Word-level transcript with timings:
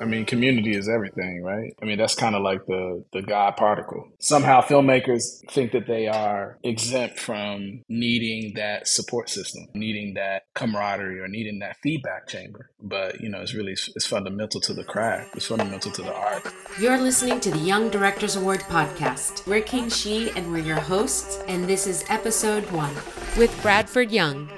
I 0.00 0.06
mean, 0.06 0.24
community 0.24 0.74
is 0.74 0.88
everything, 0.88 1.42
right? 1.42 1.74
I 1.80 1.84
mean, 1.84 1.98
that's 1.98 2.14
kind 2.14 2.34
of 2.34 2.42
like 2.42 2.64
the 2.66 3.04
the 3.12 3.22
God 3.22 3.56
particle. 3.56 4.08
Somehow, 4.18 4.62
filmmakers 4.62 5.40
think 5.50 5.72
that 5.72 5.86
they 5.86 6.08
are 6.08 6.58
exempt 6.64 7.18
from 7.18 7.84
needing 7.88 8.54
that 8.54 8.88
support 8.88 9.28
system, 9.28 9.68
needing 9.74 10.14
that 10.14 10.44
camaraderie, 10.54 11.20
or 11.20 11.28
needing 11.28 11.58
that 11.58 11.76
feedback 11.82 12.26
chamber. 12.28 12.70
But 12.80 13.20
you 13.20 13.28
know, 13.28 13.42
it's 13.42 13.54
really 13.54 13.72
it's 13.72 14.06
fundamental 14.06 14.60
to 14.62 14.72
the 14.72 14.84
craft. 14.84 15.36
It's 15.36 15.46
fundamental 15.46 15.92
to 15.92 16.02
the 16.02 16.14
art. 16.14 16.46
You're 16.80 16.98
listening 16.98 17.40
to 17.40 17.50
the 17.50 17.58
Young 17.58 17.90
Directors 17.90 18.36
Award 18.36 18.60
podcast. 18.60 19.46
We're 19.46 19.60
King 19.60 19.90
She, 19.90 20.30
and 20.30 20.50
we're 20.50 20.58
your 20.58 20.80
hosts, 20.80 21.38
and 21.46 21.64
this 21.64 21.86
is 21.86 22.04
episode 22.08 22.70
one 22.70 22.94
with 23.36 23.56
Bradford 23.62 24.10
Young. 24.10 24.48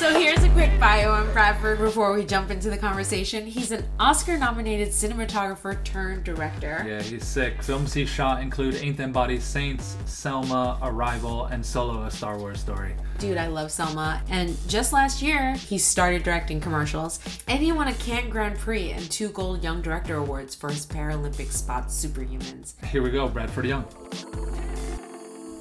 So 0.00 0.18
here's 0.18 0.42
a 0.42 0.48
quick 0.52 0.70
bio 0.80 1.10
on 1.10 1.30
Bradford 1.34 1.78
before 1.78 2.14
we 2.14 2.24
jump 2.24 2.50
into 2.50 2.70
the 2.70 2.78
conversation. 2.78 3.44
He's 3.44 3.70
an 3.70 3.84
Oscar 3.98 4.38
nominated 4.38 4.88
cinematographer 4.88 5.84
turned 5.84 6.24
director. 6.24 6.82
Yeah, 6.88 7.02
he's 7.02 7.26
sick. 7.26 7.62
Films 7.62 7.92
he 7.92 8.06
shot 8.06 8.40
include 8.40 8.76
Ain't 8.76 8.96
Them 8.96 9.12
Bodies 9.12 9.44
Saints, 9.44 9.98
Selma, 10.06 10.78
Arrival, 10.80 11.44
and 11.44 11.64
Solo, 11.64 12.04
a 12.04 12.10
Star 12.10 12.38
Wars 12.38 12.60
story. 12.60 12.94
Dude, 13.18 13.36
I 13.36 13.48
love 13.48 13.70
Selma. 13.70 14.22
And 14.30 14.56
just 14.68 14.94
last 14.94 15.20
year, 15.20 15.52
he 15.52 15.76
started 15.76 16.22
directing 16.22 16.62
commercials, 16.62 17.20
and 17.46 17.58
he 17.58 17.70
won 17.70 17.88
a 17.88 17.92
Cannes 17.92 18.30
Grand 18.30 18.58
Prix 18.58 18.92
and 18.92 19.10
two 19.10 19.28
Gold 19.28 19.62
Young 19.62 19.82
Director 19.82 20.16
Awards 20.16 20.54
for 20.54 20.70
his 20.70 20.86
Paralympic 20.86 21.52
spot 21.52 21.88
Superhumans. 21.88 22.82
Here 22.86 23.02
we 23.02 23.10
go, 23.10 23.28
Bradford 23.28 23.66
Young. 23.66 23.84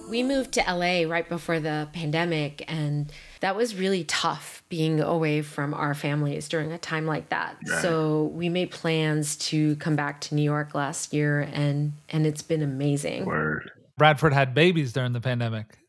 We 0.09 0.23
moved 0.23 0.53
to 0.53 0.61
LA 0.61 1.01
right 1.11 1.27
before 1.27 1.59
the 1.59 1.89
pandemic, 1.91 2.63
and 2.71 3.11
that 3.41 3.55
was 3.55 3.75
really 3.75 4.03
tough 4.03 4.63
being 4.69 4.99
away 4.99 5.41
from 5.41 5.73
our 5.73 5.93
families 5.93 6.47
during 6.47 6.71
a 6.71 6.77
time 6.77 7.05
like 7.05 7.29
that. 7.29 7.57
Right. 7.67 7.81
So 7.81 8.25
we 8.25 8.49
made 8.49 8.71
plans 8.71 9.35
to 9.37 9.75
come 9.77 9.95
back 9.95 10.21
to 10.21 10.35
New 10.35 10.43
York 10.43 10.75
last 10.75 11.13
year 11.13 11.47
and 11.53 11.93
and 12.09 12.25
it's 12.25 12.41
been 12.41 12.61
amazing. 12.61 13.25
Word. 13.25 13.71
Bradford 13.97 14.33
had 14.33 14.53
babies 14.53 14.93
during 14.93 15.13
the 15.13 15.21
pandemic. 15.21 15.79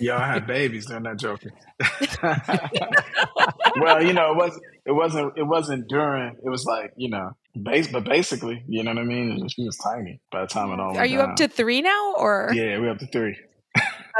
Yeah, 0.00 0.16
I 0.16 0.26
had 0.26 0.46
babies 0.46 0.86
during 0.86 1.02
that 1.02 1.18
joking. 1.18 1.52
well, 3.80 4.02
you 4.02 4.14
know, 4.14 4.32
it 4.32 4.36
wasn't. 4.36 4.62
it 4.86 4.92
wasn't 4.92 5.32
it 5.36 5.42
wasn't 5.42 5.88
during. 5.88 6.36
It 6.42 6.48
was 6.48 6.64
like 6.64 6.92
you 6.96 7.10
know, 7.10 7.36
base, 7.60 7.86
but 7.86 8.04
basically, 8.04 8.64
you 8.66 8.82
know 8.82 8.92
what 8.92 9.00
I 9.00 9.04
mean. 9.04 9.46
She 9.48 9.64
was 9.64 9.76
tiny 9.76 10.20
by 10.32 10.42
the 10.42 10.46
time 10.46 10.72
it 10.72 10.80
all. 10.80 10.96
Are 10.96 11.04
you 11.04 11.18
down. 11.18 11.30
up 11.30 11.36
to 11.36 11.48
three 11.48 11.82
now, 11.82 12.14
or 12.16 12.50
yeah, 12.54 12.78
we're 12.78 12.90
up 12.90 12.98
to 12.98 13.06
three. 13.08 13.36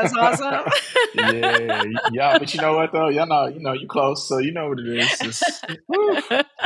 That's 0.03 0.41
awesome. 0.41 0.73
yeah, 1.15 1.85
yeah. 2.13 2.39
But 2.39 2.55
you 2.55 2.61
know 2.61 2.75
what 2.75 2.93
though? 2.93 3.09
Y'all 3.09 3.27
know, 3.27 3.47
you 3.47 3.61
know, 3.61 3.73
you 3.73 3.87
close, 3.87 4.27
so 4.27 4.39
you 4.39 4.53
know 4.53 4.69
what 4.69 4.79
it 4.79 4.89
is. 4.89 5.21
It's, 5.21 5.43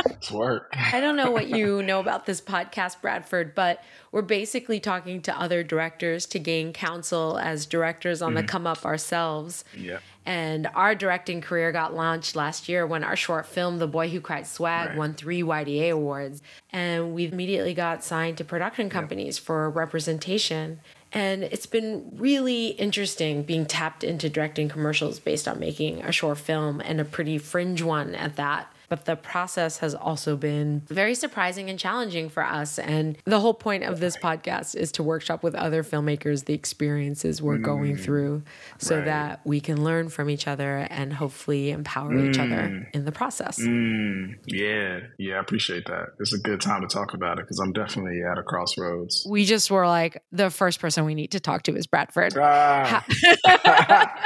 it's 0.05 0.31
work. 0.31 0.73
I 0.93 0.99
don't 1.01 1.15
know 1.15 1.31
what 1.31 1.47
you 1.47 1.83
know 1.83 1.99
about 1.99 2.25
this 2.25 2.41
podcast, 2.41 3.01
Bradford, 3.01 3.55
but 3.55 3.83
we're 4.11 4.21
basically 4.21 4.79
talking 4.79 5.21
to 5.23 5.39
other 5.39 5.63
directors 5.63 6.25
to 6.27 6.39
gain 6.39 6.73
counsel 6.73 7.37
as 7.37 7.65
directors 7.65 8.21
on 8.21 8.29
mm-hmm. 8.29 8.37
the 8.37 8.43
come 8.43 8.65
up 8.67 8.85
ourselves. 8.85 9.65
Yeah. 9.75 9.99
And 10.25 10.67
our 10.73 10.95
directing 10.95 11.41
career 11.41 11.71
got 11.71 11.93
launched 11.93 12.35
last 12.35 12.67
year 12.67 12.87
when 12.87 13.03
our 13.03 13.15
short 13.15 13.45
film, 13.45 13.77
The 13.77 13.87
Boy 13.87 14.09
Who 14.09 14.19
Cried 14.19 14.47
Swag, 14.47 14.89
right. 14.89 14.97
won 14.97 15.13
three 15.13 15.43
YDA 15.43 15.91
awards. 15.91 16.41
And 16.71 17.13
we 17.13 17.25
immediately 17.25 17.75
got 17.75 18.03
signed 18.03 18.37
to 18.37 18.43
production 18.43 18.89
companies 18.89 19.37
yep. 19.37 19.45
for 19.45 19.69
representation. 19.69 20.79
And 21.15 21.43
it's 21.43 21.65
been 21.65 22.11
really 22.17 22.67
interesting 22.67 23.43
being 23.43 23.65
tapped 23.65 24.03
into 24.03 24.29
directing 24.29 24.67
commercials 24.67 25.17
based 25.17 25.47
on 25.47 25.59
making 25.59 26.01
a 26.01 26.11
short 26.11 26.37
film 26.37 26.81
and 26.81 26.99
a 26.99 27.05
pretty 27.05 27.37
fringe 27.37 27.81
one 27.81 28.13
at 28.15 28.35
that. 28.35 28.69
But 28.89 29.05
the 29.05 29.15
process 29.15 29.79
has 29.79 29.95
also 29.95 30.35
been 30.35 30.81
very 30.87 31.15
surprising 31.15 31.69
and 31.69 31.79
challenging 31.79 32.29
for 32.29 32.43
us. 32.43 32.79
And 32.79 33.17
the 33.25 33.39
whole 33.39 33.53
point 33.53 33.83
of 33.83 33.99
this 33.99 34.17
podcast 34.17 34.75
is 34.75 34.91
to 34.93 35.03
workshop 35.03 35.43
with 35.43 35.55
other 35.55 35.83
filmmakers 35.83 36.45
the 36.45 36.53
experiences 36.53 37.41
we're 37.41 37.57
mm. 37.57 37.63
going 37.63 37.97
through 37.97 38.43
so 38.77 38.97
right. 38.97 39.05
that 39.05 39.41
we 39.45 39.59
can 39.59 39.83
learn 39.83 40.09
from 40.09 40.29
each 40.29 40.47
other 40.47 40.87
and 40.89 41.13
hopefully 41.13 41.71
empower 41.71 42.11
mm. 42.11 42.29
each 42.29 42.39
other 42.39 42.69
mm. 42.69 42.85
in 42.93 43.05
the 43.05 43.11
process. 43.11 43.59
Mm. 43.59 44.35
Yeah. 44.45 44.99
Yeah. 45.17 45.35
I 45.35 45.39
appreciate 45.39 45.85
that. 45.85 46.09
It's 46.19 46.33
a 46.33 46.39
good 46.39 46.61
time 46.61 46.81
to 46.81 46.87
talk 46.87 47.13
about 47.13 47.39
it 47.39 47.45
because 47.45 47.59
I'm 47.59 47.73
definitely 47.73 48.21
at 48.23 48.37
a 48.37 48.43
crossroads. 48.43 49.25
We 49.29 49.45
just 49.45 49.71
were 49.71 49.87
like, 49.87 50.21
the 50.31 50.49
first 50.49 50.79
person 50.79 51.05
we 51.05 51.15
need 51.15 51.31
to 51.31 51.39
talk 51.39 51.63
to 51.63 51.75
is 51.75 51.87
Bradford. 51.87 52.33
Ah. 52.37 53.05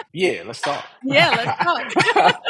yeah. 0.13 0.43
Let's 0.45 0.61
talk. 0.61 0.85
Yeah. 1.03 1.29
Let's 1.63 1.95
talk. 2.03 2.41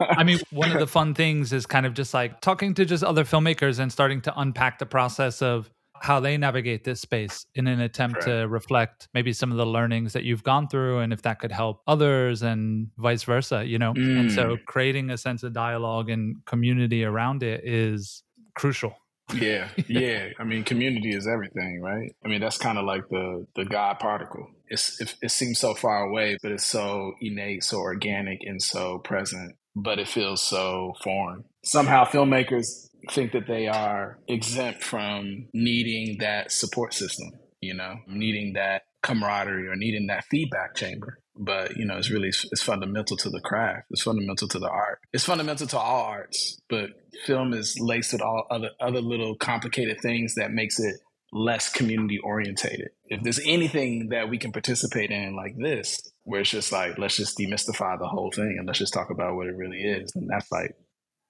I 0.00 0.24
mean, 0.24 0.40
one 0.50 0.72
of 0.72 0.78
the 0.78 0.86
fun 0.96 1.12
things 1.12 1.52
is 1.52 1.66
kind 1.66 1.84
of 1.84 1.92
just 1.92 2.14
like 2.14 2.40
talking 2.40 2.72
to 2.72 2.82
just 2.86 3.04
other 3.04 3.22
filmmakers 3.22 3.78
and 3.78 3.92
starting 3.92 4.22
to 4.22 4.32
unpack 4.40 4.78
the 4.78 4.86
process 4.86 5.42
of 5.42 5.70
how 6.00 6.20
they 6.20 6.38
navigate 6.38 6.84
this 6.84 7.02
space 7.02 7.44
in 7.54 7.66
an 7.66 7.82
attempt 7.82 8.22
to 8.22 8.48
reflect 8.48 9.06
maybe 9.12 9.30
some 9.30 9.50
of 9.50 9.58
the 9.58 9.66
learnings 9.66 10.14
that 10.14 10.24
you've 10.24 10.42
gone 10.42 10.66
through 10.66 11.00
and 11.00 11.12
if 11.12 11.20
that 11.20 11.38
could 11.38 11.52
help 11.52 11.82
others 11.86 12.40
and 12.40 12.88
vice 12.96 13.24
versa, 13.24 13.62
you 13.62 13.78
know? 13.78 13.92
Mm. 13.92 14.20
And 14.20 14.32
so 14.32 14.56
mm. 14.56 14.64
creating 14.64 15.10
a 15.10 15.18
sense 15.18 15.42
of 15.42 15.52
dialogue 15.52 16.08
and 16.08 16.42
community 16.46 17.04
around 17.04 17.42
it 17.42 17.60
is 17.62 18.22
crucial. 18.54 18.94
yeah, 19.34 19.68
yeah. 19.88 20.28
I 20.38 20.44
mean, 20.44 20.64
community 20.64 21.14
is 21.14 21.26
everything, 21.26 21.82
right? 21.82 22.16
I 22.24 22.28
mean, 22.28 22.40
that's 22.40 22.56
kind 22.56 22.78
of 22.78 22.86
like 22.86 23.06
the 23.10 23.46
the 23.54 23.66
God 23.66 23.98
particle. 23.98 24.46
It's 24.68 24.98
it, 24.98 25.14
it 25.20 25.30
seems 25.30 25.58
so 25.58 25.74
far 25.74 26.04
away, 26.08 26.38
but 26.42 26.52
it's 26.52 26.64
so 26.64 27.12
innate, 27.20 27.64
so 27.64 27.80
organic, 27.80 28.38
and 28.44 28.62
so 28.62 28.98
present 28.98 29.56
but 29.76 29.98
it 29.98 30.08
feels 30.08 30.42
so 30.42 30.94
foreign. 31.04 31.44
Somehow 31.62 32.04
filmmakers 32.04 32.88
think 33.10 33.32
that 33.32 33.46
they 33.46 33.68
are 33.68 34.18
exempt 34.26 34.82
from 34.82 35.48
needing 35.52 36.18
that 36.18 36.50
support 36.50 36.94
system, 36.94 37.30
you 37.60 37.74
know, 37.74 37.96
needing 38.08 38.54
that 38.54 38.82
camaraderie 39.02 39.68
or 39.68 39.76
needing 39.76 40.06
that 40.08 40.24
feedback 40.24 40.74
chamber. 40.74 41.18
But, 41.38 41.76
you 41.76 41.84
know, 41.84 41.98
it's 41.98 42.10
really, 42.10 42.28
it's 42.28 42.62
fundamental 42.62 43.18
to 43.18 43.28
the 43.28 43.40
craft. 43.40 43.88
It's 43.90 44.02
fundamental 44.02 44.48
to 44.48 44.58
the 44.58 44.70
art. 44.70 45.00
It's 45.12 45.24
fundamental 45.24 45.66
to 45.66 45.78
all 45.78 46.06
arts, 46.06 46.58
but 46.70 46.90
film 47.26 47.52
is 47.52 47.76
laced 47.78 48.14
with 48.14 48.22
all 48.22 48.46
other, 48.50 48.70
other 48.80 49.02
little 49.02 49.36
complicated 49.36 50.00
things 50.00 50.36
that 50.36 50.50
makes 50.50 50.80
it 50.80 50.96
less 51.32 51.70
community 51.70 52.18
orientated. 52.18 52.88
If 53.04 53.22
there's 53.22 53.40
anything 53.44 54.08
that 54.08 54.30
we 54.30 54.38
can 54.38 54.52
participate 54.52 55.10
in 55.10 55.36
like 55.36 55.54
this, 55.58 56.00
where 56.26 56.40
it's 56.40 56.50
just 56.50 56.72
like 56.72 56.98
let's 56.98 57.16
just 57.16 57.38
demystify 57.38 57.98
the 57.98 58.06
whole 58.06 58.30
thing 58.30 58.56
and 58.58 58.66
let's 58.66 58.78
just 58.78 58.92
talk 58.92 59.10
about 59.10 59.36
what 59.36 59.46
it 59.46 59.56
really 59.56 59.80
is 59.80 60.12
and 60.14 60.28
that's 60.28 60.50
like 60.52 60.74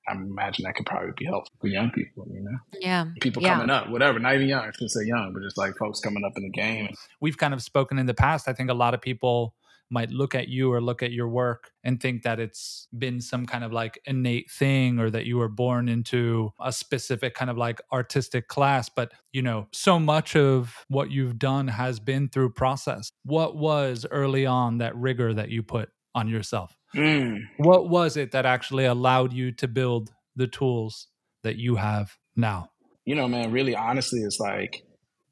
I 0.08 0.14
imagine 0.14 0.64
that 0.64 0.76
could 0.76 0.86
probably 0.86 1.10
be 1.18 1.24
helpful 1.24 1.52
for 1.60 1.66
young 1.66 1.90
people, 1.90 2.28
you 2.30 2.40
know? 2.40 2.56
Yeah. 2.78 3.06
People 3.20 3.42
yeah. 3.42 3.54
coming 3.54 3.70
up, 3.70 3.90
whatever, 3.90 4.20
not 4.20 4.36
even 4.36 4.46
young, 4.46 4.60
I 4.60 4.70
should 4.70 4.88
say 4.88 5.04
young, 5.04 5.32
but 5.32 5.42
just 5.42 5.58
like 5.58 5.76
folks 5.76 5.98
coming 5.98 6.22
up 6.24 6.30
in 6.36 6.44
the 6.44 6.50
game. 6.50 6.94
We've 7.20 7.36
kind 7.36 7.52
of 7.52 7.60
spoken 7.60 7.98
in 7.98 8.06
the 8.06 8.14
past. 8.14 8.46
I 8.46 8.52
think 8.52 8.70
a 8.70 8.74
lot 8.74 8.94
of 8.94 9.00
people 9.00 9.55
might 9.90 10.10
look 10.10 10.34
at 10.34 10.48
you 10.48 10.72
or 10.72 10.80
look 10.80 11.02
at 11.02 11.12
your 11.12 11.28
work 11.28 11.70
and 11.84 12.00
think 12.00 12.22
that 12.22 12.40
it's 12.40 12.88
been 12.96 13.20
some 13.20 13.46
kind 13.46 13.64
of 13.64 13.72
like 13.72 14.00
innate 14.06 14.50
thing 14.50 14.98
or 14.98 15.10
that 15.10 15.26
you 15.26 15.38
were 15.38 15.48
born 15.48 15.88
into 15.88 16.50
a 16.60 16.72
specific 16.72 17.34
kind 17.34 17.50
of 17.50 17.56
like 17.56 17.80
artistic 17.92 18.48
class 18.48 18.88
but 18.88 19.12
you 19.32 19.42
know 19.42 19.66
so 19.72 19.98
much 19.98 20.34
of 20.34 20.84
what 20.88 21.10
you've 21.10 21.38
done 21.38 21.68
has 21.68 22.00
been 22.00 22.28
through 22.28 22.50
process. 22.50 23.10
What 23.24 23.56
was 23.56 24.06
early 24.10 24.46
on 24.46 24.78
that 24.78 24.96
rigor 24.96 25.34
that 25.34 25.50
you 25.50 25.62
put 25.62 25.90
on 26.14 26.28
yourself? 26.28 26.76
Mm. 26.94 27.42
what 27.58 27.90
was 27.90 28.16
it 28.16 28.30
that 28.30 28.46
actually 28.46 28.86
allowed 28.86 29.32
you 29.32 29.52
to 29.52 29.68
build 29.68 30.12
the 30.34 30.46
tools 30.46 31.08
that 31.42 31.56
you 31.56 31.76
have 31.76 32.16
now? 32.34 32.70
You 33.04 33.14
know 33.14 33.28
man 33.28 33.52
really 33.52 33.76
honestly 33.76 34.20
it's 34.20 34.40
like 34.40 34.82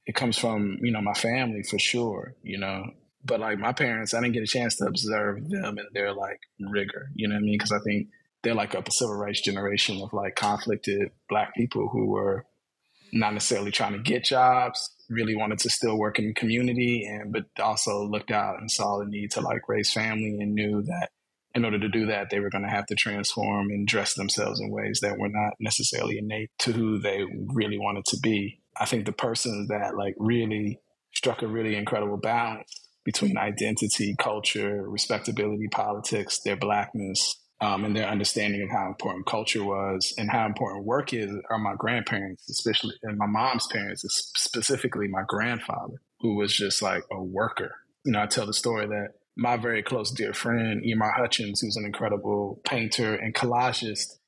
it 0.07 0.15
comes 0.15 0.37
from 0.37 0.79
you 0.83 0.93
know 0.93 1.01
my 1.01 1.15
family 1.15 1.63
for 1.63 1.79
sure 1.79 2.35
you 2.43 2.59
know 2.59 2.85
but 3.25 3.41
like 3.41 3.59
my 3.59 3.73
parents, 3.73 4.15
I 4.15 4.21
didn't 4.21 4.35
get 4.35 4.43
a 4.43 4.47
chance 4.47 4.77
to 4.77 4.87
observe 4.87 5.49
them 5.49 5.79
and 5.79 5.89
their 5.93 6.13
like 6.13 6.41
rigor. 6.61 7.09
You 7.15 7.29
know 7.29 7.35
what 7.35 7.41
I 7.41 7.45
mean? 7.45 7.55
Because 7.59 7.73
I 7.73 7.79
think 7.85 8.09
they're 8.43 8.55
like 8.55 8.75
a 8.75 8.83
civil 8.91 9.17
rights 9.17 9.41
generation 9.41 10.01
of 10.03 10.13
like 10.13 10.37
conflicted 10.37 11.11
black 11.29 11.55
people 11.55 11.89
who 11.89 12.07
were 12.07 12.45
not 13.13 13.33
necessarily 13.33 13.71
trying 13.71 13.93
to 13.93 13.99
get 13.99 14.25
jobs, 14.25 14.91
really 15.09 15.37
wanted 15.37 15.59
to 15.61 15.71
still 15.71 15.97
work 15.97 16.19
in 16.19 16.27
the 16.27 16.35
community, 16.35 17.07
and 17.07 17.33
but 17.33 17.47
also 17.63 18.05
looked 18.05 18.31
out 18.31 18.61
and 18.61 18.71
saw 18.71 18.99
the 18.99 19.07
need 19.07 19.31
to 19.33 19.41
like 19.41 19.69
raise 19.69 19.93
family 19.93 20.39
and 20.41 20.55
knew 20.55 20.83
that 20.83 21.11
in 21.55 21.65
order 21.65 21.79
to 21.79 21.89
do 21.89 22.07
that, 22.07 22.31
they 22.31 22.41
were 22.41 22.51
going 22.51 22.65
to 22.65 22.71
have 22.71 22.87
to 22.87 22.97
transform 22.97 23.71
and 23.71 23.87
dress 23.87 24.15
themselves 24.15 24.61
in 24.61 24.71
ways 24.71 24.99
that 25.01 25.19
were 25.19 25.29
not 25.29 25.55
necessarily 25.61 26.19
innate 26.19 26.51
to 26.59 26.73
who 26.73 26.99
they 26.99 27.25
really 27.47 27.79
wanted 27.79 28.05
to 28.07 28.19
be. 28.19 28.61
I 28.77 28.87
think 28.87 29.07
the 29.07 29.13
person 29.13 29.69
that 29.71 29.97
like 29.97 30.17
really 30.19 30.81
struck 31.15 31.43
a 31.43 31.47
really 31.47 31.77
incredible 31.77 32.17
balance 32.17 32.84
between 33.05 33.37
identity, 33.37 34.17
culture, 34.19 34.89
respectability, 34.89 35.69
politics, 35.69 36.41
their 36.41 36.57
blackness, 36.57 37.37
um, 37.61 37.85
and 37.85 37.97
their 37.97 38.09
understanding 38.09 38.63
of 38.63 38.71
how 38.71 38.89
important 38.89 39.27
culture 39.27 39.65
was 39.65 40.15
and 40.19 40.31
how 40.31 40.47
important 40.47 40.85
work 40.85 41.15
is 41.15 41.31
are 41.51 41.59
my 41.59 41.75
grandparents, 41.77 42.49
especially 42.51 42.95
and 43.03 43.17
my 43.17 43.27
mom's 43.27 43.67
parents, 43.69 44.05
specifically 44.37 45.09
my 45.09 45.23
grandfather, 45.27 46.01
who 46.21 46.35
was 46.35 46.55
just 46.55 46.83
like 46.83 47.05
a 47.11 47.23
worker. 47.23 47.77
You 48.05 48.13
know, 48.13 48.23
I 48.23 48.27
tell 48.27 48.47
the 48.47 48.53
story 48.53 48.87
that 48.87 49.13
my 49.37 49.57
very 49.57 49.83
close 49.83 50.11
dear 50.11 50.35
friend, 50.35 50.83
Imar 50.83 51.15
Hutchins, 51.15 51.61
who's 51.61 51.77
an 51.77 51.87
incredible 51.87 52.61
painter 52.65 53.15
and 53.15 53.35
collagist, 53.35 54.19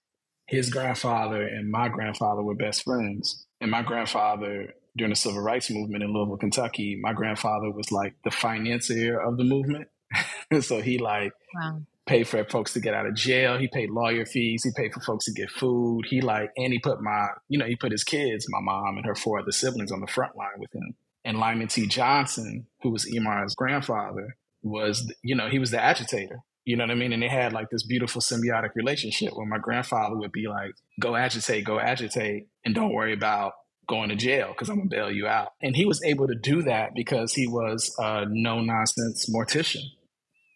his 0.46 0.70
grandfather 0.70 1.42
and 1.42 1.70
my 1.70 1.88
grandfather 1.88 2.42
were 2.42 2.54
best 2.54 2.84
friends. 2.84 3.46
And 3.60 3.70
my 3.70 3.82
grandfather, 3.82 4.74
during 4.96 5.10
the 5.10 5.16
civil 5.16 5.40
rights 5.40 5.70
movement 5.70 6.02
in 6.02 6.12
Louisville, 6.12 6.36
Kentucky, 6.36 6.98
my 7.00 7.12
grandfather 7.12 7.70
was 7.70 7.92
like 7.92 8.14
the 8.24 8.30
financier 8.30 9.18
of 9.20 9.36
the 9.36 9.44
movement. 9.44 9.88
so 10.60 10.80
he 10.80 10.98
like 10.98 11.32
wow. 11.54 11.80
paid 12.06 12.26
for 12.26 12.42
folks 12.44 12.72
to 12.72 12.80
get 12.80 12.94
out 12.94 13.06
of 13.06 13.14
jail. 13.14 13.58
He 13.58 13.68
paid 13.68 13.90
lawyer 13.90 14.24
fees. 14.24 14.64
He 14.64 14.70
paid 14.74 14.92
for 14.92 15.00
folks 15.00 15.26
to 15.26 15.32
get 15.32 15.50
food. 15.50 16.06
He 16.08 16.20
like, 16.20 16.50
and 16.56 16.72
he 16.72 16.78
put 16.78 17.02
my, 17.02 17.28
you 17.48 17.58
know, 17.58 17.66
he 17.66 17.76
put 17.76 17.92
his 17.92 18.04
kids, 18.04 18.46
my 18.48 18.60
mom 18.60 18.96
and 18.96 19.06
her 19.06 19.14
four 19.14 19.38
other 19.38 19.52
siblings 19.52 19.92
on 19.92 20.00
the 20.00 20.06
front 20.06 20.36
line 20.36 20.58
with 20.58 20.74
him. 20.74 20.94
And 21.24 21.38
Lyman 21.38 21.68
T. 21.68 21.86
Johnson, 21.86 22.66
who 22.82 22.90
was 22.90 23.04
Imar's 23.04 23.54
grandfather, 23.54 24.36
was, 24.62 25.12
you 25.22 25.34
know, 25.34 25.48
he 25.48 25.58
was 25.58 25.70
the 25.70 25.82
agitator. 25.82 26.40
You 26.64 26.76
know 26.76 26.84
what 26.84 26.90
I 26.90 26.94
mean? 26.94 27.12
And 27.12 27.22
they 27.22 27.28
had 27.28 27.52
like 27.52 27.70
this 27.70 27.84
beautiful 27.84 28.20
symbiotic 28.20 28.70
relationship 28.74 29.36
where 29.36 29.46
my 29.46 29.58
grandfather 29.58 30.16
would 30.16 30.32
be 30.32 30.48
like, 30.48 30.72
go 31.00 31.14
agitate, 31.14 31.64
go 31.64 31.78
agitate, 31.78 32.48
and 32.64 32.74
don't 32.74 32.92
worry 32.92 33.12
about 33.12 33.52
going 33.88 34.08
to 34.08 34.16
jail 34.16 34.48
because 34.48 34.68
I'm 34.68 34.76
gonna 34.76 34.88
bail 34.88 35.10
you 35.10 35.26
out. 35.26 35.52
And 35.62 35.76
he 35.76 35.84
was 35.84 36.02
able 36.04 36.26
to 36.26 36.34
do 36.34 36.62
that 36.62 36.94
because 36.94 37.32
he 37.32 37.46
was 37.46 37.94
a 37.98 38.26
no 38.28 38.60
nonsense 38.60 39.28
mortician. 39.30 39.82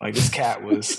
Like 0.01 0.15
this 0.15 0.31
cat 0.31 0.63
was, 0.63 0.99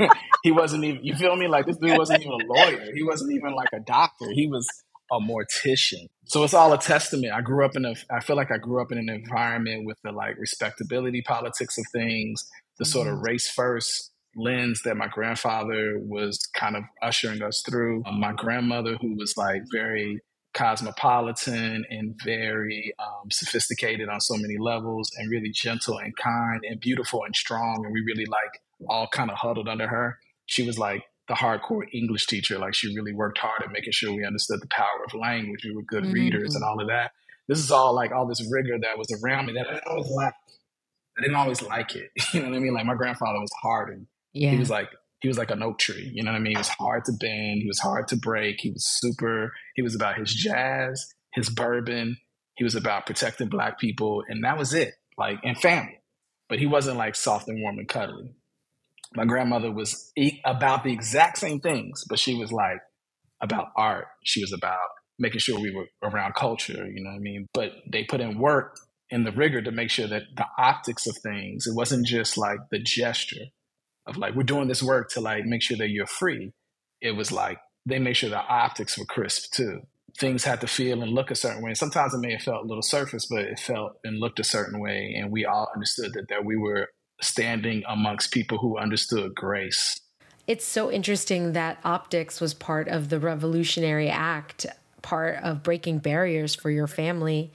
he 0.42 0.52
wasn't 0.52 0.84
even, 0.84 1.04
you 1.04 1.16
feel 1.16 1.34
me? 1.36 1.48
Like 1.48 1.66
this 1.66 1.78
dude 1.78 1.96
wasn't 1.96 2.20
even 2.20 2.32
a 2.32 2.52
lawyer. 2.52 2.92
He 2.94 3.02
wasn't 3.02 3.32
even 3.32 3.54
like 3.54 3.70
a 3.72 3.80
doctor. 3.80 4.30
He 4.30 4.46
was 4.46 4.68
a 5.10 5.18
mortician. 5.18 6.06
So 6.24 6.44
it's 6.44 6.52
all 6.52 6.72
a 6.72 6.78
testament. 6.78 7.32
I 7.32 7.40
grew 7.40 7.64
up 7.64 7.76
in 7.76 7.86
a, 7.86 7.94
I 8.10 8.20
feel 8.20 8.36
like 8.36 8.50
I 8.50 8.58
grew 8.58 8.82
up 8.82 8.92
in 8.92 8.98
an 8.98 9.08
environment 9.08 9.86
with 9.86 9.96
the 10.04 10.12
like 10.12 10.36
respectability 10.38 11.22
politics 11.22 11.78
of 11.78 11.84
things, 11.92 12.46
the 12.78 12.84
sort 12.84 13.08
of 13.08 13.14
mm-hmm. 13.14 13.24
race 13.24 13.48
first 13.48 14.10
lens 14.36 14.82
that 14.84 14.96
my 14.96 15.08
grandfather 15.08 15.98
was 15.98 16.38
kind 16.54 16.76
of 16.76 16.84
ushering 17.02 17.42
us 17.42 17.62
through. 17.66 18.02
My 18.12 18.32
grandmother, 18.32 18.96
who 19.00 19.16
was 19.16 19.34
like 19.36 19.62
very 19.72 20.20
cosmopolitan 20.54 21.84
and 21.88 22.14
very 22.24 22.94
um, 22.98 23.30
sophisticated 23.30 24.08
on 24.08 24.20
so 24.20 24.36
many 24.36 24.58
levels 24.58 25.10
and 25.16 25.30
really 25.30 25.50
gentle 25.50 25.98
and 25.98 26.16
kind 26.16 26.62
and 26.68 26.80
beautiful 26.80 27.24
and 27.24 27.34
strong. 27.34 27.84
And 27.84 27.92
we 27.92 28.02
really 28.02 28.26
like 28.26 28.62
all 28.88 29.06
kind 29.06 29.30
of 29.30 29.38
huddled 29.38 29.68
under 29.68 29.88
her. 29.88 30.18
She 30.46 30.66
was 30.66 30.78
like 30.78 31.04
the 31.28 31.34
hardcore 31.34 31.86
English 31.92 32.26
teacher. 32.26 32.58
Like 32.58 32.74
she 32.74 32.94
really 32.94 33.12
worked 33.12 33.38
hard 33.38 33.62
at 33.62 33.72
making 33.72 33.92
sure 33.92 34.12
we 34.12 34.24
understood 34.24 34.60
the 34.60 34.68
power 34.68 35.04
of 35.06 35.14
language. 35.14 35.64
We 35.64 35.74
were 35.74 35.82
good 35.82 36.04
mm-hmm. 36.04 36.12
readers 36.12 36.54
and 36.54 36.64
all 36.64 36.80
of 36.80 36.88
that. 36.88 37.12
This 37.48 37.58
is 37.58 37.70
all 37.70 37.94
like 37.94 38.12
all 38.12 38.26
this 38.26 38.46
rigor 38.50 38.78
that 38.80 38.98
was 38.98 39.08
around 39.22 39.46
me 39.46 39.54
that 39.54 39.66
I 39.68 39.80
always 39.88 40.10
like 40.10 40.34
I 41.18 41.20
didn't 41.20 41.36
always 41.36 41.62
like 41.62 41.94
it. 41.94 42.10
You 42.32 42.40
know 42.40 42.48
what 42.48 42.56
I 42.56 42.60
mean? 42.60 42.74
Like 42.74 42.86
my 42.86 42.94
grandfather 42.94 43.40
was 43.40 43.50
hard 43.60 43.90
and 43.90 44.06
yeah. 44.32 44.50
He 44.50 44.58
was 44.58 44.70
like 44.70 44.88
he 45.22 45.28
was 45.28 45.38
like 45.38 45.52
an 45.52 45.62
oak 45.62 45.78
tree. 45.78 46.10
You 46.12 46.24
know 46.24 46.32
what 46.32 46.38
I 46.38 46.40
mean? 46.40 46.52
He 46.52 46.58
was 46.58 46.68
hard 46.68 47.04
to 47.04 47.12
bend. 47.12 47.62
He 47.62 47.68
was 47.68 47.78
hard 47.78 48.08
to 48.08 48.16
break. 48.16 48.56
He 48.58 48.70
was 48.70 48.84
super. 48.84 49.52
He 49.76 49.82
was 49.82 49.94
about 49.94 50.18
his 50.18 50.34
jazz, 50.34 51.06
his 51.32 51.48
bourbon. 51.48 52.18
He 52.56 52.64
was 52.64 52.74
about 52.74 53.06
protecting 53.06 53.48
black 53.48 53.78
people, 53.78 54.24
and 54.28 54.44
that 54.44 54.58
was 54.58 54.74
it. 54.74 54.94
Like 55.16 55.38
and 55.44 55.56
family. 55.56 56.00
But 56.48 56.58
he 56.58 56.66
wasn't 56.66 56.98
like 56.98 57.14
soft 57.14 57.48
and 57.48 57.62
warm 57.62 57.78
and 57.78 57.88
cuddly. 57.88 58.34
My 59.14 59.24
grandmother 59.24 59.70
was 59.70 60.12
about 60.44 60.82
the 60.82 60.92
exact 60.92 61.38
same 61.38 61.60
things, 61.60 62.04
but 62.08 62.18
she 62.18 62.34
was 62.34 62.50
like 62.50 62.80
about 63.40 63.68
art. 63.76 64.06
She 64.24 64.40
was 64.40 64.52
about 64.52 64.78
making 65.18 65.38
sure 65.38 65.60
we 65.60 65.70
were 65.70 65.86
around 66.02 66.34
culture. 66.34 66.84
You 66.86 67.04
know 67.04 67.10
what 67.10 67.16
I 67.16 67.20
mean? 67.20 67.46
But 67.54 67.72
they 67.90 68.04
put 68.04 68.20
in 68.20 68.38
work 68.38 68.76
and 69.10 69.24
the 69.24 69.32
rigor 69.32 69.62
to 69.62 69.70
make 69.70 69.90
sure 69.90 70.08
that 70.08 70.22
the 70.36 70.46
optics 70.58 71.06
of 71.06 71.16
things. 71.18 71.66
It 71.66 71.76
wasn't 71.76 72.06
just 72.06 72.36
like 72.36 72.58
the 72.70 72.80
gesture 72.80 73.46
of 74.06 74.16
like 74.16 74.34
we're 74.34 74.42
doing 74.42 74.68
this 74.68 74.82
work 74.82 75.10
to 75.12 75.20
like 75.20 75.44
make 75.44 75.62
sure 75.62 75.76
that 75.76 75.90
you're 75.90 76.06
free. 76.06 76.52
It 77.00 77.12
was 77.12 77.32
like 77.32 77.58
they 77.86 77.98
made 77.98 78.16
sure 78.16 78.30
the 78.30 78.38
optics 78.38 78.98
were 78.98 79.04
crisp 79.04 79.52
too. 79.52 79.82
Things 80.18 80.44
had 80.44 80.60
to 80.60 80.66
feel 80.66 81.02
and 81.02 81.12
look 81.12 81.30
a 81.30 81.34
certain 81.34 81.62
way. 81.62 81.70
And 81.70 81.78
sometimes 81.78 82.12
it 82.12 82.18
may 82.18 82.32
have 82.32 82.42
felt 82.42 82.64
a 82.64 82.68
little 82.68 82.82
surface, 82.82 83.26
but 83.26 83.40
it 83.40 83.58
felt 83.58 83.96
and 84.04 84.20
looked 84.20 84.40
a 84.40 84.44
certain 84.44 84.80
way. 84.80 85.14
And 85.16 85.32
we 85.32 85.46
all 85.46 85.70
understood 85.74 86.12
that 86.14 86.28
that 86.28 86.44
we 86.44 86.56
were 86.56 86.88
standing 87.20 87.82
amongst 87.88 88.32
people 88.32 88.58
who 88.58 88.76
understood 88.76 89.34
grace. 89.34 89.98
It's 90.46 90.66
so 90.66 90.90
interesting 90.90 91.52
that 91.52 91.78
optics 91.84 92.40
was 92.40 92.52
part 92.52 92.88
of 92.88 93.08
the 93.08 93.20
revolutionary 93.20 94.10
act, 94.10 94.66
part 95.00 95.36
of 95.36 95.62
breaking 95.62 95.98
barriers 95.98 96.54
for 96.54 96.70
your 96.70 96.88
family. 96.88 97.52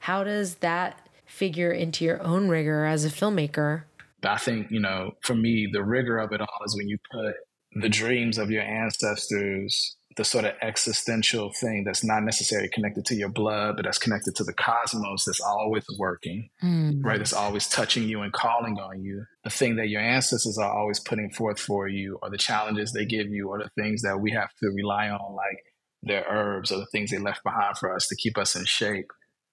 How 0.00 0.24
does 0.24 0.56
that 0.56 1.08
figure 1.24 1.70
into 1.70 2.04
your 2.04 2.22
own 2.22 2.48
rigor 2.48 2.84
as 2.84 3.04
a 3.04 3.08
filmmaker? 3.08 3.84
But 4.24 4.32
I 4.32 4.36
think, 4.38 4.70
you 4.70 4.80
know, 4.80 5.12
for 5.20 5.34
me, 5.34 5.68
the 5.70 5.84
rigor 5.84 6.16
of 6.16 6.32
it 6.32 6.40
all 6.40 6.64
is 6.64 6.74
when 6.74 6.88
you 6.88 6.96
put 7.12 7.34
the 7.74 7.90
dreams 7.90 8.38
of 8.38 8.50
your 8.50 8.62
ancestors, 8.62 9.96
the 10.16 10.24
sort 10.24 10.46
of 10.46 10.54
existential 10.62 11.52
thing 11.52 11.84
that's 11.84 12.02
not 12.02 12.22
necessarily 12.22 12.70
connected 12.70 13.04
to 13.04 13.16
your 13.16 13.28
blood, 13.28 13.76
but 13.76 13.84
that's 13.84 13.98
connected 13.98 14.34
to 14.36 14.44
the 14.44 14.54
cosmos 14.54 15.26
that's 15.26 15.42
always 15.42 15.84
working, 15.98 16.48
mm. 16.62 17.04
right? 17.04 17.18
That's 17.18 17.34
always 17.34 17.68
touching 17.68 18.08
you 18.08 18.22
and 18.22 18.32
calling 18.32 18.78
on 18.78 19.02
you. 19.02 19.26
The 19.42 19.50
thing 19.50 19.76
that 19.76 19.90
your 19.90 20.00
ancestors 20.00 20.56
are 20.56 20.72
always 20.72 21.00
putting 21.00 21.28
forth 21.28 21.60
for 21.60 21.86
you, 21.86 22.18
or 22.22 22.30
the 22.30 22.38
challenges 22.38 22.92
they 22.92 23.04
give 23.04 23.28
you, 23.28 23.50
or 23.50 23.58
the 23.58 23.68
things 23.78 24.00
that 24.02 24.20
we 24.20 24.30
have 24.30 24.54
to 24.62 24.70
rely 24.70 25.10
on, 25.10 25.34
like 25.34 25.64
their 26.02 26.24
herbs 26.30 26.72
or 26.72 26.78
the 26.78 26.86
things 26.86 27.10
they 27.10 27.18
left 27.18 27.44
behind 27.44 27.76
for 27.76 27.94
us 27.94 28.08
to 28.08 28.16
keep 28.16 28.38
us 28.38 28.56
in 28.56 28.64
shape. 28.64 29.10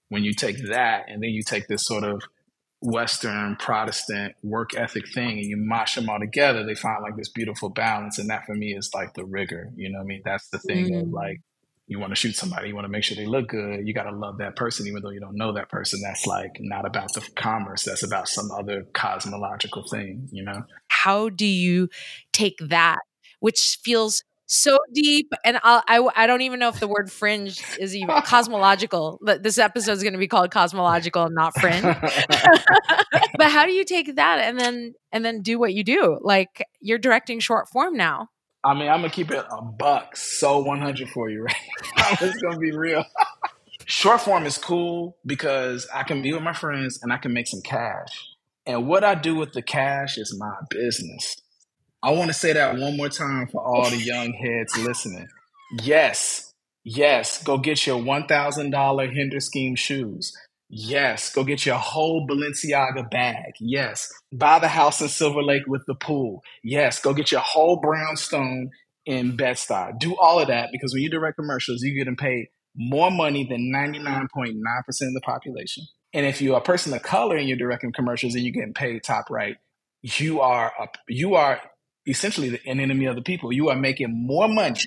When 0.07 0.23
you 0.23 0.33
take 0.33 0.69
that 0.69 1.09
and 1.09 1.21
then 1.21 1.31
you 1.31 1.43
take 1.43 1.67
this 1.67 1.85
sort 1.85 2.05
of 2.05 2.23
Western 2.81 3.55
Protestant 3.57 4.33
work 4.43 4.73
ethic 4.75 5.07
thing 5.13 5.37
and 5.37 5.45
you 5.45 5.57
mash 5.57 5.95
them 5.95 6.09
all 6.09 6.19
together, 6.19 6.65
they 6.65 6.75
find 6.75 7.03
like 7.03 7.15
this 7.15 7.29
beautiful 7.29 7.69
balance. 7.69 8.17
And 8.17 8.29
that 8.29 8.45
for 8.45 8.55
me 8.55 8.73
is 8.73 8.89
like 8.93 9.13
the 9.13 9.23
rigor. 9.23 9.71
You 9.75 9.91
know 9.91 9.99
I 9.99 10.03
mean? 10.03 10.21
That's 10.25 10.49
the 10.49 10.59
thing 10.59 10.91
mm. 10.91 11.01
of 11.01 11.09
like, 11.09 11.41
you 11.87 11.99
want 11.99 12.11
to 12.11 12.15
shoot 12.15 12.35
somebody, 12.35 12.69
you 12.69 12.75
want 12.75 12.85
to 12.85 12.91
make 12.91 13.03
sure 13.03 13.17
they 13.17 13.25
look 13.25 13.49
good. 13.49 13.85
You 13.85 13.93
got 13.93 14.03
to 14.03 14.15
love 14.15 14.37
that 14.37 14.55
person, 14.55 14.87
even 14.87 15.03
though 15.03 15.09
you 15.09 15.19
don't 15.19 15.35
know 15.35 15.51
that 15.53 15.69
person. 15.69 15.99
That's 16.01 16.25
like 16.25 16.57
not 16.59 16.85
about 16.85 17.13
the 17.13 17.21
commerce, 17.35 17.83
that's 17.83 18.03
about 18.03 18.29
some 18.29 18.49
other 18.49 18.85
cosmological 18.93 19.83
thing, 19.89 20.29
you 20.31 20.43
know? 20.43 20.63
How 20.87 21.29
do 21.29 21.45
you 21.45 21.89
take 22.31 22.57
that, 22.59 22.99
which 23.41 23.77
feels 23.83 24.23
so 24.53 24.77
deep 24.93 25.31
and 25.45 25.59
I'll, 25.63 25.81
i 25.87 26.05
i 26.17 26.27
don't 26.27 26.41
even 26.41 26.59
know 26.59 26.67
if 26.67 26.81
the 26.81 26.87
word 26.87 27.09
fringe 27.09 27.63
is 27.79 27.95
even 27.95 28.21
cosmological 28.25 29.17
this 29.39 29.57
episode 29.57 29.93
is 29.93 30.03
going 30.03 30.11
to 30.11 30.19
be 30.19 30.27
called 30.27 30.51
cosmological 30.51 31.23
and 31.23 31.35
not 31.35 31.57
fringe. 31.59 31.83
But 33.37 33.49
how 33.49 33.65
do 33.65 33.71
you 33.71 33.85
take 33.85 34.15
that 34.17 34.39
and 34.39 34.59
then 34.59 34.93
and 35.11 35.25
then 35.25 35.41
do 35.41 35.57
what 35.57 35.73
you 35.73 35.83
do? 35.83 36.19
Like 36.21 36.63
you're 36.79 36.99
directing 36.99 37.39
short 37.39 37.69
form 37.69 37.95
now. 37.95 38.27
I 38.63 38.73
mean 38.73 38.89
i'm 38.89 38.99
gonna 38.99 39.09
keep 39.09 39.31
it 39.31 39.43
a 39.49 39.61
buck 39.61 40.15
so 40.17 40.59
100 40.59 41.09
for 41.09 41.29
you 41.29 41.43
right? 41.97 42.21
It's 42.21 42.41
gonna 42.41 42.59
be 42.59 42.71
real. 42.71 43.05
Short 43.85 44.21
form 44.21 44.45
is 44.45 44.57
cool 44.57 45.17
because 45.25 45.87
i 45.93 46.03
can 46.03 46.21
be 46.21 46.33
with 46.33 46.43
my 46.43 46.53
friends 46.53 46.99
and 47.01 47.13
i 47.13 47.17
can 47.17 47.33
make 47.33 47.47
some 47.47 47.61
cash. 47.61 48.27
And 48.65 48.85
what 48.85 49.05
i 49.05 49.15
do 49.15 49.35
with 49.35 49.53
the 49.53 49.61
cash 49.61 50.17
is 50.17 50.37
my 50.37 50.53
business 50.69 51.37
I 52.03 52.11
want 52.11 52.29
to 52.29 52.33
say 52.33 52.53
that 52.53 52.77
one 52.77 52.97
more 52.97 53.09
time 53.09 53.47
for 53.47 53.63
all 53.63 53.89
the 53.89 53.97
young 53.97 54.33
heads 54.33 54.77
listening. 54.77 55.27
Yes, 55.83 56.51
yes, 56.83 57.43
go 57.43 57.57
get 57.57 57.85
your 57.85 57.99
$1,000 57.99 59.15
Hender 59.15 59.39
Scheme 59.39 59.75
shoes. 59.75 60.35
Yes, 60.67 61.31
go 61.31 61.43
get 61.43 61.65
your 61.65 61.75
whole 61.75 62.25
Balenciaga 62.27 63.11
bag. 63.11 63.53
Yes, 63.59 64.11
buy 64.33 64.57
the 64.57 64.67
house 64.67 65.01
in 65.01 65.09
Silver 65.09 65.43
Lake 65.43 65.63
with 65.67 65.83
the 65.85 65.95
pool. 65.95 66.41
Yes, 66.63 66.99
go 66.99 67.13
get 67.13 67.31
your 67.31 67.41
whole 67.41 67.79
brownstone 67.79 68.71
in 69.05 69.35
Bed-Stuy. 69.35 69.99
Do 69.99 70.15
all 70.17 70.39
of 70.39 70.47
that 70.47 70.69
because 70.71 70.93
when 70.93 71.03
you 71.03 71.09
direct 71.09 71.37
commercials, 71.37 71.83
you're 71.83 71.97
getting 71.97 72.15
paid 72.15 72.47
more 72.75 73.11
money 73.11 73.45
than 73.47 73.71
99.9% 73.73 74.47
of 74.47 75.13
the 75.13 75.21
population. 75.23 75.83
And 76.13 76.25
if 76.25 76.41
you're 76.41 76.57
a 76.57 76.61
person 76.61 76.93
of 76.93 77.03
color 77.03 77.35
and 77.35 77.47
you're 77.47 77.57
directing 77.57 77.91
commercials 77.91 78.33
and 78.35 78.43
you're 78.43 78.53
getting 78.53 78.73
paid 78.73 79.03
top 79.03 79.29
right, 79.29 79.57
you 80.01 80.41
are 80.41 80.73
a, 80.79 80.87
you 81.07 81.35
are 81.35 81.61
essentially 82.05 82.59
an 82.65 82.79
enemy 82.79 83.05
of 83.05 83.15
the 83.15 83.21
people. 83.21 83.51
You 83.51 83.69
are 83.69 83.75
making 83.75 84.11
more 84.11 84.47
money 84.47 84.81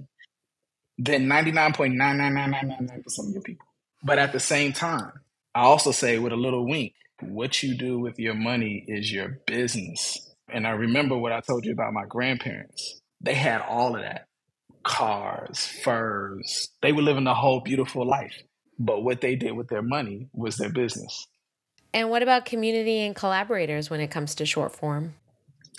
than 0.99 1.27
99.99999% 1.27 3.19
of 3.19 3.33
your 3.33 3.43
people. 3.43 3.67
But 4.03 4.19
at 4.19 4.33
the 4.33 4.41
same 4.41 4.73
time, 4.73 5.13
I 5.55 5.63
also 5.63 5.93
say 5.93 6.19
with 6.19 6.33
a 6.33 6.37
little 6.37 6.67
wink, 6.67 6.95
what 7.21 7.63
you 7.63 7.77
do 7.77 7.99
with 7.99 8.19
your 8.19 8.35
money 8.35 8.85
is 8.87 9.13
your 9.13 9.41
business. 9.47 10.35
And 10.49 10.67
I 10.67 10.71
remember 10.71 11.17
what 11.17 11.33
I 11.33 11.41
told 11.41 11.65
you 11.65 11.73
about 11.73 11.93
my 11.93 12.05
grandparents. 12.07 13.01
They 13.21 13.35
had 13.35 13.63
all 13.63 13.97
of 13.97 14.03
that 14.03 14.27
cars, 14.83 15.67
furs. 15.67 16.69
They 16.83 16.93
were 16.93 17.03
living 17.03 17.27
a 17.27 17.35
whole 17.35 17.61
beautiful 17.61 18.07
life. 18.07 18.43
But 18.79 19.03
what 19.03 19.21
they 19.21 19.37
did 19.37 19.53
with 19.53 19.69
their 19.69 19.83
money 19.83 20.29
was 20.33 20.57
their 20.57 20.69
business. 20.69 21.27
And 21.93 22.11
what 22.11 22.23
about 22.23 22.45
community 22.45 23.01
and 23.01 23.15
collaborators 23.15 23.89
when 23.89 24.01
it 24.01 24.11
comes 24.11 24.35
to 24.37 24.47
short 24.47 24.75
form? 24.75 25.15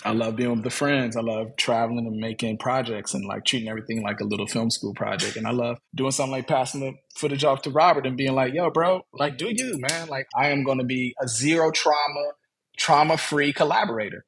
I 0.04 0.12
love 0.12 0.36
being 0.36 0.50
with 0.50 0.62
the 0.62 0.70
friends. 0.70 1.16
I 1.16 1.20
love 1.20 1.56
traveling 1.56 2.06
and 2.06 2.18
making 2.18 2.58
projects 2.58 3.14
and 3.14 3.24
like 3.24 3.44
treating 3.44 3.68
everything 3.68 4.02
like 4.02 4.20
a 4.20 4.24
little 4.24 4.46
film 4.46 4.70
school 4.70 4.94
project. 4.94 5.36
And 5.36 5.46
I 5.46 5.52
love 5.52 5.78
doing 5.94 6.10
something 6.12 6.32
like 6.32 6.46
passing 6.46 6.80
the 6.80 6.92
footage 7.16 7.44
off 7.44 7.62
to 7.62 7.70
Robert 7.70 8.06
and 8.06 8.16
being 8.16 8.34
like, 8.34 8.52
yo, 8.54 8.70
bro, 8.70 9.02
like, 9.12 9.38
do 9.38 9.48
you, 9.50 9.78
man? 9.90 10.08
Like, 10.08 10.26
I 10.36 10.48
am 10.48 10.64
going 10.64 10.78
to 10.78 10.84
be 10.84 11.14
a 11.20 11.26
zero 11.26 11.70
trauma, 11.70 12.32
trauma 12.76 13.16
free 13.16 13.52
collaborator. 13.52 14.24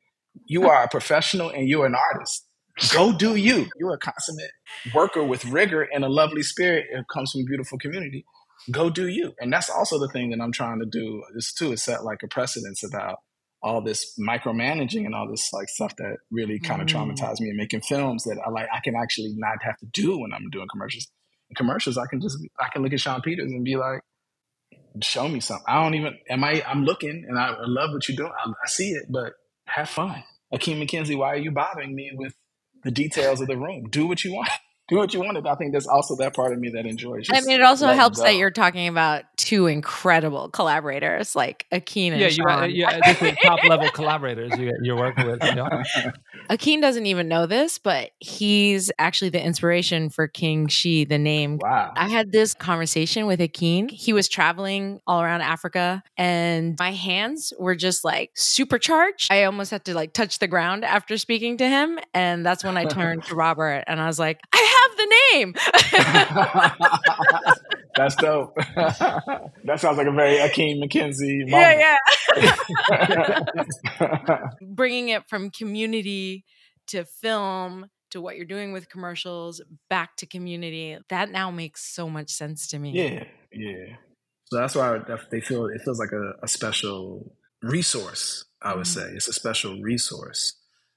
You 0.46 0.68
are 0.68 0.82
a 0.82 0.88
professional 0.88 1.50
and 1.50 1.68
you're 1.68 1.86
an 1.86 1.94
artist. 1.94 2.46
Go 2.92 3.12
do 3.12 3.36
you. 3.36 3.66
You're 3.78 3.94
a 3.94 3.98
consummate 3.98 4.52
worker 4.94 5.22
with 5.24 5.44
rigor 5.44 5.82
and 5.82 6.04
a 6.04 6.08
lovely 6.08 6.42
spirit. 6.42 6.86
It 6.90 7.06
comes 7.12 7.32
from 7.32 7.42
a 7.42 7.44
beautiful 7.44 7.78
community. 7.78 8.24
Go 8.70 8.88
do 8.88 9.08
you. 9.08 9.32
And 9.40 9.52
that's 9.52 9.68
also 9.68 9.98
the 9.98 10.08
thing 10.08 10.30
that 10.30 10.40
I'm 10.40 10.52
trying 10.52 10.78
to 10.80 10.86
do 10.86 11.22
is 11.34 11.52
too, 11.52 11.72
is 11.72 11.82
set 11.82 12.04
like 12.04 12.22
a 12.22 12.28
precedence 12.28 12.82
about 12.82 13.18
all 13.62 13.80
this 13.80 14.18
micromanaging 14.18 15.04
and 15.04 15.14
all 15.14 15.28
this 15.28 15.52
like 15.52 15.68
stuff 15.68 15.94
that 15.96 16.18
really 16.30 16.60
kind 16.60 16.80
of 16.80 16.88
mm. 16.88 16.92
traumatized 16.92 17.40
me 17.40 17.48
and 17.48 17.56
making 17.56 17.80
films 17.80 18.24
that 18.24 18.40
I 18.44 18.50
like 18.50 18.68
I 18.72 18.80
can 18.80 18.94
actually 18.94 19.34
not 19.36 19.62
have 19.62 19.76
to 19.78 19.86
do 19.86 20.18
when 20.18 20.32
I'm 20.32 20.48
doing 20.50 20.66
commercials. 20.70 21.08
In 21.50 21.54
commercials, 21.56 21.98
I 21.98 22.06
can 22.06 22.20
just 22.20 22.38
I 22.60 22.68
can 22.72 22.82
look 22.82 22.92
at 22.92 23.00
Shawn 23.00 23.20
Peters 23.22 23.50
and 23.50 23.64
be 23.64 23.76
like, 23.76 24.00
show 25.02 25.28
me 25.28 25.40
something. 25.40 25.64
I 25.66 25.82
don't 25.82 25.94
even 25.94 26.18
am 26.28 26.44
I 26.44 26.62
I'm 26.66 26.84
looking 26.84 27.24
and 27.28 27.38
I, 27.38 27.54
love 27.60 27.90
what 27.92 28.08
you're 28.08 28.16
doing. 28.16 28.32
I, 28.38 28.50
I 28.50 28.68
see 28.68 28.90
it, 28.90 29.06
but 29.10 29.32
have 29.66 29.88
fun. 29.88 30.22
Akin 30.52 30.80
McKenzie, 30.80 31.16
why 31.16 31.28
are 31.34 31.38
you 31.38 31.50
bothering 31.50 31.94
me 31.94 32.12
with 32.14 32.34
the 32.84 32.90
details 32.90 33.40
of 33.40 33.48
the 33.48 33.56
room? 33.56 33.88
Do 33.90 34.06
what 34.06 34.24
you 34.24 34.34
want 34.34 34.50
do 34.88 34.96
what 34.96 35.12
you 35.14 35.20
wanted. 35.20 35.44
But 35.44 35.52
I 35.52 35.54
think 35.56 35.72
there's 35.72 35.86
also 35.86 36.16
that 36.16 36.34
part 36.34 36.52
of 36.52 36.58
me 36.58 36.70
that 36.70 36.86
enjoys. 36.86 37.28
I 37.32 37.40
mean, 37.40 37.60
it 37.60 37.62
also 37.62 37.88
helps 37.88 38.20
that 38.20 38.36
you're 38.36 38.50
talking 38.50 38.88
about 38.88 39.24
two 39.36 39.66
incredible 39.66 40.48
collaborators 40.48 41.36
like 41.36 41.66
Akin 41.72 42.12
and 42.12 42.20
yeah, 42.20 42.28
uh, 42.28 42.30
Shawn. 42.30 42.70
You, 42.70 42.76
yeah, 42.76 43.00
uh, 43.04 43.32
top 43.42 43.64
level 43.64 43.90
collaborators 43.90 44.52
you, 44.58 44.92
are 44.92 44.96
working 44.96 45.26
with. 45.26 45.42
You 45.44 45.54
know? 45.54 45.68
Akin 46.50 46.80
doesn't 46.80 47.06
even 47.06 47.28
know 47.28 47.46
this, 47.46 47.78
but 47.78 48.10
he's 48.18 48.90
actually 48.98 49.30
the 49.30 49.44
inspiration 49.44 50.10
for 50.10 50.26
King 50.26 50.68
She, 50.68 51.04
the 51.04 51.18
name. 51.18 51.58
Wow. 51.60 51.92
I 51.94 52.08
had 52.08 52.32
this 52.32 52.54
conversation 52.54 53.26
with 53.26 53.40
Akin. 53.40 53.88
He 53.88 54.12
was 54.12 54.28
traveling 54.28 55.00
all 55.06 55.22
around 55.22 55.42
Africa, 55.42 56.02
and 56.16 56.76
my 56.78 56.92
hands 56.92 57.52
were 57.58 57.76
just 57.76 58.04
like 58.04 58.30
supercharged. 58.34 59.30
I 59.30 59.44
almost 59.44 59.70
had 59.70 59.84
to 59.86 59.94
like 59.94 60.12
touch 60.14 60.38
the 60.38 60.48
ground 60.48 60.84
after 60.84 61.18
speaking 61.18 61.58
to 61.58 61.68
him, 61.68 61.98
and 62.14 62.44
that's 62.44 62.64
when 62.64 62.76
I 62.76 62.86
turned 62.86 63.24
to 63.24 63.34
Robert 63.38 63.84
and 63.86 64.00
I 64.00 64.06
was 64.06 64.18
like, 64.18 64.40
I 64.52 64.77
have 64.82 64.96
the 64.96 65.14
name. 65.32 65.54
That's 67.98 68.14
dope. 68.14 68.54
that 68.76 69.80
sounds 69.80 69.98
like 69.98 70.06
a 70.06 70.12
very 70.12 70.38
Akin 70.38 70.80
McKenzie 70.80 71.50
moment. 71.50 71.80
Yeah, 71.80 71.96
yeah. 73.96 74.38
Bringing 74.62 75.08
it 75.08 75.28
from 75.28 75.50
community 75.50 76.44
to 76.88 77.04
film 77.04 77.90
to 78.10 78.20
what 78.20 78.36
you're 78.36 78.46
doing 78.46 78.72
with 78.72 78.88
commercials 78.88 79.60
back 79.90 80.16
to 80.18 80.26
community. 80.26 80.96
That 81.08 81.30
now 81.30 81.50
makes 81.50 81.92
so 81.92 82.08
much 82.08 82.30
sense 82.30 82.68
to 82.68 82.78
me. 82.78 82.92
Yeah, 82.92 83.24
yeah. 83.52 83.96
So 84.44 84.58
that's 84.58 84.76
why 84.76 85.00
they 85.30 85.40
feel 85.40 85.66
it 85.66 85.80
feels 85.84 85.98
like 85.98 86.12
a, 86.12 86.34
a 86.42 86.48
special 86.48 87.34
resource. 87.62 88.44
I 88.62 88.76
would 88.76 88.86
mm-hmm. 88.86 89.00
say 89.00 89.14
it's 89.14 89.28
a 89.28 89.32
special 89.32 89.82
resource 89.82 90.54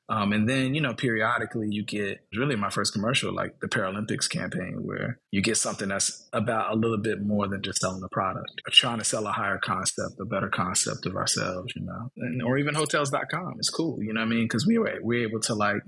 um, 0.10 0.34
and 0.34 0.48
then, 0.48 0.76
you 0.76 0.82
know, 0.82 0.94
periodically 0.94 1.68
you 1.70 1.86
get 1.86 2.20
really 2.36 2.56
my 2.56 2.70
first 2.70 2.92
commercial, 2.94 3.34
like 3.34 3.60
the 3.62 3.68
Paralympics 3.68 4.30
campaign, 4.30 4.80
where 4.82 5.20
you 5.32 5.42
get 5.42 5.56
something 5.56 5.88
that's 5.88 6.28
about 6.34 6.74
a 6.74 6.76
little 6.76 6.98
bit 6.98 7.22
more 7.22 7.48
than 7.48 7.62
just 7.62 7.80
selling 7.80 8.02
the 8.02 8.10
product, 8.10 8.62
or 8.68 8.72
trying 8.72 8.98
to 8.98 9.06
sell 9.06 9.26
a 9.26 9.32
higher 9.32 9.60
concept, 9.64 10.16
a 10.20 10.26
better 10.26 10.50
concept 10.50 11.06
of 11.06 11.16
ourselves, 11.16 11.72
you 11.76 11.86
know, 11.86 12.12
and, 12.18 12.42
or 12.44 12.58
even 12.58 12.76
hotels.com. 12.76 13.54
It's 13.58 13.70
cool, 13.70 14.04
you 14.04 14.14
know 14.14 14.20
what 14.20 14.28
I 14.28 14.30
mean? 14.30 14.46
Because 14.46 14.68
we 14.68 14.78
were, 14.78 15.00
we're 15.02 15.28
able 15.28 15.40
to 15.42 15.56
like, 15.56 15.82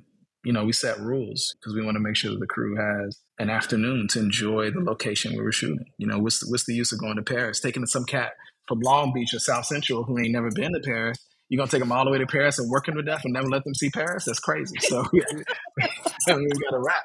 you 0.46 0.54
know, 0.54 0.64
we 0.64 0.74
set 0.74 1.00
rules 1.00 1.56
because 1.60 1.74
we 1.74 1.84
want 1.84 1.96
to 1.96 2.02
make 2.02 2.16
sure 2.16 2.32
that 2.32 2.40
the 2.40 2.48
crew 2.48 2.76
has 2.76 3.20
an 3.40 3.50
afternoon 3.50 4.08
to 4.10 4.20
enjoy 4.20 4.72
the 4.72 4.80
location 4.80 5.34
we 5.34 5.44
were 5.44 5.52
shooting. 5.52 5.86
You 5.98 6.08
know, 6.08 6.20
what's 6.20 6.50
what's 6.50 6.66
the 6.66 6.74
use 6.74 6.92
of 6.94 7.00
going 7.00 7.18
to 7.18 7.24
Paris, 7.24 7.60
taking 7.60 7.86
some 7.86 8.06
cat 8.06 8.32
from 8.68 8.80
Long 8.80 9.12
Beach 9.14 9.34
or 9.34 9.40
South 9.40 9.66
Central 9.66 10.04
who 10.04 10.18
ain't 10.20 10.32
never 10.32 10.50
been 10.52 10.74
to 10.74 10.80
Paris 10.80 11.18
you're 11.50 11.58
gonna 11.58 11.70
take 11.70 11.82
them 11.82 11.92
all 11.92 12.06
the 12.06 12.12
way 12.12 12.18
to 12.18 12.26
Paris 12.26 12.60
and 12.60 12.70
work 12.70 12.86
them 12.86 12.96
to 12.96 13.04
death 13.04 13.22
and 13.26 13.34
never 13.34 13.48
let 13.48 13.64
them 13.64 13.76
see 13.76 13.90
Paris? 13.90 14.26
That's 14.26 14.40
crazy. 14.40 14.76
So 14.80 15.04
we 15.14 15.22
gotta 16.28 16.80
wrap. 16.80 17.04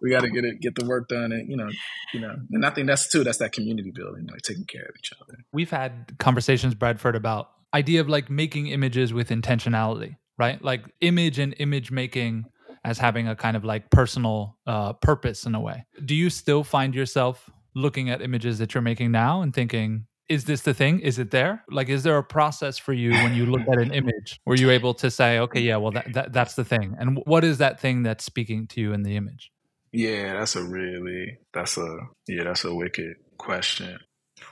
We 0.00 0.10
gotta 0.10 0.30
get 0.30 0.44
it, 0.44 0.60
get 0.60 0.74
the 0.74 0.84
work 0.84 1.08
done, 1.08 1.32
and 1.32 1.48
you 1.48 1.56
know, 1.56 1.68
you 2.14 2.20
know, 2.20 2.34
and 2.52 2.64
I 2.64 2.70
think 2.70 2.86
that's 2.86 3.08
too. 3.08 3.24
That's 3.24 3.38
that 3.38 3.52
community 3.52 3.92
building, 3.94 4.26
like 4.30 4.42
taking 4.42 4.64
care 4.64 4.82
of 4.84 4.94
each 4.98 5.12
other. 5.20 5.38
We've 5.52 5.70
had 5.70 6.16
conversations, 6.18 6.74
Bradford, 6.74 7.16
about 7.16 7.50
idea 7.74 8.00
of 8.00 8.08
like 8.08 8.30
making 8.30 8.68
images 8.68 9.12
with 9.12 9.30
intentionality, 9.30 10.16
right? 10.38 10.62
Like 10.62 10.84
image 11.00 11.38
and 11.38 11.54
image 11.58 11.90
making 11.90 12.46
as 12.84 12.98
having 12.98 13.28
a 13.28 13.36
kind 13.36 13.56
of 13.56 13.64
like 13.64 13.90
personal 13.90 14.56
uh, 14.66 14.94
purpose 14.94 15.44
in 15.44 15.54
a 15.54 15.60
way. 15.60 15.84
Do 16.04 16.14
you 16.14 16.30
still 16.30 16.64
find 16.64 16.94
yourself 16.94 17.50
looking 17.74 18.10
at 18.10 18.22
images 18.22 18.58
that 18.58 18.74
you're 18.74 18.82
making 18.82 19.12
now 19.12 19.42
and 19.42 19.54
thinking, 19.54 20.06
is 20.30 20.44
this 20.44 20.62
the 20.62 20.72
thing? 20.72 21.00
Is 21.00 21.18
it 21.18 21.32
there? 21.32 21.64
Like, 21.68 21.88
is 21.88 22.04
there 22.04 22.16
a 22.16 22.22
process 22.22 22.78
for 22.78 22.92
you 22.92 23.10
when 23.10 23.34
you 23.34 23.46
look 23.46 23.62
at 23.62 23.78
an 23.78 23.92
image? 23.92 24.40
Were 24.46 24.54
you 24.54 24.70
able 24.70 24.94
to 24.94 25.10
say, 25.10 25.40
okay, 25.40 25.60
yeah, 25.60 25.76
well, 25.76 25.90
that, 25.90 26.12
that 26.14 26.32
that's 26.32 26.54
the 26.54 26.64
thing? 26.64 26.94
And 26.98 27.18
what 27.26 27.42
is 27.42 27.58
that 27.58 27.80
thing 27.80 28.04
that's 28.04 28.24
speaking 28.24 28.68
to 28.68 28.80
you 28.80 28.92
in 28.92 29.02
the 29.02 29.16
image? 29.16 29.50
Yeah, 29.92 30.34
that's 30.34 30.54
a 30.54 30.62
really 30.62 31.38
that's 31.52 31.76
a 31.76 31.98
yeah, 32.28 32.44
that's 32.44 32.64
a 32.64 32.72
wicked 32.72 33.16
question. 33.38 33.98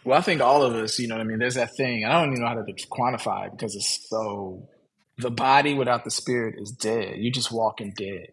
Well, 0.05 0.19
I 0.19 0.21
think 0.21 0.41
all 0.41 0.65
of 0.65 0.75
us, 0.75 0.99
you 0.99 1.07
know 1.07 1.15
what 1.15 1.23
I 1.23 1.25
mean, 1.25 1.39
there's 1.39 1.55
that 1.55 1.77
thing. 1.77 2.05
I 2.05 2.21
don't 2.21 2.33
even 2.33 2.43
know 2.43 2.49
how 2.49 2.55
to 2.55 2.87
quantify 2.91 3.47
it 3.47 3.53
because 3.53 3.77
it's 3.77 4.09
so 4.11 4.69
the 5.17 5.31
body 5.31 5.75
without 5.75 6.03
the 6.03 6.11
spirit 6.11 6.57
is 6.59 6.73
dead. 6.73 7.15
You're 7.19 7.33
just 7.33 7.53
walking 7.53 7.95
dead 7.97 8.33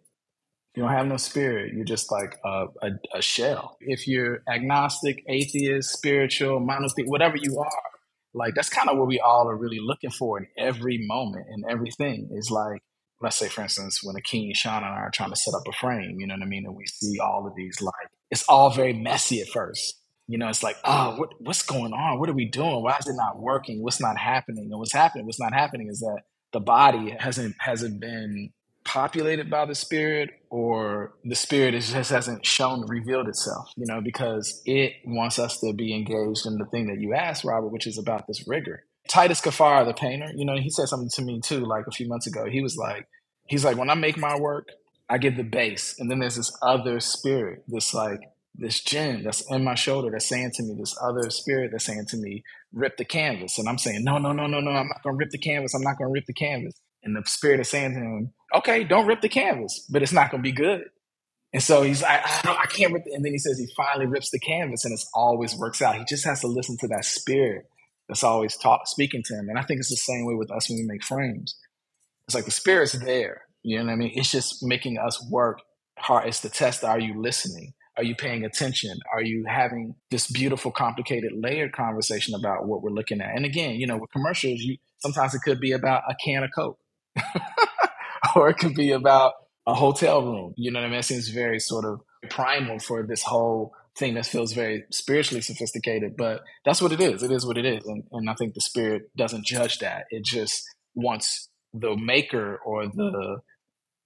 you 0.75 0.83
don't 0.83 0.91
have 0.91 1.07
no 1.07 1.17
spirit. 1.17 1.73
You're 1.73 1.85
just 1.85 2.11
like 2.11 2.37
a, 2.43 2.65
a, 2.81 2.89
a 3.15 3.21
shell. 3.21 3.77
If 3.79 4.07
you're 4.07 4.41
agnostic, 4.51 5.23
atheist, 5.27 5.91
spiritual, 5.91 6.59
monotheist, 6.59 7.09
whatever 7.09 7.37
you 7.37 7.59
are, 7.59 7.83
like 8.33 8.53
that's 8.55 8.69
kind 8.69 8.89
of 8.89 8.97
what 8.97 9.07
we 9.07 9.19
all 9.19 9.47
are 9.49 9.55
really 9.55 9.79
looking 9.79 10.11
for 10.11 10.37
in 10.37 10.47
every 10.57 10.99
moment 11.07 11.45
and 11.49 11.63
everything 11.69 12.29
is 12.33 12.51
like, 12.51 12.81
let's 13.21 13.37
say, 13.37 13.47
for 13.47 13.61
instance, 13.61 14.01
when 14.03 14.17
Akin, 14.17 14.53
Shawn, 14.53 14.83
and 14.83 14.93
I 14.93 14.97
are 14.97 15.11
trying 15.11 15.29
to 15.29 15.37
set 15.37 15.53
up 15.53 15.63
a 15.67 15.71
frame, 15.71 16.19
you 16.19 16.27
know 16.27 16.35
what 16.35 16.43
I 16.43 16.47
mean? 16.47 16.65
And 16.65 16.75
we 16.75 16.85
see 16.85 17.19
all 17.19 17.47
of 17.47 17.55
these, 17.55 17.81
like, 17.81 17.93
it's 18.29 18.43
all 18.49 18.69
very 18.69 18.93
messy 18.93 19.39
at 19.41 19.47
first. 19.47 20.01
You 20.27 20.37
know, 20.37 20.49
it's 20.49 20.63
like, 20.63 20.77
oh, 20.83 21.15
what, 21.17 21.29
what's 21.39 21.61
going 21.63 21.93
on? 21.93 22.19
What 22.19 22.29
are 22.29 22.33
we 22.33 22.49
doing? 22.49 22.83
Why 22.83 22.97
is 22.97 23.07
it 23.07 23.15
not 23.15 23.39
working? 23.39 23.81
What's 23.81 24.01
not 24.01 24.17
happening? 24.17 24.69
And 24.71 24.79
what's 24.79 24.93
happening, 24.93 25.25
what's 25.25 25.39
not 25.39 25.53
happening 25.53 25.87
is 25.87 25.99
that 25.99 26.23
the 26.51 26.59
body 26.59 27.15
hasn't 27.19 27.55
hasn't 27.59 27.99
been 27.99 28.49
populated 28.85 29.49
by 29.49 29.65
the 29.65 29.75
spirit 29.75 30.29
or 30.51 31.15
the 31.25 31.35
spirit 31.35 31.71
just 31.71 32.11
hasn't 32.11 32.45
shown 32.45 32.85
revealed 32.87 33.27
itself 33.27 33.67
you 33.75 33.85
know 33.87 33.99
because 33.99 34.61
it 34.65 34.93
wants 35.03 35.39
us 35.39 35.59
to 35.59 35.73
be 35.73 35.93
engaged 35.93 36.45
in 36.45 36.57
the 36.59 36.65
thing 36.65 36.85
that 36.85 37.01
you 37.01 37.13
asked 37.13 37.43
robert 37.43 37.69
which 37.69 37.87
is 37.87 37.97
about 37.97 38.27
this 38.27 38.47
rigor. 38.47 38.83
Titus 39.09 39.41
kaphar 39.41 39.85
the 39.85 39.93
painter 39.93 40.31
you 40.35 40.45
know 40.45 40.55
he 40.55 40.69
said 40.69 40.87
something 40.87 41.09
to 41.15 41.23
me 41.23 41.41
too 41.41 41.65
like 41.65 41.87
a 41.87 41.91
few 41.91 42.07
months 42.07 42.27
ago. 42.27 42.45
He 42.45 42.61
was 42.61 42.77
like 42.77 43.07
he's 43.47 43.65
like 43.65 43.75
when 43.77 43.89
i 43.89 43.95
make 43.95 44.17
my 44.17 44.37
work 44.39 44.69
i 45.09 45.17
give 45.17 45.35
the 45.35 45.43
base. 45.43 45.95
And 45.99 46.09
then 46.09 46.19
there's 46.19 46.35
this 46.35 46.55
other 46.61 46.99
spirit 46.99 47.63
this 47.67 47.93
like 47.93 48.19
this 48.53 48.81
gin 48.81 49.23
that's 49.23 49.41
in 49.51 49.63
my 49.63 49.75
shoulder 49.75 50.11
that's 50.11 50.29
saying 50.29 50.51
to 50.55 50.63
me 50.63 50.75
this 50.77 50.95
other 51.03 51.29
spirit 51.31 51.71
that's 51.71 51.85
saying 51.85 52.05
to 52.09 52.17
me 52.17 52.43
rip 52.71 52.97
the 52.97 53.05
canvas. 53.05 53.57
And 53.57 53.67
i'm 53.67 53.79
saying 53.79 54.03
no 54.03 54.19
no 54.19 54.31
no 54.31 54.45
no 54.45 54.59
no 54.59 54.71
i'm 54.71 54.87
not 54.87 55.01
gonna 55.03 55.17
rip 55.17 55.31
the 55.31 55.39
canvas. 55.39 55.73
I'm 55.73 55.81
not 55.81 55.97
gonna 55.97 56.11
rip 56.11 56.27
the 56.27 56.33
canvas 56.33 56.75
and 57.05 57.15
the 57.15 57.23
spirit 57.29 57.59
is 57.59 57.69
saying 57.69 57.93
to 57.93 57.99
him, 57.99 58.33
okay, 58.53 58.83
don't 58.83 59.05
rip 59.05 59.21
the 59.21 59.29
canvas, 59.29 59.85
but 59.89 60.01
it's 60.01 60.11
not 60.11 60.31
going 60.31 60.43
to 60.43 60.47
be 60.47 60.55
good. 60.55 60.85
And 61.53 61.63
so 61.63 61.83
he's 61.83 62.01
like, 62.01 62.21
I, 62.25 62.63
I 62.63 62.65
can't 62.65 62.91
rip. 62.91 63.03
And 63.05 63.23
then 63.23 63.31
he 63.31 63.37
says 63.37 63.57
he 63.57 63.67
finally 63.77 64.07
rips 64.07 64.31
the 64.31 64.39
canvas 64.39 64.83
and 64.83 64.93
it 64.93 64.99
always 65.13 65.55
works 65.55 65.81
out. 65.81 65.95
He 65.95 66.03
just 66.03 66.25
has 66.25 66.41
to 66.41 66.47
listen 66.47 66.77
to 66.79 66.87
that 66.89 67.05
spirit 67.05 67.65
that's 68.09 68.23
always 68.23 68.57
taught, 68.57 68.87
speaking 68.87 69.23
to 69.23 69.35
him. 69.35 69.47
And 69.47 69.57
I 69.57 69.61
think 69.61 69.79
it's 69.79 69.89
the 69.89 69.95
same 69.95 70.25
way 70.25 70.33
with 70.33 70.51
us 70.51 70.69
when 70.69 70.79
we 70.79 70.85
make 70.85 71.03
frames. 71.03 71.55
It's 72.27 72.35
like 72.35 72.45
the 72.45 72.51
spirit's 72.51 72.93
there. 72.93 73.43
You 73.63 73.79
know 73.79 73.85
what 73.85 73.93
I 73.93 73.95
mean? 73.95 74.11
It's 74.15 74.31
just 74.31 74.63
making 74.63 74.97
us 74.97 75.25
work 75.29 75.61
hard. 75.97 76.27
It's 76.27 76.41
the 76.41 76.49
test. 76.49 76.83
Are 76.83 76.99
you 76.99 77.21
listening? 77.21 77.73
Are 77.97 78.03
you 78.03 78.15
paying 78.15 78.43
attention? 78.43 78.97
Are 79.13 79.23
you 79.23 79.45
having 79.47 79.95
this 80.11 80.29
beautiful, 80.29 80.71
complicated, 80.71 81.31
layered 81.33 81.71
conversation 81.71 82.35
about 82.35 82.67
what 82.67 82.81
we're 82.81 82.89
looking 82.89 83.21
at? 83.21 83.35
And 83.35 83.45
again, 83.45 83.75
you 83.75 83.87
know, 83.87 83.97
with 83.97 84.11
commercials, 84.11 84.59
you 84.59 84.77
sometimes 84.97 85.33
it 85.33 85.41
could 85.45 85.59
be 85.59 85.71
about 85.71 86.03
a 86.09 86.15
can 86.23 86.43
of 86.43 86.49
Coke 86.53 86.77
or 88.35 88.49
it 88.49 88.57
could 88.57 88.75
be 88.75 88.91
about 88.91 89.33
a 89.67 89.73
hotel 89.73 90.23
room. 90.23 90.53
You 90.57 90.71
know 90.71 90.79
what 90.79 90.87
I 90.87 90.89
mean? 90.89 90.99
It 90.99 91.03
seems 91.03 91.29
very 91.29 91.59
sort 91.59 91.85
of 91.85 92.01
primal 92.29 92.79
for 92.79 93.03
this 93.03 93.23
whole 93.23 93.73
thing 93.97 94.15
that 94.15 94.25
feels 94.25 94.53
very 94.53 94.83
spiritually 94.91 95.41
sophisticated, 95.41 96.15
but 96.17 96.41
that's 96.65 96.81
what 96.81 96.91
it 96.91 96.99
is. 96.99 97.23
It 97.23 97.31
is 97.31 97.45
what 97.45 97.57
it 97.57 97.65
is. 97.65 97.85
And, 97.85 98.03
and 98.11 98.29
I 98.29 98.33
think 98.33 98.53
the 98.53 98.61
spirit 98.61 99.03
doesn't 99.15 99.45
judge 99.45 99.79
that. 99.79 100.05
It 100.09 100.25
just 100.25 100.63
wants 100.93 101.49
the 101.73 101.95
maker 101.95 102.59
or 102.65 102.87
the 102.87 103.39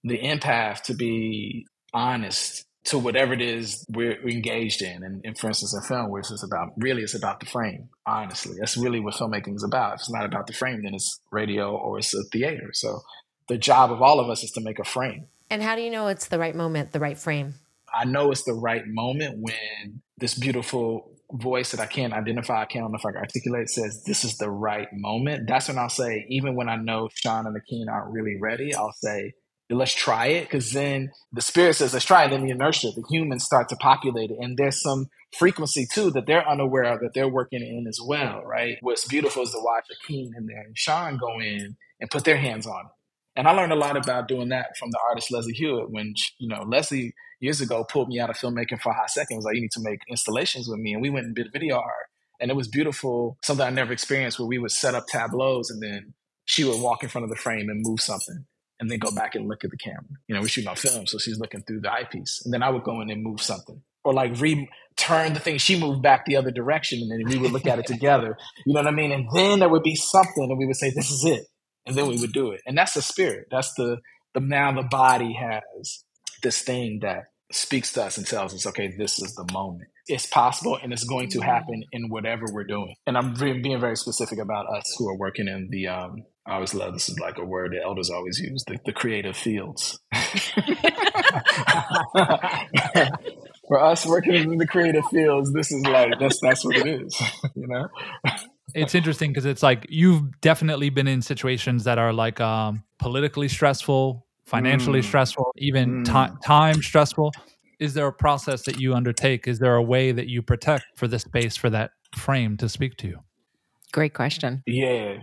the 0.02 0.18
empath 0.18 0.82
to 0.82 0.94
be 0.94 1.66
honest 1.92 2.64
to 2.90 2.98
whatever 2.98 3.32
it 3.32 3.40
is 3.40 3.86
we're 3.88 4.20
engaged 4.28 4.82
in. 4.82 5.02
And, 5.04 5.20
and 5.24 5.38
for 5.38 5.46
instance, 5.46 5.74
in 5.74 5.82
film, 5.82 6.10
where 6.10 6.20
it's 6.20 6.30
just 6.30 6.44
about 6.44 6.72
really 6.76 7.02
it's 7.02 7.14
about 7.14 7.40
the 7.40 7.46
frame. 7.46 7.88
Honestly, 8.04 8.56
that's 8.58 8.76
really 8.76 9.00
what 9.00 9.14
filmmaking 9.14 9.54
is 9.54 9.64
about. 9.64 9.94
If 9.94 10.00
it's 10.00 10.10
not 10.10 10.24
about 10.24 10.46
the 10.46 10.52
frame, 10.52 10.82
then 10.82 10.94
it's 10.94 11.20
radio 11.30 11.74
or 11.76 11.98
it's 11.98 12.12
a 12.14 12.24
theater. 12.32 12.70
So 12.72 13.00
the 13.48 13.58
job 13.58 13.92
of 13.92 14.02
all 14.02 14.18
of 14.20 14.28
us 14.28 14.42
is 14.42 14.50
to 14.52 14.60
make 14.60 14.78
a 14.78 14.84
frame. 14.84 15.26
And 15.48 15.62
how 15.62 15.76
do 15.76 15.82
you 15.82 15.90
know 15.90 16.08
it's 16.08 16.26
the 16.26 16.38
right 16.38 16.54
moment, 16.54 16.92
the 16.92 17.00
right 17.00 17.18
frame? 17.18 17.54
I 17.92 18.04
know 18.04 18.30
it's 18.30 18.44
the 18.44 18.54
right 18.54 18.86
moment 18.86 19.38
when 19.38 20.02
this 20.18 20.34
beautiful 20.34 21.12
voice 21.32 21.70
that 21.70 21.80
I 21.80 21.86
can't 21.86 22.12
identify, 22.12 22.62
I 22.62 22.64
can't 22.64 22.90
know 22.90 22.98
if 22.98 23.06
I 23.06 23.12
can 23.12 23.20
articulate, 23.20 23.68
says 23.68 24.02
this 24.04 24.24
is 24.24 24.36
the 24.36 24.50
right 24.50 24.88
moment. 24.92 25.46
That's 25.46 25.68
when 25.68 25.78
I'll 25.78 25.88
say, 25.88 26.26
even 26.28 26.56
when 26.56 26.68
I 26.68 26.76
know 26.76 27.08
Shawn 27.14 27.46
and 27.46 27.56
Akin 27.56 27.86
aren't 27.88 28.12
really 28.12 28.36
ready, 28.40 28.74
I'll 28.74 28.92
say, 28.92 29.34
let's 29.76 29.94
try 29.94 30.26
it 30.26 30.44
because 30.44 30.72
then 30.72 31.12
the 31.32 31.42
spirit 31.42 31.74
says 31.74 31.92
let's 31.92 32.04
try 32.04 32.24
it. 32.24 32.30
Then 32.30 32.44
the 32.44 32.50
inertia 32.50 32.90
the 32.94 33.04
humans 33.08 33.44
start 33.44 33.68
to 33.68 33.76
populate 33.76 34.30
it. 34.30 34.38
And 34.40 34.56
there's 34.56 34.80
some 34.80 35.08
frequency 35.36 35.86
too 35.92 36.10
that 36.10 36.26
they're 36.26 36.48
unaware 36.48 36.84
of 36.84 37.00
that 37.00 37.14
they're 37.14 37.28
working 37.28 37.62
in 37.62 37.86
as 37.88 38.00
well 38.04 38.42
right? 38.44 38.78
What's 38.80 39.06
beautiful 39.06 39.42
is 39.42 39.52
to 39.52 39.60
watch 39.60 39.86
Akin 39.90 40.32
and 40.34 40.48
there 40.48 40.62
and 40.62 40.76
Shawn 40.76 41.18
go 41.18 41.40
in 41.40 41.76
and 42.00 42.10
put 42.10 42.24
their 42.24 42.36
hands 42.36 42.66
on 42.66 42.86
it. 42.86 42.92
And 43.36 43.46
I 43.46 43.52
learned 43.52 43.72
a 43.72 43.76
lot 43.76 43.96
about 43.96 44.28
doing 44.28 44.48
that 44.48 44.76
from 44.76 44.90
the 44.90 44.98
artist 45.08 45.30
Leslie 45.30 45.52
Hewitt 45.52 45.90
when 45.90 46.14
you 46.38 46.48
know 46.48 46.62
Leslie 46.62 47.14
years 47.40 47.60
ago 47.60 47.84
pulled 47.84 48.08
me 48.08 48.20
out 48.20 48.30
of 48.30 48.36
filmmaking 48.36 48.80
for 48.80 48.90
a 48.90 48.94
hot 48.94 49.10
second 49.10 49.36
was 49.36 49.44
like 49.44 49.54
you 49.54 49.62
need 49.62 49.70
to 49.72 49.80
make 49.82 50.00
installations 50.08 50.68
with 50.68 50.78
me. 50.78 50.92
And 50.92 51.02
we 51.02 51.10
went 51.10 51.26
and 51.26 51.34
did 51.34 51.52
video 51.52 51.76
art. 51.76 52.08
And 52.40 52.50
it 52.50 52.56
was 52.56 52.68
beautiful 52.68 53.38
something 53.42 53.66
I 53.66 53.70
never 53.70 53.92
experienced 53.92 54.38
where 54.38 54.48
we 54.48 54.58
would 54.58 54.72
set 54.72 54.94
up 54.94 55.04
tableaus 55.06 55.70
and 55.70 55.82
then 55.82 56.14
she 56.46 56.64
would 56.64 56.80
walk 56.80 57.02
in 57.02 57.08
front 57.08 57.24
of 57.24 57.30
the 57.30 57.36
frame 57.36 57.68
and 57.68 57.82
move 57.82 58.00
something 58.00 58.46
and 58.80 58.90
then 58.90 58.98
go 58.98 59.10
back 59.10 59.34
and 59.34 59.46
look 59.46 59.62
at 59.64 59.70
the 59.70 59.76
camera. 59.76 60.04
You 60.26 60.34
know, 60.34 60.40
we're 60.40 60.48
shooting 60.48 60.68
on 60.68 60.76
film, 60.76 61.06
so 61.06 61.18
she's 61.18 61.38
looking 61.38 61.62
through 61.62 61.80
the 61.80 61.92
eyepiece. 61.92 62.42
And 62.44 62.52
then 62.52 62.62
I 62.62 62.70
would 62.70 62.82
go 62.82 63.00
in 63.00 63.10
and 63.10 63.22
move 63.22 63.40
something. 63.40 63.82
Or 64.04 64.14
like 64.14 64.40
re 64.40 64.68
turn 64.96 65.34
the 65.34 65.40
thing, 65.40 65.58
she 65.58 65.78
moved 65.78 66.02
back 66.02 66.24
the 66.24 66.36
other 66.36 66.50
direction, 66.50 67.00
and 67.00 67.10
then 67.10 67.28
we 67.28 67.38
would 67.38 67.52
look 67.52 67.66
at 67.66 67.78
it 67.78 67.86
together. 67.86 68.36
You 68.66 68.74
know 68.74 68.80
what 68.80 68.88
I 68.88 68.90
mean? 68.90 69.12
And 69.12 69.28
then 69.34 69.58
there 69.58 69.68
would 69.68 69.82
be 69.82 69.94
something, 69.94 70.44
and 70.44 70.58
we 70.58 70.66
would 70.66 70.76
say, 70.76 70.90
This 70.90 71.10
is 71.10 71.24
it. 71.24 71.44
And 71.86 71.96
then 71.96 72.08
we 72.08 72.18
would 72.18 72.32
do 72.32 72.52
it. 72.52 72.60
And 72.66 72.76
that's 72.76 72.94
the 72.94 73.02
spirit. 73.02 73.48
That's 73.50 73.72
the 73.74 73.98
the 74.34 74.40
now 74.40 74.72
the 74.72 74.82
body 74.82 75.32
has 75.34 76.04
this 76.42 76.62
thing 76.62 77.00
that 77.02 77.24
speaks 77.52 77.92
to 77.94 78.04
us 78.04 78.16
and 78.16 78.26
tells 78.26 78.54
us, 78.54 78.66
okay, 78.66 78.94
this 78.96 79.20
is 79.20 79.34
the 79.34 79.46
moment. 79.52 79.88
It's 80.06 80.26
possible 80.26 80.78
and 80.80 80.92
it's 80.92 81.04
going 81.04 81.28
to 81.30 81.40
happen 81.40 81.84
in 81.92 82.08
whatever 82.08 82.46
we're 82.50 82.64
doing. 82.64 82.94
And 83.06 83.16
I'm 83.16 83.34
being 83.34 83.80
very 83.80 83.96
specific 83.96 84.38
about 84.38 84.66
us 84.66 84.94
who 84.98 85.08
are 85.08 85.16
working 85.16 85.48
in 85.48 85.68
the 85.70 85.88
um, 85.88 86.24
I 86.46 86.54
always 86.54 86.74
love 86.74 86.94
this 86.94 87.08
is 87.08 87.18
like 87.18 87.38
a 87.38 87.44
word 87.44 87.72
the 87.72 87.82
elders 87.82 88.10
always 88.10 88.38
use 88.40 88.64
the, 88.66 88.78
the 88.84 88.92
creative 88.92 89.36
fields. 89.36 90.00
For 93.68 93.80
us 93.80 94.04
working 94.06 94.34
in 94.34 94.58
the 94.58 94.66
creative 94.66 95.04
fields, 95.12 95.52
this 95.52 95.70
is 95.70 95.84
like 95.84 96.18
that's 96.18 96.40
that's 96.40 96.64
what 96.64 96.76
it 96.76 96.88
is, 96.88 97.16
you 97.54 97.68
know. 97.68 97.86
it's 98.74 98.96
interesting 98.96 99.30
because 99.30 99.44
it's 99.44 99.62
like 99.62 99.86
you've 99.88 100.40
definitely 100.40 100.90
been 100.90 101.06
in 101.06 101.22
situations 101.22 101.84
that 101.84 101.98
are 101.98 102.12
like 102.12 102.40
um, 102.40 102.82
politically 102.98 103.46
stressful, 103.46 104.26
financially 104.44 105.02
mm. 105.02 105.04
stressful, 105.04 105.52
even 105.58 106.02
mm. 106.02 106.40
time 106.42 106.82
stressful. 106.82 107.32
Is 107.78 107.94
there 107.94 108.08
a 108.08 108.12
process 108.12 108.62
that 108.64 108.80
you 108.80 108.94
undertake? 108.94 109.46
Is 109.46 109.60
there 109.60 109.76
a 109.76 109.82
way 109.82 110.10
that 110.10 110.26
you 110.26 110.42
protect 110.42 110.86
for 110.96 111.06
the 111.06 111.20
space 111.20 111.56
for 111.56 111.70
that 111.70 111.92
frame 112.16 112.56
to 112.56 112.68
speak 112.68 112.96
to 112.96 113.06
you? 113.06 113.20
Great 113.92 114.14
question. 114.14 114.64
Yeah 114.66 115.18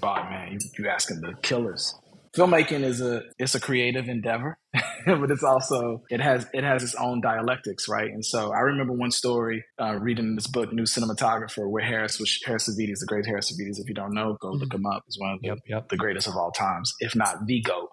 Bob, 0.00 0.30
man, 0.30 0.52
you, 0.52 0.58
you 0.78 0.88
asking 0.88 1.20
the 1.20 1.34
killers. 1.42 1.94
Filmmaking 2.36 2.82
is 2.82 3.00
a 3.00 3.22
it's 3.38 3.54
a 3.54 3.60
creative 3.60 4.08
endeavor, 4.08 4.58
but 5.06 5.30
it's 5.30 5.42
also 5.42 6.02
it 6.10 6.20
has 6.20 6.46
it 6.52 6.64
has 6.64 6.82
its 6.82 6.94
own 6.96 7.22
dialectics, 7.22 7.88
right? 7.88 8.10
And 8.10 8.22
so 8.22 8.52
I 8.52 8.60
remember 8.60 8.92
one 8.92 9.10
story 9.10 9.64
uh, 9.80 9.96
reading 9.98 10.34
this 10.34 10.46
book, 10.46 10.70
New 10.70 10.82
Cinematographer, 10.82 11.66
where 11.66 11.82
Harris 11.82 12.20
was 12.20 12.38
Harris 12.44 12.68
Savides, 12.68 12.98
the 13.00 13.06
great 13.06 13.24
Harris 13.24 13.50
Savides. 13.50 13.80
If 13.80 13.88
you 13.88 13.94
don't 13.94 14.12
know, 14.12 14.36
go 14.40 14.50
look 14.50 14.68
mm-hmm. 14.68 14.76
him 14.76 14.86
up. 14.86 15.04
He's 15.06 15.18
one 15.18 15.30
of 15.32 15.40
the, 15.40 15.48
yep, 15.48 15.58
yep. 15.66 15.88
the 15.88 15.96
greatest 15.96 16.28
of 16.28 16.36
all 16.36 16.50
times, 16.50 16.92
if 17.00 17.16
not 17.16 17.46
the 17.46 17.62
goat. 17.62 17.88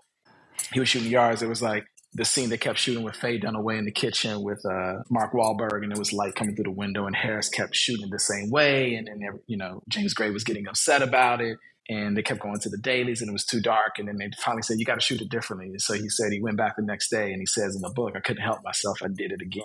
He 0.73 0.79
was 0.79 0.89
shooting 0.89 1.09
yards. 1.09 1.41
It 1.41 1.47
was 1.47 1.61
like 1.61 1.85
the 2.15 2.25
scene 2.25 2.49
they 2.49 2.57
kept 2.57 2.77
shooting 2.77 3.03
with 3.03 3.15
Faye 3.15 3.39
Dunaway 3.39 3.77
in 3.77 3.85
the 3.85 3.91
kitchen 3.91 4.43
with 4.43 4.65
uh, 4.65 5.03
Mark 5.09 5.33
Wahlberg, 5.33 5.83
and 5.83 5.91
it 5.91 5.97
was 5.97 6.13
light 6.13 6.35
coming 6.35 6.55
through 6.55 6.65
the 6.65 6.71
window, 6.71 7.07
and 7.07 7.15
Harris 7.15 7.49
kept 7.49 7.75
shooting 7.75 8.09
the 8.09 8.19
same 8.19 8.49
way, 8.49 8.95
and 8.95 9.07
then 9.07 9.21
you 9.47 9.57
know 9.57 9.81
James 9.89 10.13
Gray 10.13 10.29
was 10.29 10.43
getting 10.43 10.67
upset 10.67 11.01
about 11.01 11.41
it, 11.41 11.57
and 11.89 12.15
they 12.15 12.21
kept 12.21 12.39
going 12.39 12.59
to 12.59 12.69
the 12.69 12.77
dailies, 12.77 13.21
and 13.21 13.29
it 13.29 13.33
was 13.33 13.45
too 13.45 13.61
dark, 13.61 13.97
and 13.97 14.07
then 14.07 14.17
they 14.17 14.29
finally 14.43 14.61
said 14.61 14.77
you 14.79 14.85
got 14.85 14.95
to 14.95 15.01
shoot 15.01 15.21
it 15.21 15.29
differently. 15.29 15.67
And 15.67 15.81
so 15.81 15.93
he 15.93 16.07
said 16.09 16.31
he 16.31 16.41
went 16.41 16.57
back 16.57 16.75
the 16.75 16.83
next 16.83 17.09
day, 17.09 17.31
and 17.31 17.41
he 17.41 17.45
says 17.45 17.75
in 17.75 17.81
the 17.81 17.89
book, 17.89 18.13
I 18.15 18.19
couldn't 18.19 18.43
help 18.43 18.63
myself, 18.63 18.99
I 19.03 19.07
did 19.07 19.31
it 19.31 19.41
again. 19.41 19.63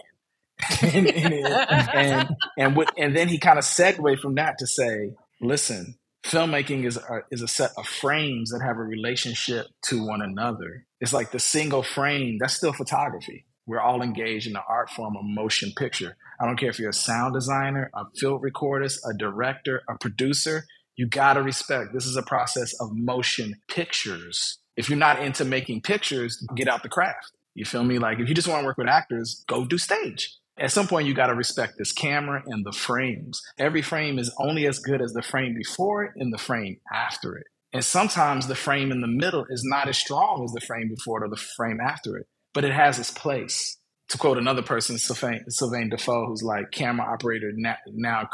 and, 0.83 1.07
and, 1.07 1.35
and, 1.35 2.37
and, 2.57 2.85
and 2.97 3.17
then 3.17 3.29
he 3.29 3.39
kind 3.39 3.59
of 3.59 3.65
segued 3.65 4.21
from 4.21 4.35
that 4.37 4.59
to 4.59 4.67
say, 4.67 5.13
listen, 5.41 5.98
filmmaking 6.25 6.85
is 6.85 6.97
a, 6.97 7.21
is 7.31 7.43
a 7.43 7.49
set 7.49 7.71
of 7.77 7.87
frames 7.87 8.51
that 8.51 8.63
have 8.63 8.77
a 8.77 8.83
relationship 8.83 9.67
to 9.87 10.05
one 10.05 10.23
another. 10.23 10.87
It's 11.01 11.13
like 11.13 11.31
the 11.31 11.39
single 11.39 11.83
frame, 11.83 12.39
that's 12.39 12.55
still 12.55 12.73
photography. 12.73 13.47
We're 13.67 13.81
all 13.81 14.03
engaged 14.03 14.47
in 14.47 14.55
the 14.55 14.63
art 14.67 14.91
form 14.91 15.17
of 15.17 15.25
motion 15.25 15.73
picture. 15.77 16.17
I 16.41 16.47
don't 16.47 16.59
care 16.59 16.71
if 16.71 16.79
you're 16.79 16.91
a 16.91 16.95
sound 16.95 17.35
designer, 17.35 17.91
a 17.95 18.05
field 18.17 18.43
recordist, 18.43 19.01
a 19.09 19.13
director, 19.13 19.83
a 19.89 19.97
producer, 19.99 20.65
you 20.99 21.07
got 21.07 21.35
to 21.35 21.43
respect 21.43 21.95
this 21.95 22.07
is 22.07 22.17
a 22.17 22.23
process 22.23 22.75
of 22.81 22.93
motion 22.93 23.55
pictures. 23.69 24.59
If 24.77 24.89
you're 24.89 24.99
not 24.99 25.23
into 25.23 25.45
making 25.45 25.83
pictures, 25.83 26.45
get 26.57 26.69
out 26.69 26.83
the 26.83 26.89
craft. 26.89 27.33
You 27.55 27.65
feel 27.65 27.85
me? 27.85 27.99
Like 27.99 28.19
if 28.19 28.29
you 28.29 28.35
just 28.35 28.49
want 28.49 28.63
to 28.63 28.67
work 28.67 28.79
with 28.79 28.89
actors, 28.89 29.45
go 29.49 29.65
do 29.65 29.79
stage 29.79 30.37
at 30.61 30.73
some 30.73 30.89
point 30.89 31.07
you 31.07 31.15
got 31.15 31.29
to 31.29 31.35
respect 31.35 31.75
this 31.79 31.93
camera 31.93 32.43
and 32.47 32.65
the 32.65 32.73
frames. 32.73 33.41
Every 33.59 33.83
frame 33.83 34.19
is 34.19 34.35
only 34.39 34.67
as 34.67 34.79
good 34.79 35.01
as 35.01 35.13
the 35.13 35.23
frame 35.23 35.55
before 35.55 36.05
it 36.05 36.13
and 36.17 36.33
the 36.33 36.39
frame 36.39 36.79
after 36.93 37.37
it. 37.37 37.47
And 37.73 37.85
sometimes 37.85 38.47
the 38.47 38.55
frame 38.55 38.91
in 38.91 39.01
the 39.01 39.07
middle 39.07 39.45
is 39.51 39.63
not 39.65 39.89
as 39.89 39.99
strong 39.99 40.43
as 40.45 40.53
the 40.53 40.67
frame 40.67 40.89
before 40.89 41.23
it 41.23 41.27
or 41.27 41.31
the 41.31 41.37
frame 41.57 41.81
after 41.81 42.17
it 42.17 42.27
but 42.55 42.65
it 42.65 42.73
has 42.73 42.99
its 42.99 43.11
place. 43.11 43.77
To 44.09 44.19
quote 44.19 44.39
another 44.39 44.63
person 44.63 44.97
sylvain, 44.97 45.45
Sylvaine 45.49 45.91
Dufaux 45.91 46.27
who's 46.27 46.43
like 46.43 46.71
camera 46.73 47.07
operator 47.07 47.53
now, 47.55 47.77
now 47.93 48.29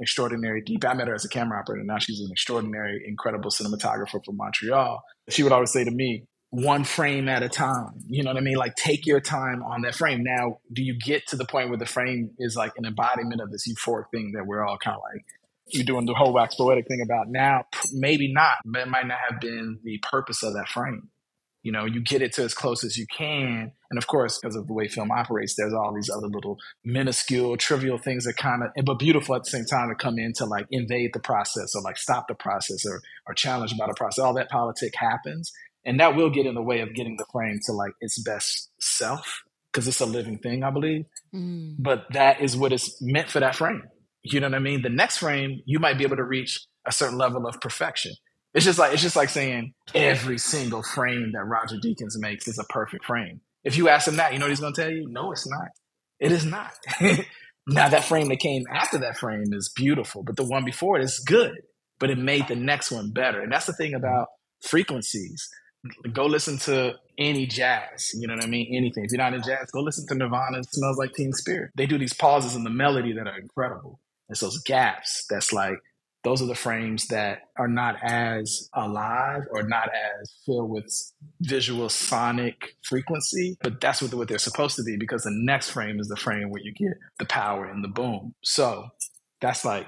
extraordinary 0.00 0.62
deep 0.64 0.84
i 0.86 0.94
met 0.94 1.08
her 1.08 1.14
as 1.14 1.24
a 1.24 1.28
camera 1.28 1.58
operator. 1.58 1.84
Now 1.84 1.98
she's 1.98 2.20
an 2.20 2.30
extraordinary 2.30 3.02
incredible 3.06 3.50
cinematographer 3.50 4.24
from 4.24 4.36
montreal. 4.36 5.02
She 5.28 5.42
would 5.42 5.52
always 5.52 5.72
say 5.72 5.84
to 5.84 5.90
me 5.90 6.24
one 6.50 6.84
frame 6.84 7.28
at 7.28 7.42
a 7.42 7.48
time. 7.48 8.04
You 8.06 8.22
know 8.22 8.30
what 8.30 8.38
I 8.38 8.40
mean? 8.40 8.56
Like 8.56 8.74
take 8.74 9.06
your 9.06 9.20
time 9.20 9.62
on 9.62 9.82
that 9.82 9.94
frame. 9.94 10.22
Now, 10.22 10.60
do 10.72 10.82
you 10.82 10.98
get 10.98 11.26
to 11.28 11.36
the 11.36 11.44
point 11.44 11.68
where 11.68 11.78
the 11.78 11.86
frame 11.86 12.30
is 12.38 12.56
like 12.56 12.72
an 12.76 12.86
embodiment 12.86 13.40
of 13.40 13.50
this 13.50 13.68
euphoric 13.68 14.10
thing 14.10 14.32
that 14.34 14.46
we're 14.46 14.64
all 14.64 14.78
kind 14.78 14.96
of 14.96 15.02
like 15.12 15.24
you're 15.70 15.84
doing 15.84 16.06
the 16.06 16.14
whole 16.14 16.32
wax 16.32 16.54
poetic 16.54 16.88
thing 16.88 17.02
about 17.02 17.28
now? 17.28 17.64
Maybe 17.92 18.32
not, 18.32 18.56
but 18.64 18.82
it 18.82 18.88
might 18.88 19.06
not 19.06 19.18
have 19.28 19.40
been 19.40 19.80
the 19.84 19.98
purpose 20.10 20.42
of 20.42 20.54
that 20.54 20.68
frame. 20.68 21.10
You 21.62 21.72
know, 21.72 21.84
you 21.84 22.00
get 22.00 22.22
it 22.22 22.32
to 22.34 22.44
as 22.44 22.54
close 22.54 22.82
as 22.82 22.96
you 22.96 23.04
can. 23.14 23.72
And 23.90 23.98
of 23.98 24.06
course, 24.06 24.38
because 24.38 24.56
of 24.56 24.68
the 24.68 24.72
way 24.72 24.88
film 24.88 25.10
operates, 25.10 25.54
there's 25.54 25.74
all 25.74 25.92
these 25.92 26.08
other 26.08 26.28
little 26.28 26.56
minuscule, 26.82 27.58
trivial 27.58 27.98
things 27.98 28.24
that 28.24 28.36
kind 28.38 28.62
of, 28.62 28.70
but 28.86 28.98
beautiful 28.98 29.34
at 29.34 29.44
the 29.44 29.50
same 29.50 29.64
time 29.66 29.88
to 29.88 29.94
come 29.94 30.18
in 30.18 30.32
to 30.34 30.46
like 30.46 30.66
invade 30.70 31.10
the 31.12 31.20
process 31.20 31.74
or 31.74 31.82
like 31.82 31.98
stop 31.98 32.28
the 32.28 32.34
process 32.34 32.86
or, 32.86 33.02
or 33.26 33.34
challenge 33.34 33.72
about 33.72 33.90
a 33.90 33.94
process. 33.94 34.24
All 34.24 34.32
that 34.34 34.48
politic 34.48 34.94
happens 34.96 35.52
and 35.88 36.00
that 36.00 36.14
will 36.14 36.28
get 36.28 36.44
in 36.44 36.54
the 36.54 36.62
way 36.62 36.80
of 36.80 36.94
getting 36.94 37.16
the 37.16 37.24
frame 37.32 37.58
to 37.64 37.72
like 37.72 37.92
its 38.02 38.22
best 38.22 38.70
self 38.78 39.42
because 39.72 39.88
it's 39.88 40.00
a 40.00 40.06
living 40.06 40.38
thing 40.38 40.62
i 40.62 40.70
believe. 40.70 41.06
Mm. 41.34 41.76
but 41.78 42.04
that 42.12 42.42
is 42.42 42.56
what 42.56 42.72
is 42.72 42.96
meant 43.00 43.30
for 43.30 43.40
that 43.40 43.56
frame. 43.56 43.82
You 44.22 44.40
know 44.40 44.48
what 44.48 44.56
i 44.56 44.58
mean? 44.58 44.82
The 44.82 44.90
next 44.90 45.16
frame 45.18 45.62
you 45.64 45.78
might 45.78 45.96
be 45.96 46.04
able 46.04 46.16
to 46.16 46.24
reach 46.24 46.60
a 46.86 46.92
certain 46.92 47.16
level 47.16 47.46
of 47.46 47.58
perfection. 47.60 48.12
It's 48.52 48.66
just 48.66 48.78
like 48.78 48.92
it's 48.92 49.02
just 49.02 49.16
like 49.16 49.30
saying 49.30 49.72
every 49.94 50.36
single 50.36 50.82
frame 50.82 51.32
that 51.32 51.44
roger 51.44 51.76
deakins 51.76 52.16
makes 52.16 52.46
is 52.46 52.58
a 52.58 52.64
perfect 52.64 53.06
frame. 53.06 53.40
If 53.64 53.76
you 53.78 53.88
ask 53.88 54.06
him 54.06 54.16
that 54.16 54.34
you 54.34 54.38
know 54.38 54.44
what 54.44 54.50
he's 54.50 54.60
going 54.60 54.74
to 54.74 54.80
tell 54.80 54.90
you? 54.90 55.06
No 55.08 55.32
it's 55.32 55.48
not. 55.48 55.68
It 56.20 56.32
is 56.32 56.44
not. 56.44 56.72
Now 57.70 57.90
that 57.90 58.04
frame 58.04 58.28
that 58.28 58.38
came 58.38 58.64
after 58.74 58.96
that 58.96 59.18
frame 59.18 59.52
is 59.52 59.70
beautiful 59.76 60.22
but 60.22 60.36
the 60.36 60.44
one 60.44 60.64
before 60.64 60.98
it 60.98 61.04
is 61.04 61.18
good 61.18 61.60
but 61.98 62.08
it 62.08 62.16
made 62.16 62.48
the 62.48 62.56
next 62.56 62.90
one 62.90 63.10
better. 63.10 63.42
And 63.42 63.52
that's 63.52 63.66
the 63.66 63.74
thing 63.74 63.92
about 63.92 64.28
frequencies 64.62 65.50
go 66.12 66.26
listen 66.26 66.58
to 66.58 66.94
any 67.18 67.46
jazz. 67.46 68.12
You 68.14 68.28
know 68.28 68.34
what 68.34 68.44
I 68.44 68.48
mean? 68.48 68.74
Anything. 68.74 69.04
If 69.04 69.12
you're 69.12 69.18
not 69.18 69.34
in 69.34 69.42
jazz, 69.42 69.70
go 69.70 69.80
listen 69.80 70.06
to 70.08 70.14
Nirvana. 70.14 70.58
It 70.58 70.72
smells 70.72 70.98
like 70.98 71.14
Teen 71.14 71.32
Spirit. 71.32 71.72
They 71.76 71.86
do 71.86 71.98
these 71.98 72.14
pauses 72.14 72.54
in 72.54 72.64
the 72.64 72.70
melody 72.70 73.12
that 73.14 73.26
are 73.26 73.38
incredible. 73.38 74.00
It's 74.28 74.40
those 74.40 74.58
gaps 74.62 75.24
that's 75.28 75.52
like 75.52 75.78
those 76.24 76.42
are 76.42 76.46
the 76.46 76.54
frames 76.54 77.06
that 77.08 77.42
are 77.56 77.68
not 77.68 77.96
as 78.02 78.68
alive 78.74 79.42
or 79.50 79.62
not 79.62 79.88
as 80.20 80.34
filled 80.44 80.68
with 80.68 81.12
visual 81.40 81.88
sonic 81.88 82.76
frequency, 82.82 83.56
but 83.62 83.80
that's 83.80 84.02
what, 84.02 84.12
what 84.14 84.28
they're 84.28 84.38
supposed 84.38 84.76
to 84.76 84.82
be 84.82 84.96
because 84.96 85.22
the 85.22 85.30
next 85.32 85.70
frame 85.70 86.00
is 86.00 86.08
the 86.08 86.16
frame 86.16 86.50
where 86.50 86.62
you 86.62 86.72
get 86.72 86.98
the 87.18 87.24
power 87.24 87.64
and 87.66 87.84
the 87.84 87.88
boom. 87.88 88.34
So 88.42 88.88
that's 89.40 89.64
like 89.64 89.86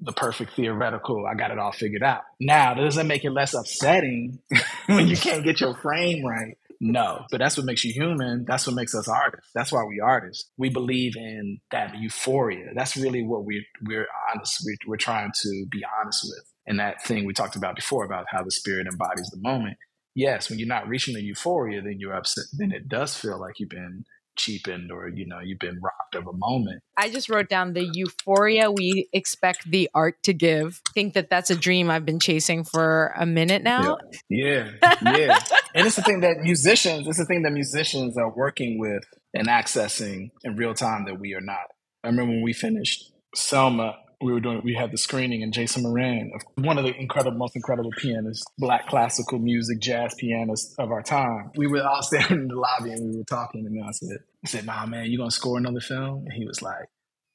the 0.00 0.12
perfect 0.12 0.52
theoretical, 0.54 1.26
I 1.26 1.34
got 1.34 1.50
it 1.50 1.58
all 1.58 1.72
figured 1.72 2.02
out. 2.02 2.22
Now, 2.40 2.74
does 2.74 2.94
that 2.94 3.06
make 3.06 3.24
it 3.24 3.30
less 3.30 3.54
upsetting 3.54 4.38
when 4.86 5.08
you 5.08 5.16
can't 5.16 5.44
get 5.44 5.60
your 5.60 5.74
frame 5.74 6.24
right? 6.24 6.56
No, 6.80 7.24
but 7.30 7.38
that's 7.38 7.56
what 7.56 7.66
makes 7.66 7.84
you 7.84 7.92
human. 7.92 8.44
That's 8.46 8.66
what 8.66 8.76
makes 8.76 8.94
us 8.94 9.08
artists. 9.08 9.50
That's 9.52 9.72
why 9.72 9.82
we 9.84 9.98
artists. 10.00 10.48
We 10.56 10.68
believe 10.68 11.16
in 11.16 11.58
that 11.72 11.96
euphoria. 11.98 12.72
That's 12.74 12.96
really 12.96 13.22
what 13.22 13.44
we 13.44 13.66
we're 13.82 14.06
honest. 14.32 14.62
We're, 14.64 14.76
we're 14.86 14.96
trying 14.96 15.32
to 15.42 15.66
be 15.70 15.82
honest 16.00 16.24
with. 16.24 16.44
And 16.66 16.78
that 16.78 17.02
thing 17.02 17.24
we 17.24 17.32
talked 17.32 17.56
about 17.56 17.74
before 17.74 18.04
about 18.04 18.26
how 18.30 18.44
the 18.44 18.52
spirit 18.52 18.86
embodies 18.86 19.28
the 19.30 19.40
moment. 19.40 19.76
Yes, 20.14 20.48
when 20.48 20.58
you're 20.58 20.68
not 20.68 20.88
reaching 20.88 21.14
the 21.14 21.22
euphoria, 21.22 21.82
then 21.82 21.96
you're 21.98 22.14
upset. 22.14 22.44
Then 22.52 22.70
it 22.70 22.88
does 22.88 23.16
feel 23.16 23.40
like 23.40 23.58
you've 23.58 23.70
been 23.70 24.04
cheapened 24.38 24.90
or 24.90 25.08
you 25.08 25.26
know 25.26 25.40
you've 25.40 25.58
been 25.58 25.78
robbed 25.82 26.14
of 26.14 26.26
a 26.26 26.36
moment. 26.36 26.82
I 26.96 27.10
just 27.10 27.28
wrote 27.28 27.48
down 27.48 27.74
the 27.74 27.88
euphoria 27.92 28.70
we 28.70 29.08
expect 29.12 29.70
the 29.70 29.90
art 29.94 30.22
to 30.22 30.32
give. 30.32 30.80
think 30.94 31.14
that 31.14 31.28
that's 31.28 31.50
a 31.50 31.56
dream 31.56 31.90
I've 31.90 32.06
been 32.06 32.20
chasing 32.20 32.64
for 32.64 33.12
a 33.16 33.26
minute 33.26 33.62
now. 33.62 33.98
Yeah, 34.30 34.70
yeah, 35.02 35.16
yeah. 35.16 35.38
and 35.74 35.86
it's 35.86 35.96
the 35.96 36.02
thing 36.02 36.20
that 36.20 36.38
musicians, 36.38 37.06
it's 37.06 37.18
the 37.18 37.26
thing 37.26 37.42
that 37.42 37.52
musicians 37.52 38.16
are 38.16 38.32
working 38.34 38.78
with 38.78 39.02
and 39.34 39.48
accessing 39.48 40.30
in 40.44 40.56
real 40.56 40.74
time 40.74 41.04
that 41.04 41.20
we 41.20 41.34
are 41.34 41.40
not. 41.40 41.66
I 42.02 42.08
remember 42.08 42.32
when 42.32 42.42
we 42.42 42.52
finished 42.52 43.12
Selma, 43.34 43.96
we 44.20 44.32
were 44.32 44.40
doing 44.40 44.60
we 44.64 44.74
had 44.74 44.90
the 44.90 44.98
screening 44.98 45.42
and 45.42 45.52
Jason 45.52 45.82
Moran, 45.84 46.32
one 46.56 46.76
of 46.76 46.84
the 46.84 46.94
incredible, 46.94 47.38
most 47.38 47.54
incredible 47.54 47.90
pianists, 47.96 48.44
black 48.58 48.88
classical 48.88 49.38
music, 49.38 49.78
jazz 49.78 50.14
pianists 50.14 50.74
of 50.78 50.90
our 50.90 51.02
time. 51.02 51.50
We 51.56 51.66
were 51.68 51.82
all 51.82 52.02
standing 52.02 52.40
in 52.40 52.48
the 52.48 52.56
lobby 52.56 52.90
and 52.90 53.10
we 53.10 53.18
were 53.18 53.24
talking, 53.24 53.64
and 53.64 53.84
I 53.84 53.92
said, 53.92 54.18
I 54.44 54.48
said, 54.48 54.66
Nah, 54.66 54.86
man, 54.86 55.06
you 55.06 55.18
gonna 55.18 55.30
score 55.30 55.58
another 55.58 55.80
film? 55.80 56.24
And 56.24 56.32
he 56.32 56.46
was 56.46 56.62
like, 56.62 56.86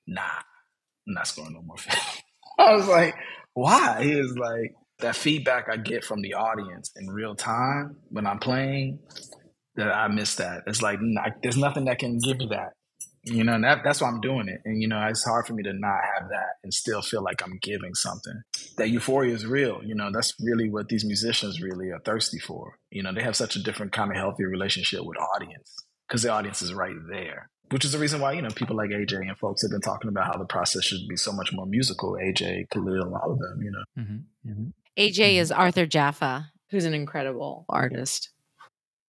Nah, 0.07 0.21
I'm 1.07 1.13
not 1.13 1.27
scoring 1.27 1.53
no 1.53 1.61
more 1.61 1.77
film. 1.77 1.97
I 2.59 2.75
was 2.75 2.87
like, 2.87 3.15
Why? 3.53 4.03
He 4.03 4.15
was 4.15 4.37
like, 4.37 4.75
that 4.99 5.15
feedback 5.15 5.67
I 5.71 5.77
get 5.77 6.03
from 6.03 6.21
the 6.21 6.33
audience 6.35 6.91
in 6.95 7.09
real 7.09 7.35
time 7.35 7.97
when 8.09 8.27
I'm 8.27 8.39
playing, 8.39 8.99
that 9.75 9.87
I 9.87 10.07
miss 10.07 10.35
that. 10.35 10.63
It's 10.67 10.81
like 10.81 10.99
there's 11.41 11.57
nothing 11.57 11.85
that 11.85 11.99
can 11.99 12.19
give 12.19 12.37
me 12.37 12.47
that 12.51 12.73
you 13.25 13.43
know, 13.43 13.53
and 13.53 13.63
that, 13.63 13.79
that's 13.83 14.01
why 14.01 14.09
I'm 14.09 14.19
doing 14.19 14.49
it. 14.49 14.61
And, 14.65 14.81
you 14.81 14.87
know, 14.87 15.01
it's 15.07 15.23
hard 15.23 15.47
for 15.47 15.53
me 15.53 15.63
to 15.63 15.73
not 15.73 15.99
have 16.15 16.29
that 16.29 16.57
and 16.63 16.73
still 16.73 17.01
feel 17.01 17.23
like 17.23 17.41
I'm 17.41 17.57
giving 17.61 17.93
something. 17.95 18.41
That 18.77 18.89
euphoria 18.89 19.33
is 19.33 19.45
real. 19.45 19.81
You 19.83 19.95
know, 19.95 20.11
that's 20.11 20.33
really 20.41 20.69
what 20.69 20.89
these 20.89 21.05
musicians 21.05 21.61
really 21.61 21.89
are 21.91 21.99
thirsty 21.99 22.39
for. 22.39 22.77
You 22.91 23.03
know, 23.03 23.13
they 23.13 23.23
have 23.23 23.35
such 23.35 23.55
a 23.55 23.63
different 23.63 23.93
kind 23.93 24.11
of 24.11 24.17
healthy 24.17 24.43
relationship 24.43 25.05
with 25.05 25.17
audience 25.17 25.73
because 26.07 26.23
the 26.23 26.29
audience 26.29 26.61
is 26.61 26.73
right 26.73 26.95
there, 27.09 27.49
which 27.69 27.85
is 27.85 27.93
the 27.93 27.99
reason 27.99 28.19
why, 28.19 28.33
you 28.33 28.41
know, 28.41 28.49
people 28.49 28.75
like 28.75 28.89
AJ 28.89 29.21
and 29.21 29.37
folks 29.37 29.61
have 29.61 29.71
been 29.71 29.81
talking 29.81 30.09
about 30.09 30.27
how 30.27 30.37
the 30.37 30.45
process 30.45 30.83
should 30.83 31.07
be 31.07 31.15
so 31.15 31.31
much 31.31 31.53
more 31.53 31.65
musical. 31.65 32.17
AJ, 32.21 32.69
Khalil, 32.71 33.15
all 33.15 33.31
of 33.31 33.39
them, 33.39 33.61
you 33.61 33.71
know. 33.71 34.03
Mm-hmm. 34.03 34.51
Mm-hmm. 34.51 34.69
AJ 34.97 35.15
mm-hmm. 35.15 35.39
is 35.39 35.51
Arthur 35.51 35.87
Jafa, 35.87 36.47
who's 36.71 36.85
an 36.85 36.93
incredible 36.93 37.65
artist 37.69 38.32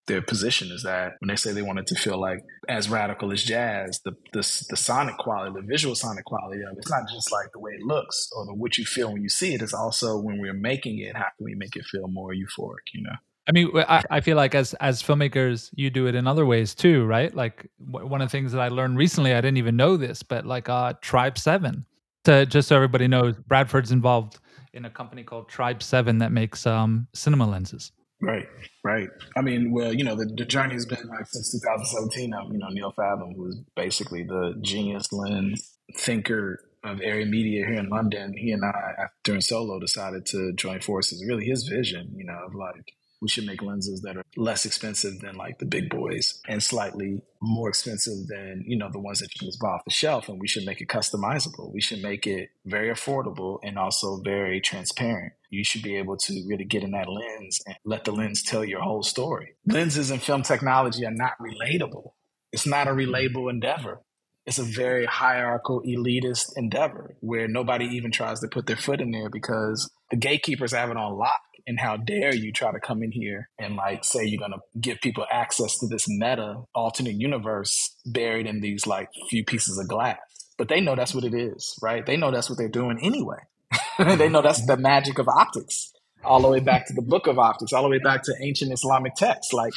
their 0.07 0.21
position 0.21 0.71
is 0.71 0.83
that 0.83 1.15
when 1.21 1.29
they 1.29 1.37
say 1.37 1.53
they 1.53 1.63
wanted 1.63 1.87
to 1.87 1.95
feel 1.95 2.21
like 2.21 2.45
as 2.69 2.91
radical 2.91 3.33
as 3.33 3.43
jazz, 3.43 4.01
the, 4.05 4.13
the 4.33 4.67
the 4.69 4.77
sonic 4.77 5.17
quality, 5.17 5.53
the 5.55 5.67
visual 5.67 5.95
sonic 5.95 6.25
quality 6.25 6.63
of 6.63 6.73
it, 6.73 6.79
it's 6.79 6.91
not 6.91 7.09
just 7.13 7.33
like 7.33 7.53
the 7.53 7.59
way 7.59 7.73
it 7.73 7.83
looks 7.83 8.31
or 8.37 8.45
the 8.45 8.55
what 8.55 8.77
you 8.77 8.85
feel 8.85 9.13
when 9.13 9.23
you 9.23 9.29
see 9.29 9.55
it. 9.55 9.63
It's 9.63 9.75
also 9.75 10.19
when 10.19 10.39
we're 10.39 10.53
making 10.53 10.99
it, 10.99 11.17
how 11.17 11.27
can 11.37 11.45
we 11.45 11.55
make 11.55 11.77
it 11.77 11.85
feel 11.85 12.09
more 12.09 12.33
euphoric? 12.33 12.93
You 12.93 13.03
know. 13.03 13.17
I 13.47 13.53
mean, 13.53 13.71
I, 13.77 14.03
I 14.11 14.21
feel 14.21 14.37
like 14.37 14.55
as 14.55 14.75
as 14.75 15.03
filmmakers, 15.03 15.71
you 15.75 15.91
do 15.91 16.07
it 16.07 16.15
in 16.15 16.27
other 16.27 16.47
ways 16.47 16.75
too, 16.75 17.05
right? 17.05 17.35
Like 17.35 17.67
w- 17.85 18.07
one 18.07 18.23
of 18.23 18.29
the 18.29 18.33
things 18.33 18.53
that 18.53 18.61
I 18.61 18.69
learned 18.69 18.97
recently, 18.97 19.33
I 19.33 19.41
didn't 19.41 19.59
even 19.59 19.77
know 19.77 19.97
this, 19.97 20.23
but 20.23 20.47
like 20.47 20.69
uh, 20.69 20.95
Tribe 21.01 21.39
Seven, 21.39 21.85
to 22.25 22.47
just 22.47 22.69
so 22.69 22.77
everybody 22.77 23.07
knows, 23.07 23.37
Bradford's 23.37 23.93
involved 23.93 24.39
in 24.73 24.85
a 24.87 24.91
company 24.91 25.23
called 25.23 25.49
Tribe 25.49 25.83
Seven 25.83 26.19
that 26.19 26.33
makes 26.33 26.67
um, 26.67 27.07
cinema 27.13 27.47
lenses. 27.47 27.93
Right, 28.25 28.49
right. 28.83 29.09
I 29.37 29.43
mean, 29.43 29.71
well, 29.71 29.93
you 29.93 30.03
know, 30.03 30.17
the, 30.17 30.25
the 30.25 30.47
journey 30.47 30.75
has 30.75 30.87
been 30.87 31.07
like 31.09 31.27
since 31.27 31.53
2017. 31.53 32.31
Now, 32.31 32.43
um, 32.47 32.53
you 32.53 32.59
know, 32.59 32.69
Neil 32.69 32.93
Fanthom, 32.97 33.37
was 33.37 33.57
basically 33.77 34.23
the 34.23 34.57
genius 34.63 35.13
lens 35.13 35.77
thinker 35.97 36.61
of 36.83 36.99
Arri 36.99 37.29
Media 37.29 37.67
here 37.67 37.79
in 37.79 37.91
London. 37.91 38.35
He 38.37 38.51
and 38.53 38.65
I, 38.65 39.09
during 39.25 39.43
solo, 39.43 39.79
decided 39.79 40.25
to 40.27 40.55
join 40.55 40.81
forces. 40.81 41.25
Really, 41.27 41.45
his 41.45 41.69
vision, 41.69 42.15
you 42.17 42.25
know, 42.25 42.39
of 42.47 42.55
like 42.55 42.95
we 43.25 43.29
should 43.31 43.47
make 43.47 43.63
lenses 43.63 44.03
that 44.03 44.19
are 44.19 44.25
less 44.37 44.67
expensive 44.67 45.19
than 45.21 45.35
like 45.35 45.59
the 45.59 45.65
big 45.65 45.89
boys 45.89 46.43
and 46.47 46.63
slightly 46.63 47.23
more 47.41 47.71
expensive 47.71 48.27
than 48.29 48.63
you 48.67 48.77
know 48.77 48.91
the 48.93 48.99
ones 48.99 49.21
that 49.21 49.35
you 49.35 49.39
can 49.39 49.49
just 49.49 49.59
buy 49.59 49.69
off 49.69 49.85
the 49.87 49.91
shelf 49.91 50.29
and 50.29 50.39
we 50.39 50.47
should 50.47 50.67
make 50.67 50.83
it 50.83 50.89
customizable. 50.89 51.73
We 51.73 51.81
should 51.81 52.03
make 52.03 52.27
it 52.27 52.51
very 52.67 52.91
affordable 52.91 53.61
and 53.63 53.79
also 53.79 54.21
very 54.23 54.61
transparent. 54.61 55.33
You 55.49 55.65
should 55.65 55.83
be 55.83 55.97
able 55.97 56.19
to 56.19 56.45
really 56.47 56.65
get 56.67 56.83
in 56.83 56.91
that 56.91 57.09
lens 57.09 57.63
and 57.67 57.77
let 57.87 58.05
the 58.05 58.13
lens 58.13 58.43
tell 58.43 58.63
your 58.63 58.83
whole 58.83 59.03
story. 59.03 59.55
Lenses 59.65 60.11
and 60.11 60.23
film 60.23 60.43
technology 60.43 61.07
are 61.07 61.11
not 61.11 61.33
relatable. 61.41 62.13
It's 62.53 62.67
not 62.67 62.89
a 62.89 62.91
relatable 62.91 63.49
endeavor. 63.49 64.03
It's 64.45 64.59
a 64.59 64.65
very 64.65 65.07
hierarchical 65.07 65.81
elitist 65.81 66.53
endeavor 66.57 67.17
where 67.21 67.49
nobody 67.49 67.87
even 67.87 68.13
tries 68.13 68.41
to 68.41 68.49
put 68.49 68.67
their 68.67 68.77
foot 68.77 69.01
in 69.01 69.13
there 69.13 69.31
because 69.31 69.91
the 70.11 70.19
gatekeepers 70.19 70.75
have 70.75 70.91
it 70.91 70.99
on 70.99 71.17
lock 71.17 71.41
and 71.67 71.81
how 71.81 71.97
dare 71.97 72.35
you 72.35 72.53
try 72.53 72.73
to 72.73 72.81
come 72.81 73.03
in 73.03 73.13
here 73.13 73.49
and 73.59 73.77
like 73.77 74.05
say 74.05 74.25
you're 74.25 74.41
gonna 74.41 74.61
give 74.81 75.01
people 75.01 75.27
access 75.31 75.79
to 75.79 75.87
this 75.87 76.07
meta 76.09 76.63
alternate 76.75 77.15
universe 77.15 77.97
buried 78.07 78.47
in 78.47 78.61
these 78.61 78.87
like 78.87 79.09
few 79.31 79.45
pieces 79.45 79.79
of 79.79 79.89
glass. 79.89 80.19
But 80.57 80.69
they 80.69 80.81
know 80.81 80.95
that's 80.95 81.15
what 81.15 81.25
it 81.25 81.35
is, 81.35 81.77
right? 81.83 82.05
They 82.07 82.17
know 82.17 82.31
that's 82.31 82.49
what 82.49 82.59
they're 82.59 82.69
doing 82.69 83.01
anyway. 83.03 83.39
they 83.99 84.29
know 84.29 84.43
that's 84.43 84.61
mm-hmm. 84.61 84.71
the 84.71 84.77
magic 84.77 85.19
of 85.19 85.29
optics 85.29 85.93
all 86.25 86.41
the 86.41 86.49
way 86.49 86.61
back 86.61 86.87
to 86.87 86.93
the 86.93 87.03
book 87.03 87.27
of 87.27 87.39
optics, 87.39 87.73
all 87.73 87.83
the 87.83 87.89
way 87.89 87.99
back 87.99 88.23
to 88.25 88.35
ancient 88.43 88.73
Islamic 88.73 89.15
texts. 89.15 89.53
Like 89.53 89.73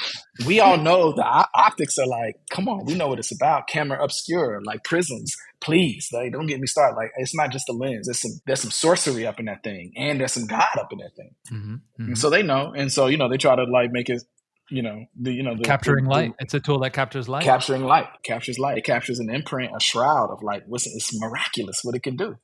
we 0.45 0.59
all 0.59 0.77
know 0.77 1.13
the 1.13 1.47
optics 1.55 1.97
are 1.97 2.07
like, 2.07 2.35
come 2.49 2.67
on, 2.67 2.85
we 2.85 2.95
know 2.95 3.07
what 3.07 3.19
it's 3.19 3.31
about. 3.31 3.67
Camera 3.67 4.03
obscura, 4.03 4.61
like 4.63 4.83
prisms. 4.83 5.35
Please, 5.59 6.09
like 6.13 6.31
don't 6.31 6.47
get 6.47 6.59
me 6.59 6.67
started. 6.67 6.95
Like 6.95 7.11
it's 7.17 7.35
not 7.35 7.51
just 7.51 7.69
a 7.69 7.73
lens. 7.73 8.07
There's 8.07 8.21
some 8.21 8.31
there's 8.45 8.61
some 8.61 8.71
sorcery 8.71 9.25
up 9.25 9.39
in 9.39 9.45
that 9.45 9.63
thing, 9.63 9.91
and 9.95 10.19
there's 10.19 10.33
some 10.33 10.45
God 10.45 10.77
up 10.79 10.91
in 10.91 10.99
that 10.99 11.15
thing. 11.15 11.31
Mm-hmm, 11.51 12.03
mm-hmm. 12.03 12.13
so 12.13 12.29
they 12.29 12.43
know, 12.43 12.73
and 12.75 12.91
so 12.91 13.07
you 13.07 13.17
know 13.17 13.27
they 13.27 13.37
try 13.37 13.55
to 13.55 13.63
like 13.63 13.91
make 13.91 14.09
it 14.09 14.21
you 14.69 14.81
know 14.81 15.05
the 15.19 15.31
you 15.31 15.43
know 15.43 15.55
the, 15.55 15.63
capturing 15.63 16.05
the, 16.05 16.09
the, 16.09 16.15
light 16.15 16.33
it's 16.39 16.53
a 16.53 16.59
tool 16.59 16.79
that 16.79 16.93
captures 16.93 17.29
light 17.29 17.43
capturing 17.43 17.83
light 17.83 18.07
captures 18.23 18.59
light 18.59 18.77
it 18.77 18.83
captures 18.83 19.19
an 19.19 19.29
imprint 19.29 19.71
a 19.75 19.79
shroud 19.79 20.29
of 20.29 20.43
like 20.43 20.63
what's 20.67 20.85
it's 20.87 21.17
miraculous 21.17 21.81
what 21.83 21.95
it 21.95 22.03
can 22.03 22.15
do 22.15 22.35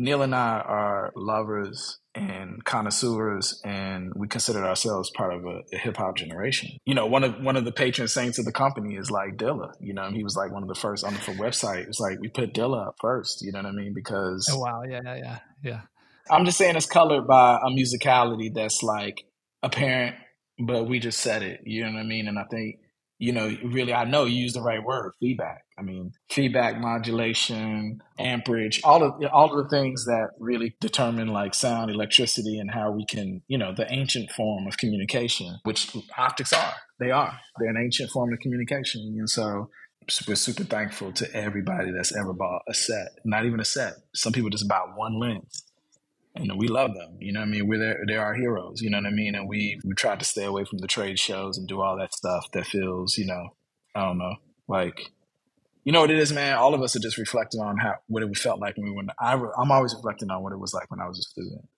neil 0.00 0.22
and 0.22 0.34
i 0.34 0.58
are 0.58 1.12
lovers 1.14 2.00
and 2.14 2.64
connoisseurs, 2.64 3.60
and 3.64 4.12
we 4.16 4.26
considered 4.26 4.64
ourselves 4.64 5.10
part 5.10 5.32
of 5.32 5.44
a, 5.44 5.62
a 5.72 5.78
hip 5.78 5.96
hop 5.96 6.16
generation. 6.16 6.70
You 6.84 6.94
know, 6.94 7.06
one 7.06 7.22
of 7.22 7.40
one 7.40 7.56
of 7.56 7.64
the 7.64 7.72
patron 7.72 8.08
saints 8.08 8.38
of 8.38 8.44
the 8.44 8.52
company 8.52 8.96
is 8.96 9.10
like 9.10 9.36
Dilla. 9.36 9.72
You 9.80 9.94
know, 9.94 10.10
he 10.10 10.24
was 10.24 10.36
like 10.36 10.50
one 10.50 10.62
of 10.62 10.68
the 10.68 10.74
first 10.74 11.04
on 11.04 11.14
the 11.14 11.20
website. 11.20 11.86
It's 11.86 12.00
like 12.00 12.18
we 12.20 12.28
put 12.28 12.52
Dilla 12.52 12.88
up 12.88 12.96
first. 13.00 13.42
You 13.42 13.52
know 13.52 13.60
what 13.60 13.66
I 13.66 13.72
mean? 13.72 13.92
Because 13.94 14.48
oh 14.52 14.58
wow, 14.58 14.82
yeah, 14.88 15.00
yeah, 15.04 15.16
yeah, 15.16 15.38
yeah. 15.62 15.80
I'm 16.30 16.44
just 16.44 16.58
saying 16.58 16.76
it's 16.76 16.86
colored 16.86 17.26
by 17.26 17.56
a 17.56 17.70
musicality 17.70 18.52
that's 18.52 18.82
like 18.82 19.24
apparent, 19.62 20.16
but 20.58 20.88
we 20.88 20.98
just 20.98 21.20
said 21.20 21.42
it. 21.42 21.60
You 21.64 21.84
know 21.84 21.92
what 21.92 22.00
I 22.00 22.04
mean? 22.04 22.26
And 22.26 22.38
I 22.38 22.44
think 22.50 22.76
you 23.20 23.32
know, 23.32 23.54
really, 23.62 23.92
I 23.92 24.04
know 24.04 24.24
you 24.24 24.42
use 24.42 24.54
the 24.54 24.62
right 24.62 24.82
word, 24.82 25.12
feedback. 25.20 25.64
I 25.78 25.82
mean, 25.82 26.12
feedback, 26.30 26.80
modulation, 26.80 28.02
amperage, 28.18 28.80
all 28.82 29.02
of 29.02 29.22
all 29.30 29.56
of 29.56 29.62
the 29.62 29.68
things 29.68 30.06
that 30.06 30.30
really 30.38 30.74
determine 30.80 31.28
like 31.28 31.54
sound, 31.54 31.90
electricity, 31.90 32.58
and 32.58 32.70
how 32.70 32.90
we 32.90 33.04
can, 33.04 33.42
you 33.46 33.58
know, 33.58 33.74
the 33.74 33.86
ancient 33.92 34.30
form 34.32 34.66
of 34.66 34.78
communication, 34.78 35.58
which 35.64 35.94
optics 36.16 36.54
are. 36.54 36.72
They 36.98 37.10
are. 37.10 37.38
They're 37.58 37.68
an 37.68 37.82
ancient 37.82 38.10
form 38.10 38.32
of 38.32 38.38
communication, 38.40 39.02
and 39.18 39.28
so 39.28 39.68
we're 40.26 40.34
super 40.34 40.64
thankful 40.64 41.12
to 41.12 41.34
everybody 41.34 41.92
that's 41.92 42.16
ever 42.16 42.32
bought 42.32 42.62
a 42.68 42.74
set. 42.74 43.08
Not 43.26 43.44
even 43.44 43.60
a 43.60 43.66
set. 43.66 43.94
Some 44.14 44.32
people 44.32 44.48
just 44.48 44.66
buy 44.66 44.80
one 44.96 45.20
lens 45.20 45.69
and 46.34 46.58
we 46.58 46.68
love 46.68 46.94
them. 46.94 47.16
You 47.18 47.32
know 47.32 47.40
what 47.40 47.48
I 47.48 47.50
mean? 47.50 47.66
We're 47.66 47.78
their, 47.78 48.00
they're 48.06 48.24
our 48.24 48.34
heroes. 48.34 48.80
You 48.80 48.90
know 48.90 48.98
what 48.98 49.06
I 49.06 49.10
mean? 49.10 49.34
And 49.34 49.48
we 49.48 49.80
we 49.84 49.94
tried 49.94 50.20
to 50.20 50.24
stay 50.24 50.44
away 50.44 50.64
from 50.64 50.78
the 50.78 50.86
trade 50.86 51.18
shows 51.18 51.58
and 51.58 51.66
do 51.66 51.80
all 51.80 51.96
that 51.98 52.14
stuff 52.14 52.50
that 52.52 52.66
feels, 52.66 53.18
you 53.18 53.26
know, 53.26 53.54
I 53.94 54.04
don't 54.06 54.18
know, 54.18 54.36
like, 54.68 55.10
you 55.84 55.92
know 55.92 56.02
what 56.02 56.10
it 56.10 56.18
is, 56.18 56.32
man. 56.32 56.56
All 56.56 56.74
of 56.74 56.82
us 56.82 56.94
are 56.94 57.00
just 57.00 57.18
reflecting 57.18 57.60
on 57.60 57.78
how 57.78 57.96
what 58.06 58.22
it 58.22 58.36
felt 58.36 58.60
like 58.60 58.76
when 58.76 58.86
we 58.86 58.92
were. 58.92 59.02
I, 59.18 59.34
I'm 59.34 59.72
always 59.72 59.94
reflecting 59.94 60.30
on 60.30 60.42
what 60.42 60.52
it 60.52 60.60
was 60.60 60.74
like 60.74 60.90
when 60.90 61.00
I 61.00 61.08
was 61.08 61.18
a 61.18 61.22
student. 61.22 61.68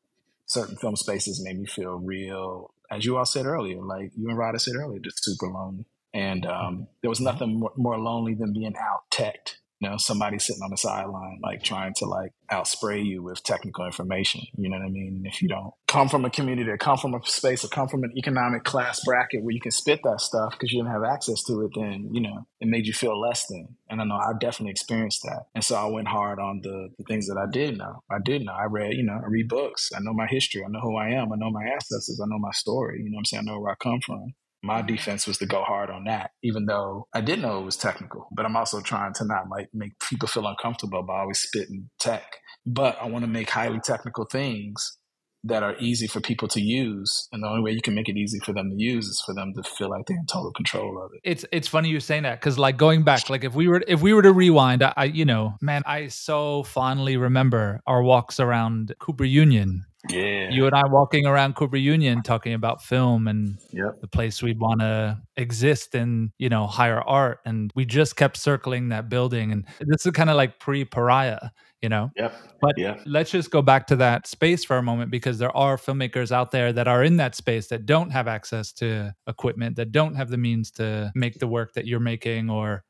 Certain 0.46 0.76
film 0.76 0.96
spaces 0.96 1.42
made 1.42 1.58
me 1.58 1.66
feel 1.66 1.94
real, 1.98 2.74
as 2.90 3.06
you 3.06 3.16
all 3.16 3.24
said 3.24 3.46
earlier, 3.46 3.80
like 3.80 4.12
you 4.16 4.28
and 4.28 4.36
Rada 4.36 4.58
said 4.58 4.74
earlier, 4.74 4.98
just 4.98 5.24
super 5.24 5.46
lonely. 5.46 5.86
And 6.12 6.44
um, 6.44 6.88
there 7.00 7.08
was 7.08 7.20
nothing 7.20 7.60
more, 7.60 7.72
more 7.76 7.98
lonely 7.98 8.34
than 8.34 8.52
being 8.52 8.74
out 8.76 9.04
teched 9.10 9.56
know, 9.82 9.96
somebody 9.98 10.38
sitting 10.38 10.62
on 10.62 10.70
the 10.70 10.76
sideline, 10.76 11.40
like 11.42 11.62
trying 11.62 11.92
to 11.98 12.06
like 12.06 12.32
outspray 12.50 13.04
you 13.04 13.22
with 13.22 13.42
technical 13.42 13.84
information. 13.84 14.42
You 14.56 14.70
know 14.70 14.78
what 14.78 14.86
I 14.86 14.90
mean? 14.90 15.24
If 15.26 15.42
you 15.42 15.48
don't 15.48 15.72
come 15.86 16.08
from 16.08 16.24
a 16.24 16.30
community 16.30 16.70
or 16.70 16.78
come 16.78 16.96
from 16.96 17.14
a 17.14 17.20
space 17.24 17.64
or 17.64 17.68
come 17.68 17.88
from 17.88 18.04
an 18.04 18.12
economic 18.16 18.64
class 18.64 19.00
bracket 19.04 19.42
where 19.42 19.52
you 19.54 19.60
can 19.60 19.70
spit 19.70 20.00
that 20.04 20.20
stuff 20.20 20.52
because 20.52 20.72
you 20.72 20.82
didn't 20.82 20.92
have 20.92 21.04
access 21.04 21.42
to 21.44 21.62
it, 21.62 21.72
then, 21.74 22.08
you 22.12 22.20
know, 22.20 22.46
it 22.60 22.68
made 22.68 22.86
you 22.86 22.92
feel 22.92 23.20
less 23.20 23.46
than. 23.46 23.76
And 23.90 24.00
I 24.00 24.04
know 24.04 24.16
I 24.16 24.32
definitely 24.40 24.70
experienced 24.70 25.22
that. 25.24 25.44
And 25.54 25.62
so 25.62 25.76
I 25.76 25.86
went 25.86 26.08
hard 26.08 26.38
on 26.38 26.60
the, 26.62 26.88
the 26.98 27.04
things 27.04 27.26
that 27.28 27.36
I 27.36 27.50
did 27.50 27.76
know. 27.76 28.02
I 28.10 28.18
did 28.24 28.44
know. 28.44 28.52
I 28.52 28.64
read, 28.64 28.94
you 28.94 29.02
know, 29.02 29.20
I 29.22 29.26
read 29.28 29.48
books. 29.48 29.90
I 29.94 30.00
know 30.00 30.14
my 30.14 30.26
history. 30.26 30.64
I 30.64 30.68
know 30.68 30.80
who 30.80 30.96
I 30.96 31.10
am. 31.10 31.32
I 31.32 31.36
know 31.36 31.50
my 31.50 31.64
ancestors. 31.64 32.20
I 32.22 32.26
know 32.28 32.38
my 32.38 32.52
story. 32.52 33.02
You 33.02 33.10
know 33.10 33.16
what 33.16 33.20
I'm 33.20 33.24
saying? 33.26 33.44
I 33.48 33.52
know 33.52 33.60
where 33.60 33.72
I 33.72 33.76
come 33.76 34.00
from 34.00 34.34
my 34.62 34.80
defense 34.82 35.26
was 35.26 35.38
to 35.38 35.46
go 35.46 35.62
hard 35.62 35.90
on 35.90 36.04
that, 36.04 36.30
even 36.42 36.66
though 36.66 37.08
I 37.12 37.20
did 37.20 37.40
know 37.40 37.58
it 37.58 37.64
was 37.64 37.76
technical. 37.76 38.28
But 38.32 38.46
I'm 38.46 38.56
also 38.56 38.80
trying 38.80 39.12
to 39.14 39.24
not 39.24 39.48
like 39.50 39.68
make 39.74 39.92
people 40.08 40.28
feel 40.28 40.46
uncomfortable 40.46 41.02
by 41.02 41.20
always 41.20 41.40
spitting 41.40 41.90
tech. 41.98 42.24
But 42.64 42.96
I 43.00 43.06
want 43.06 43.24
to 43.24 43.30
make 43.30 43.50
highly 43.50 43.80
technical 43.80 44.24
things 44.24 44.98
that 45.44 45.64
are 45.64 45.74
easy 45.78 46.06
for 46.06 46.20
people 46.20 46.46
to 46.46 46.60
use. 46.60 47.28
And 47.32 47.42
the 47.42 47.48
only 47.48 47.62
way 47.62 47.72
you 47.72 47.82
can 47.82 47.94
make 47.94 48.08
it 48.08 48.16
easy 48.16 48.38
for 48.38 48.52
them 48.52 48.70
to 48.70 48.76
use 48.76 49.06
is 49.06 49.20
for 49.26 49.34
them 49.34 49.52
to 49.54 49.62
feel 49.64 49.90
like 49.90 50.06
they're 50.06 50.16
in 50.16 50.26
total 50.26 50.52
control 50.52 51.02
of 51.04 51.10
it. 51.14 51.20
It's 51.24 51.44
it's 51.50 51.66
funny 51.66 51.88
you're 51.88 52.00
saying 52.00 52.22
that 52.22 52.40
because 52.40 52.58
like 52.58 52.76
going 52.76 53.02
back, 53.02 53.28
like 53.28 53.42
if 53.42 53.54
we 53.54 53.66
were 53.66 53.82
if 53.88 54.00
we 54.00 54.14
were 54.14 54.22
to 54.22 54.32
rewind, 54.32 54.82
I, 54.82 54.92
I 54.96 55.04
you 55.04 55.24
know, 55.24 55.54
man, 55.60 55.82
I 55.86 56.08
so 56.08 56.62
fondly 56.62 57.16
remember 57.16 57.80
our 57.86 58.02
walks 58.02 58.38
around 58.38 58.94
Cooper 59.00 59.24
Union 59.24 59.86
Yeah. 60.10 60.50
you 60.50 60.66
and 60.66 60.74
I 60.74 60.86
walking 60.86 61.26
around 61.26 61.54
Cooper 61.54 61.76
Union 61.76 62.22
talking 62.22 62.54
about 62.54 62.82
film 62.82 63.28
and 63.28 63.56
Yep. 63.72 64.00
the 64.00 64.08
place 64.08 64.42
we'd 64.42 64.58
want 64.58 64.80
to 64.80 65.20
exist 65.36 65.94
in, 65.94 66.32
you 66.38 66.48
know, 66.48 66.66
higher 66.66 67.00
art. 67.00 67.38
And 67.44 67.70
we 67.76 67.84
just 67.84 68.16
kept 68.16 68.36
circling 68.36 68.88
that 68.88 69.08
building. 69.08 69.52
And 69.52 69.64
this 69.80 70.04
is 70.04 70.12
kind 70.12 70.28
of 70.28 70.34
like 70.36 70.58
pre 70.58 70.84
pariah, 70.84 71.50
you 71.82 71.88
know? 71.88 72.10
Yep. 72.16 72.34
But 72.60 72.78
Yep. 72.78 73.02
let's 73.06 73.30
just 73.30 73.52
go 73.52 73.62
back 73.62 73.86
to 73.88 73.96
that 73.96 74.26
space 74.26 74.64
for 74.64 74.76
a 74.76 74.82
moment 74.82 75.12
because 75.12 75.38
there 75.38 75.56
are 75.56 75.76
filmmakers 75.76 76.32
out 76.32 76.50
there 76.50 76.72
that 76.72 76.88
are 76.88 77.04
in 77.04 77.16
that 77.18 77.36
space 77.36 77.68
that 77.68 77.86
don't 77.86 78.10
have 78.10 78.26
access 78.26 78.72
to 78.74 79.14
equipment, 79.28 79.76
that 79.76 79.92
don't 79.92 80.16
have 80.16 80.30
the 80.30 80.38
means 80.38 80.72
to 80.72 81.12
make 81.14 81.38
the 81.38 81.46
work 81.46 81.74
that 81.74 81.86
you're 81.86 82.00
making. 82.00 82.50
Or 82.50 82.82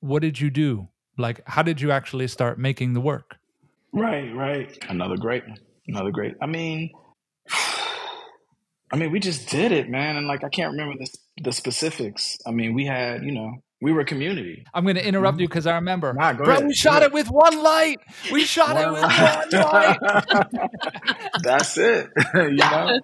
what 0.00 0.20
did 0.20 0.38
you 0.38 0.50
do? 0.50 0.88
Like, 1.16 1.40
how 1.46 1.62
did 1.62 1.80
you 1.80 1.90
actually 1.90 2.28
start 2.28 2.58
making 2.58 2.92
the 2.92 3.00
work? 3.00 3.36
Right, 3.92 4.32
right. 4.34 4.76
Another 4.88 5.16
great 5.16 5.46
one. 5.48 5.58
Another 5.90 6.10
great. 6.10 6.34
I 6.40 6.46
mean, 6.46 6.90
I 8.92 8.96
mean, 8.96 9.12
we 9.12 9.20
just 9.20 9.48
did 9.48 9.72
it, 9.72 9.88
man. 9.88 10.16
And 10.16 10.26
like, 10.26 10.44
I 10.44 10.48
can't 10.48 10.72
remember 10.72 10.96
the 10.98 11.08
the 11.42 11.52
specifics. 11.52 12.38
I 12.46 12.50
mean, 12.50 12.74
we 12.74 12.84
had, 12.84 13.24
you 13.24 13.32
know, 13.32 13.62
we 13.82 13.92
were 13.92 14.00
a 14.00 14.04
community. 14.04 14.64
I'm 14.74 14.84
going 14.84 14.96
to 14.96 15.06
interrupt 15.06 15.36
mm-hmm. 15.36 15.42
you 15.42 15.48
because 15.48 15.66
I 15.66 15.76
remember. 15.76 16.12
Nah, 16.12 16.34
Bro, 16.34 16.50
ahead. 16.50 16.66
we 16.66 16.74
shot 16.74 17.02
it 17.02 17.12
with 17.12 17.28
one 17.30 17.62
light. 17.62 17.98
We 18.30 18.44
shot 18.44 18.76
it 18.76 18.90
with 18.90 19.02
one 19.02 19.62
light. 19.62 20.70
That's 21.42 21.78
it. 21.78 22.10
you 22.34 22.56
know, 22.56 23.00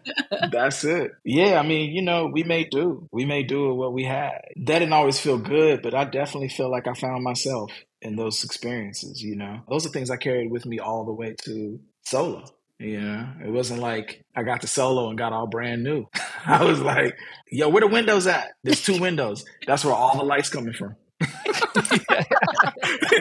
that's 0.50 0.84
it. 0.84 1.12
Yeah, 1.24 1.58
I 1.58 1.66
mean, 1.66 1.92
you 1.92 2.02
know, 2.02 2.26
we 2.30 2.42
made 2.42 2.70
do. 2.70 3.08
We 3.10 3.24
made 3.24 3.46
do 3.48 3.72
what 3.74 3.94
we 3.94 4.04
had. 4.04 4.40
That 4.56 4.80
didn't 4.80 4.92
always 4.92 5.18
feel 5.18 5.38
good, 5.38 5.80
but 5.80 5.94
I 5.94 6.04
definitely 6.04 6.50
feel 6.50 6.70
like 6.70 6.86
I 6.86 6.92
found 6.92 7.24
myself 7.24 7.72
in 8.02 8.16
those 8.16 8.44
experiences. 8.44 9.22
You 9.22 9.36
know, 9.36 9.62
those 9.70 9.86
are 9.86 9.90
things 9.90 10.10
I 10.10 10.16
carried 10.16 10.50
with 10.50 10.66
me 10.66 10.78
all 10.78 11.06
the 11.06 11.12
way 11.12 11.34
to 11.44 11.80
solo. 12.04 12.44
Know, 12.78 13.28
it 13.44 13.50
wasn't 13.50 13.80
like 13.80 14.24
I 14.34 14.42
got 14.42 14.60
the 14.60 14.66
solo 14.66 15.08
and 15.08 15.16
got 15.16 15.32
all 15.32 15.46
brand 15.46 15.82
new. 15.82 16.06
I 16.46 16.64
was 16.64 16.80
like, 16.80 17.16
"Yo, 17.50 17.68
where 17.68 17.80
the 17.80 17.86
windows 17.86 18.26
at? 18.26 18.50
There's 18.62 18.82
two 18.82 19.00
windows. 19.00 19.44
That's 19.66 19.84
where 19.84 19.94
all 19.94 20.18
the 20.18 20.24
lights 20.24 20.50
coming 20.50 20.74
from." 20.74 20.94
you 21.20 21.26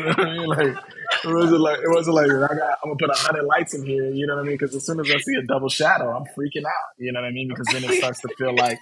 know 0.02 0.08
what 0.10 0.20
I 0.20 0.38
mean? 0.38 0.48
Like 0.48 0.78
it 1.24 1.34
wasn't 1.34 1.62
like 1.62 1.80
it 1.80 1.90
wasn't 1.90 2.16
like 2.16 2.28
I 2.28 2.56
got, 2.56 2.78
I'm 2.84 2.90
gonna 2.90 2.96
put 3.00 3.10
a 3.10 3.14
hundred 3.14 3.46
lights 3.46 3.74
in 3.74 3.86
here. 3.86 4.10
You 4.10 4.28
know 4.28 4.36
what 4.36 4.42
I 4.42 4.46
mean? 4.46 4.58
Because 4.58 4.76
as 4.76 4.86
soon 4.86 5.00
as 5.00 5.10
I 5.10 5.18
see 5.18 5.36
a 5.36 5.44
double 5.44 5.70
shadow, 5.70 6.12
I'm 6.16 6.26
freaking 6.38 6.66
out. 6.66 6.94
You 6.98 7.14
know 7.14 7.22
what 7.22 7.28
I 7.28 7.32
mean? 7.32 7.48
Because 7.48 7.68
then 7.72 7.84
it 7.86 7.98
starts 7.98 8.20
to 8.22 8.30
feel 8.38 8.54
like 8.54 8.78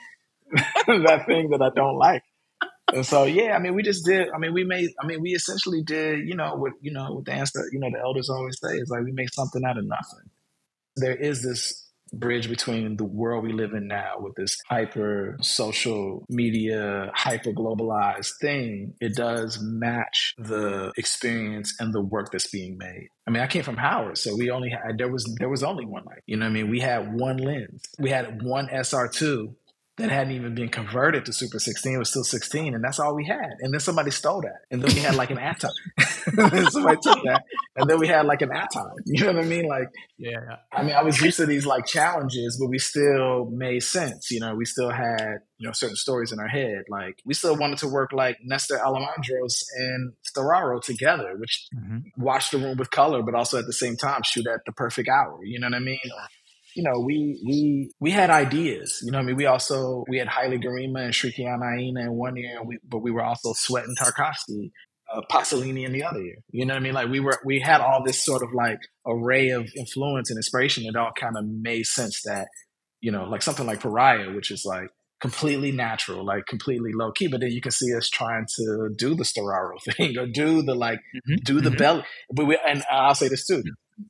that 0.52 1.26
thing 1.28 1.52
that 1.52 1.62
I 1.62 1.70
don't 1.76 1.98
like. 1.98 2.24
And 2.92 3.06
so 3.06 3.26
yeah, 3.26 3.56
I 3.56 3.60
mean, 3.60 3.76
we 3.76 3.84
just 3.84 4.06
did. 4.06 4.30
I 4.34 4.40
mean, 4.40 4.54
we 4.54 4.64
made. 4.64 4.90
I 5.00 5.06
mean, 5.06 5.22
we 5.22 5.36
essentially 5.36 5.84
did. 5.84 6.28
You 6.28 6.36
know 6.36 6.56
what? 6.56 6.74
You 6.82 6.92
know 6.92 7.14
what 7.14 7.26
the 7.26 7.34
answer. 7.34 7.64
You 7.72 7.80
know 7.80 7.92
the 7.92 8.00
elders 8.00 8.30
always 8.30 8.60
say 8.60 8.78
is 8.78 8.90
like 8.90 9.04
we 9.04 9.12
make 9.12 9.32
something 9.34 9.64
out 9.64 9.78
of 9.78 9.86
nothing. 9.86 10.30
There 10.96 11.16
is 11.16 11.42
this 11.42 11.84
bridge 12.14 12.48
between 12.48 12.96
the 12.96 13.04
world 13.04 13.44
we 13.44 13.54
live 13.54 13.74
in 13.74 13.88
now 13.88 14.16
with 14.20 14.36
this 14.36 14.58
hyper 14.68 15.38
social 15.42 16.26
media, 16.30 17.12
hyper 17.14 17.52
globalized 17.52 18.34
thing, 18.40 18.94
it 19.02 19.16
does 19.16 19.62
match 19.62 20.36
the 20.38 20.92
experience 20.98 21.74
and 21.80 21.94
the 21.94 22.02
work 22.02 22.32
that's 22.32 22.48
being 22.48 22.78
made. 22.78 23.08
I 23.28 23.32
mean, 23.32 23.42
I 23.42 23.48
came 23.48 23.64
from 23.64 23.78
Howard, 23.78 24.18
so 24.18 24.36
we 24.36 24.52
only 24.52 24.70
had 24.70 24.98
there 24.98 25.12
was 25.12 25.26
there 25.40 25.50
was 25.50 25.64
only 25.64 25.86
one 25.86 26.04
light. 26.06 26.22
You 26.26 26.38
know 26.38 26.46
what 26.46 26.52
I 26.52 26.54
mean? 26.54 26.70
We 26.70 26.80
had 26.80 27.14
one 27.14 27.38
lens. 27.38 27.82
We 27.98 28.10
had 28.10 28.42
one 28.42 28.68
SR2 28.68 29.54
that 29.98 30.10
hadn't 30.10 30.34
even 30.34 30.56
been 30.56 30.70
converted 30.70 31.26
to 31.26 31.34
Super 31.34 31.60
16. 31.60 31.94
It 31.94 31.98
was 31.98 32.10
still 32.10 32.24
16, 32.24 32.74
and 32.74 32.84
that's 32.84 33.00
all 33.00 33.16
we 33.16 33.26
had. 33.26 33.52
And 33.62 33.72
then 33.74 33.80
somebody 33.80 34.10
stole 34.12 34.42
that. 34.42 34.62
And 34.72 34.82
then 34.82 34.94
we 34.94 35.02
had 35.02 35.16
like 35.16 35.30
an 35.30 35.38
Aaton. 35.40 35.70
somebody 36.72 36.98
took 37.02 37.18
that. 37.26 37.44
And 37.76 37.90
then 37.90 38.00
we 38.00 38.08
had 38.08 38.26
like 38.26 38.42
an 38.42 38.50
Aaton. 38.50 38.92
You 39.06 39.26
know 39.26 39.34
what 39.34 39.44
I 39.46 39.48
mean? 39.48 39.68
Like 39.68 39.90
Yeah. 40.18 40.58
I 40.72 40.84
mean, 40.84 40.96
I 40.96 41.04
was 41.04 41.22
used 41.22 41.38
to 41.38 41.46
these 41.46 41.66
like 41.66 41.86
challenges, 41.86 42.58
but 42.60 42.70
we 42.70 42.80
still 42.80 43.46
made 43.52 43.84
sense. 43.84 44.32
You 44.32 44.40
know, 44.40 44.56
we 44.56 44.66
still 44.66 44.90
had, 44.90 45.40
you 45.58 45.68
know, 45.68 45.74
certain 45.74 45.96
stories 45.96 46.32
in 46.32 46.40
our 46.40 46.48
head. 46.48 46.84
Like 46.90 47.20
we 47.26 47.34
still 47.34 47.56
wanted 47.56 47.78
to 47.80 47.88
work 47.88 48.12
like 48.14 48.38
Nestor 48.44 48.80
Almendros 48.80 49.64
and 49.78 50.14
Storaro 50.26 50.82
together, 50.82 51.36
which 51.38 51.68
hmm 51.74 52.00
watch 52.18 52.52
the 52.52 52.58
room 52.58 52.78
with 52.78 52.92
color, 52.92 53.22
but 53.24 53.36
also 53.36 53.60
at 53.60 53.66
the 53.66 53.74
same 53.74 53.96
time 53.98 54.22
shoot 54.24 54.46
at 54.48 54.62
the 54.66 54.72
perfect 54.72 55.10
hour. 55.10 55.40
You 55.44 55.60
know 55.60 55.68
what 55.68 55.76
I 55.76 55.80
mean? 55.80 56.00
You 56.76 56.84
know, 56.84 57.00
we 57.00 57.40
we 57.46 57.92
we 58.00 58.12
had 58.12 58.30
ideas. 58.30 59.02
You 59.04 59.12
know 59.12 59.18
what 59.20 59.24
I 59.24 59.28
mean? 59.28 59.36
We 59.38 59.46
also 59.46 60.04
we 60.08 60.18
had 60.18 60.28
Haile 60.28 60.58
Gerima 60.58 61.06
and 61.06 61.14
Shirikiana 61.14 61.80
Aina 61.80 62.02
in 62.02 62.14
one 62.14 62.36
year, 62.36 62.58
and 62.60 62.68
we, 62.68 62.80
but 62.88 63.00
we 63.00 63.12
were 63.12 63.24
also 63.24 63.54
sweating 63.54 63.96
Tarkovsky, 64.00 64.72
uh, 65.14 65.22
Pasolini 65.32 65.86
in 65.86 65.92
the 65.94 66.04
other 66.04 66.22
year. 66.22 66.38
You 66.52 66.66
know 66.66 66.74
what 66.74 66.80
I 66.80 66.84
mean? 66.84 66.94
Like 66.94 67.10
we 67.10 67.20
were 67.20 67.40
we 67.46 67.60
had 67.60 67.82
all 67.82 68.04
this 68.04 68.24
sort 68.24 68.44
of 68.44 68.50
like 68.54 68.80
array 69.06 69.50
of 69.50 69.70
influence 69.76 70.30
and 70.30 70.38
inspiration. 70.38 70.86
It 70.86 70.96
all 70.96 71.12
kind 71.20 71.38
of 71.38 71.46
made 71.46 71.86
sense 71.86 72.22
that 72.24 72.48
you 73.02 73.12
know, 73.12 73.26
like 73.26 73.42
something 73.42 73.66
like 73.68 73.82
Pariah, 73.82 74.32
which 74.34 74.50
is 74.52 74.66
like 74.66 74.88
completely 75.20 75.72
natural, 75.72 76.26
like 76.26 76.46
completely 76.48 76.92
low 76.94 77.12
key. 77.12 77.28
But 77.28 77.42
then 77.42 77.52
you 77.52 77.62
can 77.62 77.72
see 77.72 77.94
us 77.96 78.10
trying 78.10 78.46
to 78.58 78.90
do 78.98 79.14
the 79.16 79.24
Storaro 79.24 79.82
thing 79.98 80.18
or 80.18 80.26
do 80.28 80.62
the 80.64 80.76
like 80.76 81.00
Mhm, 81.30 81.44
do 81.44 81.62
the 81.62 81.70
mhm. 81.70 81.78
belly. 81.78 82.04
But 82.32 82.46
we 82.46 82.58
and 82.66 82.84
I'll 82.90 83.16
say 83.16 83.28
this 83.30 83.46
too. 83.46 83.64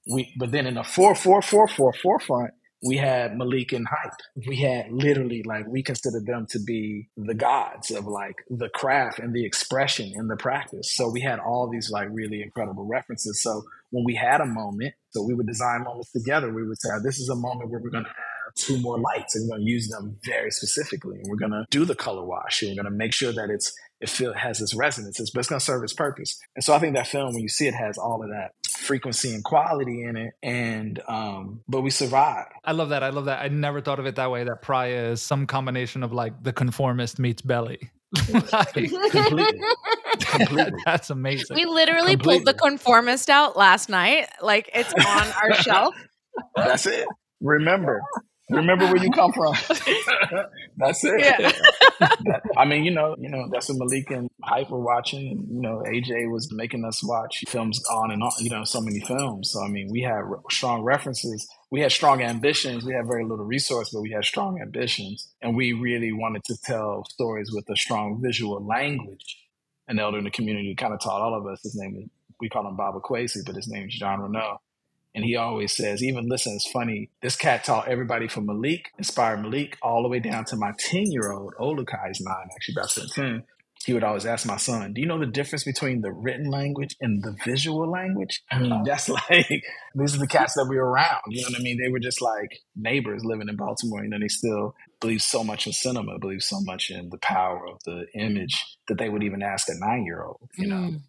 We 0.07 0.33
but 0.37 0.51
then 0.51 0.67
in 0.67 0.75
the 0.75 0.83
four 0.83 1.15
four 1.15 1.41
four 1.41 1.67
four 1.67 1.93
forefront, 1.93 2.51
we 2.85 2.97
had 2.97 3.37
Malik 3.37 3.71
and 3.71 3.87
Hype. 3.87 4.11
We 4.47 4.57
had 4.57 4.91
literally 4.91 5.43
like 5.43 5.67
we 5.67 5.83
considered 5.83 6.25
them 6.25 6.45
to 6.49 6.59
be 6.59 7.07
the 7.15 7.33
gods 7.33 7.91
of 7.91 8.05
like 8.05 8.35
the 8.49 8.69
craft 8.69 9.19
and 9.19 9.33
the 9.33 9.45
expression 9.45 10.11
and 10.15 10.29
the 10.29 10.35
practice. 10.35 10.91
So 10.95 11.09
we 11.09 11.21
had 11.21 11.39
all 11.39 11.69
these 11.69 11.89
like 11.89 12.09
really 12.11 12.41
incredible 12.41 12.85
references. 12.85 13.41
So 13.41 13.63
when 13.91 14.03
we 14.03 14.15
had 14.15 14.41
a 14.41 14.45
moment, 14.45 14.93
so 15.11 15.23
we 15.23 15.33
would 15.33 15.47
design 15.47 15.83
moments 15.83 16.11
together. 16.11 16.51
We 16.51 16.67
would 16.67 16.81
say, 16.81 16.89
"This 17.03 17.19
is 17.19 17.29
a 17.29 17.35
moment 17.35 17.69
where 17.69 17.79
we're 17.79 17.89
going 17.89 18.05
to 18.05 18.09
have 18.09 18.53
two 18.55 18.77
more 18.79 18.99
lights, 18.99 19.35
and 19.35 19.47
we're 19.47 19.57
going 19.57 19.65
to 19.65 19.71
use 19.71 19.87
them 19.87 20.17
very 20.25 20.51
specifically, 20.51 21.17
and 21.17 21.27
we're 21.29 21.37
going 21.37 21.51
to 21.51 21.65
do 21.69 21.85
the 21.85 21.95
color 21.95 22.25
wash, 22.25 22.61
and 22.61 22.71
we're 22.71 22.83
going 22.83 22.91
to 22.91 22.97
make 22.97 23.13
sure 23.13 23.31
that 23.31 23.49
it's 23.49 23.73
it 24.01 24.09
feel 24.09 24.33
has 24.33 24.59
its 24.59 24.73
resonances, 24.73 25.31
but 25.31 25.39
it's 25.39 25.49
going 25.49 25.59
to 25.59 25.65
serve 25.65 25.83
its 25.83 25.93
purpose." 25.93 26.37
And 26.55 26.63
so 26.63 26.73
I 26.73 26.79
think 26.79 26.95
that 26.95 27.07
film, 27.07 27.33
when 27.33 27.43
you 27.43 27.49
see 27.49 27.67
it, 27.67 27.75
has 27.75 27.97
all 27.97 28.21
of 28.23 28.29
that 28.29 28.51
frequency 28.83 29.33
and 29.33 29.43
quality 29.43 30.03
in 30.03 30.15
it, 30.17 30.33
and 30.43 31.01
um, 31.07 31.61
but 31.67 31.81
we 31.81 31.89
survived. 31.89 32.51
I 32.63 32.73
love 32.73 32.89
that. 32.89 33.03
I 33.03 33.09
love 33.09 33.25
that. 33.25 33.41
I 33.41 33.47
never 33.47 33.81
thought 33.81 33.99
of 33.99 34.05
it 34.05 34.15
that 34.15 34.31
way. 34.31 34.43
That 34.43 34.61
Pariah 34.61 35.11
is 35.11 35.21
some 35.21 35.47
combination 35.47 36.03
of 36.03 36.13
like 36.13 36.43
the 36.43 36.53
conformist 36.53 37.19
meets 37.19 37.41
belly. 37.41 37.89
Like, 38.31 38.73
completely, 38.73 39.09
completely. 40.19 40.79
that's 40.85 41.09
amazing. 41.09 41.55
We 41.55 41.65
literally 41.65 42.15
pulled 42.15 42.45
the 42.45 42.53
conformist 42.53 43.27
out 43.27 43.57
last 43.57 43.89
night. 43.89 44.27
Like 44.39 44.69
it's 44.73 44.93
on 44.93 45.27
our 45.41 45.53
shelf. 45.63 45.95
That's 46.55 46.85
it. 46.85 47.07
Remember, 47.41 48.01
remember 48.49 48.85
where 48.85 48.97
you 49.03 49.11
come 49.11 49.31
from. 49.33 49.53
that's 50.77 51.03
it. 51.03 51.19
Yeah. 51.19 51.37
That- 51.39 52.41
I 52.57 52.65
mean, 52.65 52.83
you 52.83 52.91
know, 52.91 53.15
you 53.19 53.29
know, 53.29 53.47
that's 53.51 53.69
what 53.69 53.77
Malik 53.79 54.09
and 54.11 54.29
Hype 54.43 54.69
were 54.69 54.79
watching. 54.83 55.31
And, 55.31 55.47
you 55.49 55.61
know, 55.61 55.83
AJ 55.87 56.31
was 56.31 56.51
making 56.51 56.83
us 56.85 57.03
watch 57.03 57.43
films 57.47 57.81
on 57.89 58.11
and 58.11 58.21
on. 58.23 58.31
You 58.39 58.49
know, 58.49 58.63
so 58.63 58.81
many 58.81 58.99
films. 58.99 59.51
So 59.51 59.61
I 59.63 59.67
mean, 59.67 59.89
we 59.91 60.01
had 60.01 60.23
re- 60.23 60.37
strong 60.51 60.81
references. 60.83 61.47
We 61.71 61.81
had 61.81 61.91
strong 61.91 62.21
ambitions. 62.21 62.83
We 62.83 62.93
had 62.93 63.07
very 63.07 63.23
little 63.23 63.45
resource, 63.45 63.89
but 63.93 64.01
we 64.01 64.11
had 64.11 64.25
strong 64.25 64.61
ambitions, 64.61 65.27
and 65.41 65.55
we 65.55 65.73
really 65.73 66.11
wanted 66.11 66.43
to 66.45 66.55
tell 66.63 67.05
stories 67.09 67.51
with 67.53 67.69
a 67.69 67.75
strong 67.75 68.21
visual 68.21 68.65
language. 68.65 69.37
An 69.87 69.99
elder 69.99 70.17
in 70.17 70.23
the 70.23 70.31
community 70.31 70.75
kind 70.75 70.93
of 70.93 70.99
taught 71.01 71.21
all 71.21 71.35
of 71.35 71.45
us. 71.45 71.61
His 71.63 71.75
name 71.75 71.95
is 71.97 72.09
we 72.39 72.49
call 72.49 72.67
him 72.67 72.75
Baba 72.75 72.99
Kwesi, 72.99 73.37
but 73.45 73.55
his 73.55 73.67
name 73.69 73.87
is 73.87 73.95
John 73.95 74.19
Renault. 74.19 74.59
And 75.15 75.23
he 75.23 75.35
always 75.35 75.71
says, 75.75 76.03
even 76.03 76.27
listen, 76.27 76.53
it's 76.53 76.69
funny. 76.71 77.09
This 77.21 77.35
cat 77.35 77.63
taught 77.63 77.87
everybody 77.87 78.27
from 78.27 78.47
Malik, 78.47 78.91
inspired 78.97 79.41
Malik, 79.41 79.77
all 79.81 80.01
the 80.01 80.09
way 80.09 80.19
down 80.19 80.45
to 80.45 80.55
my 80.55 80.71
10 80.79 81.11
year 81.11 81.31
old, 81.31 81.53
Olukai 81.59 82.09
is 82.11 82.19
nine, 82.21 82.47
actually 82.55 82.73
about 82.77 82.89
to 82.91 83.07
turn 83.07 83.31
10. 83.33 83.43
He 83.85 83.93
would 83.93 84.03
always 84.03 84.25
ask 84.25 84.47
my 84.47 84.55
son, 84.57 84.93
Do 84.93 85.01
you 85.01 85.07
know 85.07 85.19
the 85.19 85.25
difference 85.25 85.65
between 85.65 86.01
the 86.01 86.11
written 86.11 86.49
language 86.49 86.95
and 87.01 87.21
the 87.21 87.35
visual 87.43 87.89
language? 87.91 88.41
I 88.49 88.59
mean, 88.61 88.83
that's 88.85 89.09
like, 89.09 89.63
these 89.93 90.15
are 90.15 90.19
the 90.19 90.27
cats 90.27 90.53
that 90.53 90.67
we 90.69 90.77
were 90.77 90.89
around. 90.89 91.21
You 91.27 91.41
know 91.41 91.49
what 91.51 91.59
I 91.59 91.63
mean? 91.63 91.77
They 91.83 91.91
were 91.91 91.99
just 91.99 92.21
like 92.21 92.59
neighbors 92.75 93.25
living 93.25 93.49
in 93.49 93.55
Baltimore. 93.57 94.03
You 94.03 94.09
know, 94.09 94.19
they 94.19 94.29
still 94.29 94.73
believe 95.01 95.21
so 95.21 95.43
much 95.43 95.67
in 95.67 95.73
cinema, 95.73 96.17
believe 96.17 96.43
so 96.43 96.61
much 96.61 96.89
in 96.91 97.09
the 97.09 97.17
power 97.17 97.67
of 97.67 97.83
the 97.83 98.05
image 98.15 98.55
that 98.87 98.97
they 98.97 99.09
would 99.09 99.21
even 99.23 99.43
ask 99.43 99.67
a 99.67 99.73
nine 99.77 100.05
year 100.05 100.23
old, 100.23 100.49
you 100.57 100.67
know? 100.67 100.75
Mm. 100.75 101.01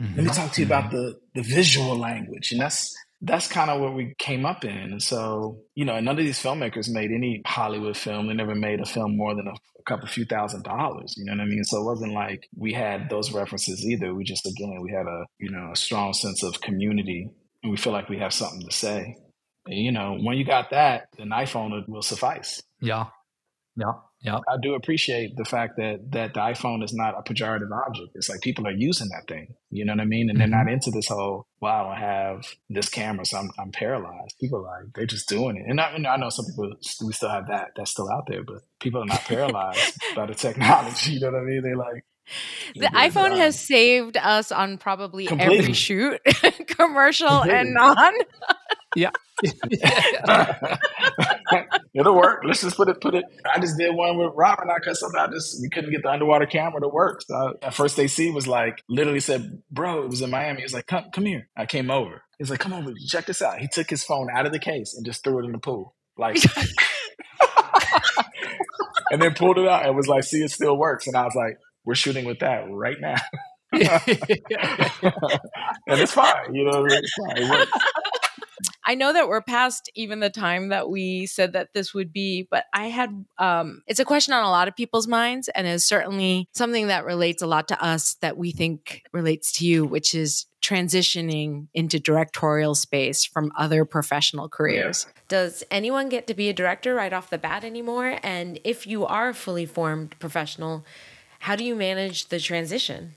Mhm. 0.00 0.16
let 0.16 0.24
me 0.24 0.30
talk 0.32 0.50
to 0.50 0.60
you 0.60 0.66
about 0.66 0.90
the 0.90 1.20
the 1.36 1.42
visual 1.42 1.96
language 1.96 2.50
and 2.50 2.60
that's 2.60 2.92
that's 3.24 3.48
kind 3.48 3.70
of 3.70 3.80
what 3.80 3.94
we 3.94 4.14
came 4.18 4.46
up 4.46 4.64
in 4.64 4.70
and 4.76 5.02
so 5.02 5.58
you 5.74 5.84
know 5.84 6.00
none 6.00 6.18
of 6.18 6.24
these 6.24 6.42
filmmakers 6.42 6.90
made 6.90 7.10
any 7.12 7.42
hollywood 7.46 7.96
film 7.96 8.28
they 8.28 8.34
never 8.34 8.54
made 8.54 8.80
a 8.80 8.86
film 8.86 9.16
more 9.16 9.34
than 9.36 9.48
a, 9.48 9.52
a 9.52 9.84
couple 9.86 10.06
few 10.08 10.26
thousand 10.26 10.62
dollars 10.64 11.14
you 11.18 11.24
know 11.26 11.32
what 11.32 11.40
i 11.42 11.46
mean 11.46 11.64
so 11.64 11.80
it 11.80 11.84
wasn't 11.84 12.12
like 12.12 12.48
we 12.56 12.72
had 12.72 13.10
those 13.10 13.32
references 13.32 13.84
either 13.86 14.14
we 14.14 14.24
just 14.24 14.46
again 14.46 14.80
we 14.82 14.92
had 14.92 15.06
a 15.06 15.26
you 15.40 15.50
know 15.50 15.70
a 15.72 15.76
strong 15.76 16.12
sense 16.14 16.42
of 16.44 16.60
community 16.62 17.28
and 17.62 17.72
we 17.72 17.78
feel 17.78 17.92
like 17.94 18.08
we 18.10 18.18
have 18.18 18.32
something 18.32 18.62
to 18.62 18.72
say 18.76 19.16
And, 19.66 19.76
you 19.78 19.92
know, 19.92 20.18
when 20.20 20.36
you 20.38 20.44
got 20.44 20.70
that, 20.70 21.08
an 21.18 21.30
iPhone 21.30 21.88
will 21.88 22.02
suffice. 22.02 22.62
Yeah. 22.80 23.06
Yeah. 23.76 23.92
Yeah. 24.24 24.38
I 24.48 24.56
do 24.56 24.72
appreciate 24.74 25.36
the 25.36 25.44
fact 25.44 25.76
that 25.76 26.12
that 26.12 26.32
the 26.32 26.40
iPhone 26.40 26.82
is 26.82 26.94
not 26.94 27.14
a 27.18 27.22
pejorative 27.22 27.70
object. 27.86 28.12
It's 28.14 28.30
like 28.30 28.40
people 28.40 28.66
are 28.66 28.72
using 28.72 29.10
that 29.10 29.28
thing. 29.28 29.54
You 29.70 29.84
know 29.84 29.92
what 29.92 30.00
I 30.00 30.06
mean? 30.06 30.30
And 30.30 30.38
mm-hmm. 30.38 30.50
they're 30.50 30.64
not 30.64 30.72
into 30.72 30.90
this 30.90 31.08
whole, 31.08 31.46
wow, 31.60 31.90
I 31.90 32.00
don't 32.00 32.00
have 32.00 32.46
this 32.70 32.88
camera, 32.88 33.26
so 33.26 33.36
I'm, 33.36 33.50
I'm 33.58 33.70
paralyzed. 33.70 34.36
People 34.40 34.60
are 34.60 34.80
like, 34.80 34.94
they're 34.94 35.04
just 35.04 35.28
doing 35.28 35.58
it. 35.58 35.66
And 35.68 35.78
I, 35.78 35.92
I 35.92 36.16
know 36.16 36.30
some 36.30 36.46
people, 36.46 36.72
we 37.04 37.12
still 37.12 37.28
have 37.28 37.48
that. 37.48 37.72
That's 37.76 37.90
still 37.90 38.10
out 38.10 38.24
there, 38.26 38.42
but 38.42 38.62
people 38.80 39.02
are 39.02 39.06
not 39.06 39.20
paralyzed 39.24 40.00
by 40.16 40.24
the 40.24 40.34
technology. 40.34 41.12
You 41.12 41.20
know 41.20 41.32
what 41.32 41.40
I 41.40 41.44
mean? 41.44 41.62
They 41.62 41.74
like, 41.74 42.04
the 42.74 42.86
iPhone 42.86 43.36
has 43.36 43.60
saved 43.60 44.16
us 44.16 44.50
on 44.50 44.78
probably 44.78 45.26
Completely. 45.26 45.58
every 45.58 45.72
shoot, 45.74 46.18
commercial 46.66 47.28
Completely. 47.28 47.58
and 47.58 47.74
non. 47.74 48.14
yeah. 48.96 49.10
It'll 51.94 52.16
work. 52.16 52.42
Let's 52.44 52.62
just 52.62 52.76
put 52.76 52.88
it. 52.88 53.00
Put 53.00 53.14
it. 53.14 53.24
I 53.52 53.58
just 53.58 53.78
did 53.78 53.94
one 53.94 54.16
with 54.16 54.32
Robin. 54.34 54.68
I 54.70 54.78
cause 54.78 55.00
something. 55.00 55.20
I 55.20 55.26
just 55.28 55.60
we 55.60 55.68
couldn't 55.68 55.90
get 55.90 56.02
the 56.02 56.10
underwater 56.10 56.46
camera 56.46 56.80
to 56.80 56.88
work. 56.88 57.22
So 57.22 57.54
at 57.62 57.74
first, 57.74 57.98
AC 57.98 58.30
was 58.30 58.46
like 58.46 58.82
literally 58.88 59.20
said, 59.20 59.62
"Bro, 59.70 60.04
it 60.04 60.10
was 60.10 60.22
in 60.22 60.30
Miami." 60.30 60.58
He 60.58 60.64
was 60.64 60.74
like, 60.74 60.86
"Come, 60.86 61.04
come 61.12 61.26
here." 61.26 61.48
I 61.56 61.66
came 61.66 61.90
over. 61.90 62.22
He's 62.38 62.50
like, 62.50 62.60
"Come 62.60 62.72
over, 62.72 62.92
check 63.08 63.26
this 63.26 63.42
out." 63.42 63.58
He 63.58 63.68
took 63.68 63.90
his 63.90 64.04
phone 64.04 64.28
out 64.34 64.46
of 64.46 64.52
the 64.52 64.58
case 64.58 64.94
and 64.96 65.04
just 65.04 65.24
threw 65.24 65.40
it 65.40 65.46
in 65.46 65.52
the 65.52 65.58
pool, 65.58 65.94
like, 66.16 66.36
and 69.10 69.20
then 69.20 69.34
pulled 69.34 69.58
it 69.58 69.68
out 69.68 69.86
and 69.86 69.96
was 69.96 70.08
like, 70.08 70.24
"See, 70.24 70.42
it 70.42 70.50
still 70.50 70.76
works." 70.76 71.06
And 71.06 71.16
I 71.16 71.24
was 71.24 71.34
like, 71.34 71.58
"We're 71.84 71.94
shooting 71.94 72.24
with 72.24 72.40
that 72.40 72.64
right 72.68 73.00
now." 73.00 73.16
and 73.74 73.90
it's 75.88 76.12
fine, 76.12 76.54
you 76.54 76.64
know. 76.64 76.84
It's 76.86 77.14
fine. 77.14 77.36
It 77.36 77.68
I 78.84 78.94
know 78.94 79.12
that 79.12 79.28
we're 79.28 79.42
past 79.42 79.90
even 79.94 80.20
the 80.20 80.30
time 80.30 80.68
that 80.68 80.88
we 80.88 81.26
said 81.26 81.52
that 81.54 81.72
this 81.72 81.94
would 81.94 82.12
be, 82.12 82.46
but 82.50 82.64
I 82.72 82.86
had 82.86 83.24
um 83.38 83.82
it's 83.86 84.00
a 84.00 84.04
question 84.04 84.34
on 84.34 84.44
a 84.44 84.50
lot 84.50 84.68
of 84.68 84.76
people's 84.76 85.06
minds 85.08 85.48
and 85.48 85.66
is 85.66 85.84
certainly 85.84 86.48
something 86.52 86.88
that 86.88 87.04
relates 87.04 87.42
a 87.42 87.46
lot 87.46 87.68
to 87.68 87.82
us 87.82 88.14
that 88.20 88.36
we 88.36 88.52
think 88.52 89.02
relates 89.12 89.52
to 89.58 89.66
you, 89.66 89.84
which 89.84 90.14
is 90.14 90.46
transitioning 90.62 91.68
into 91.74 92.00
directorial 92.00 92.74
space 92.74 93.24
from 93.24 93.52
other 93.58 93.84
professional 93.84 94.48
careers. 94.48 95.06
Yeah. 95.06 95.20
Does 95.28 95.64
anyone 95.70 96.08
get 96.08 96.26
to 96.28 96.34
be 96.34 96.48
a 96.48 96.54
director 96.54 96.94
right 96.94 97.12
off 97.12 97.28
the 97.28 97.38
bat 97.38 97.64
anymore? 97.64 98.18
And 98.22 98.58
if 98.64 98.86
you 98.86 99.04
are 99.04 99.28
a 99.30 99.34
fully 99.34 99.66
formed 99.66 100.18
professional, 100.18 100.84
how 101.40 101.54
do 101.56 101.64
you 101.64 101.74
manage 101.74 102.28
the 102.28 102.40
transition? 102.40 103.14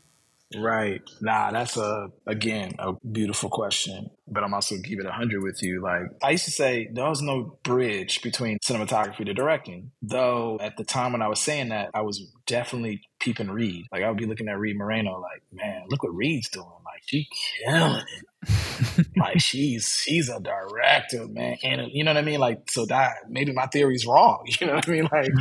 Right. 0.55 1.01
Nah, 1.19 1.51
that's 1.51 1.75
a 1.75 2.07
again 2.25 2.71
a 2.79 2.93
beautiful 3.11 3.49
question. 3.49 4.09
But 4.27 4.43
I'm 4.43 4.53
also 4.53 4.77
keep 4.81 4.99
it 4.99 5.05
hundred 5.05 5.43
with 5.43 5.61
you. 5.61 5.81
Like 5.81 6.03
I 6.23 6.31
used 6.31 6.45
to 6.45 6.51
say, 6.51 6.89
there 6.91 7.09
was 7.09 7.21
no 7.21 7.57
bridge 7.63 8.21
between 8.21 8.59
cinematography 8.59 9.25
to 9.25 9.33
directing. 9.33 9.91
Though 10.01 10.57
at 10.61 10.77
the 10.77 10.85
time 10.85 11.11
when 11.11 11.21
I 11.21 11.27
was 11.27 11.41
saying 11.41 11.69
that, 11.69 11.89
I 11.93 12.01
was 12.01 12.31
definitely 12.45 13.01
peeping 13.19 13.51
Reed. 13.51 13.87
Like 13.91 14.03
I 14.03 14.09
would 14.09 14.17
be 14.17 14.25
looking 14.25 14.47
at 14.47 14.57
Reed 14.57 14.77
Morano, 14.77 15.19
like, 15.19 15.43
man, 15.51 15.83
look 15.89 16.03
what 16.03 16.15
Reed's 16.15 16.49
doing. 16.49 16.65
Like 16.65 17.03
she 17.05 17.27
killing 17.65 18.03
it. 18.07 19.07
like 19.17 19.41
she's 19.41 20.01
she's 20.01 20.29
a 20.29 20.39
director, 20.39 21.27
man. 21.27 21.57
And 21.63 21.87
you 21.91 22.05
know 22.05 22.13
what 22.13 22.19
I 22.19 22.25
mean? 22.25 22.39
Like 22.39 22.69
so 22.69 22.85
that 22.85 23.15
maybe 23.29 23.51
my 23.51 23.65
theory's 23.67 24.05
wrong. 24.05 24.45
You 24.61 24.67
know 24.67 24.75
what 24.75 24.87
I 24.87 24.91
mean? 24.91 25.09
Like 25.11 25.31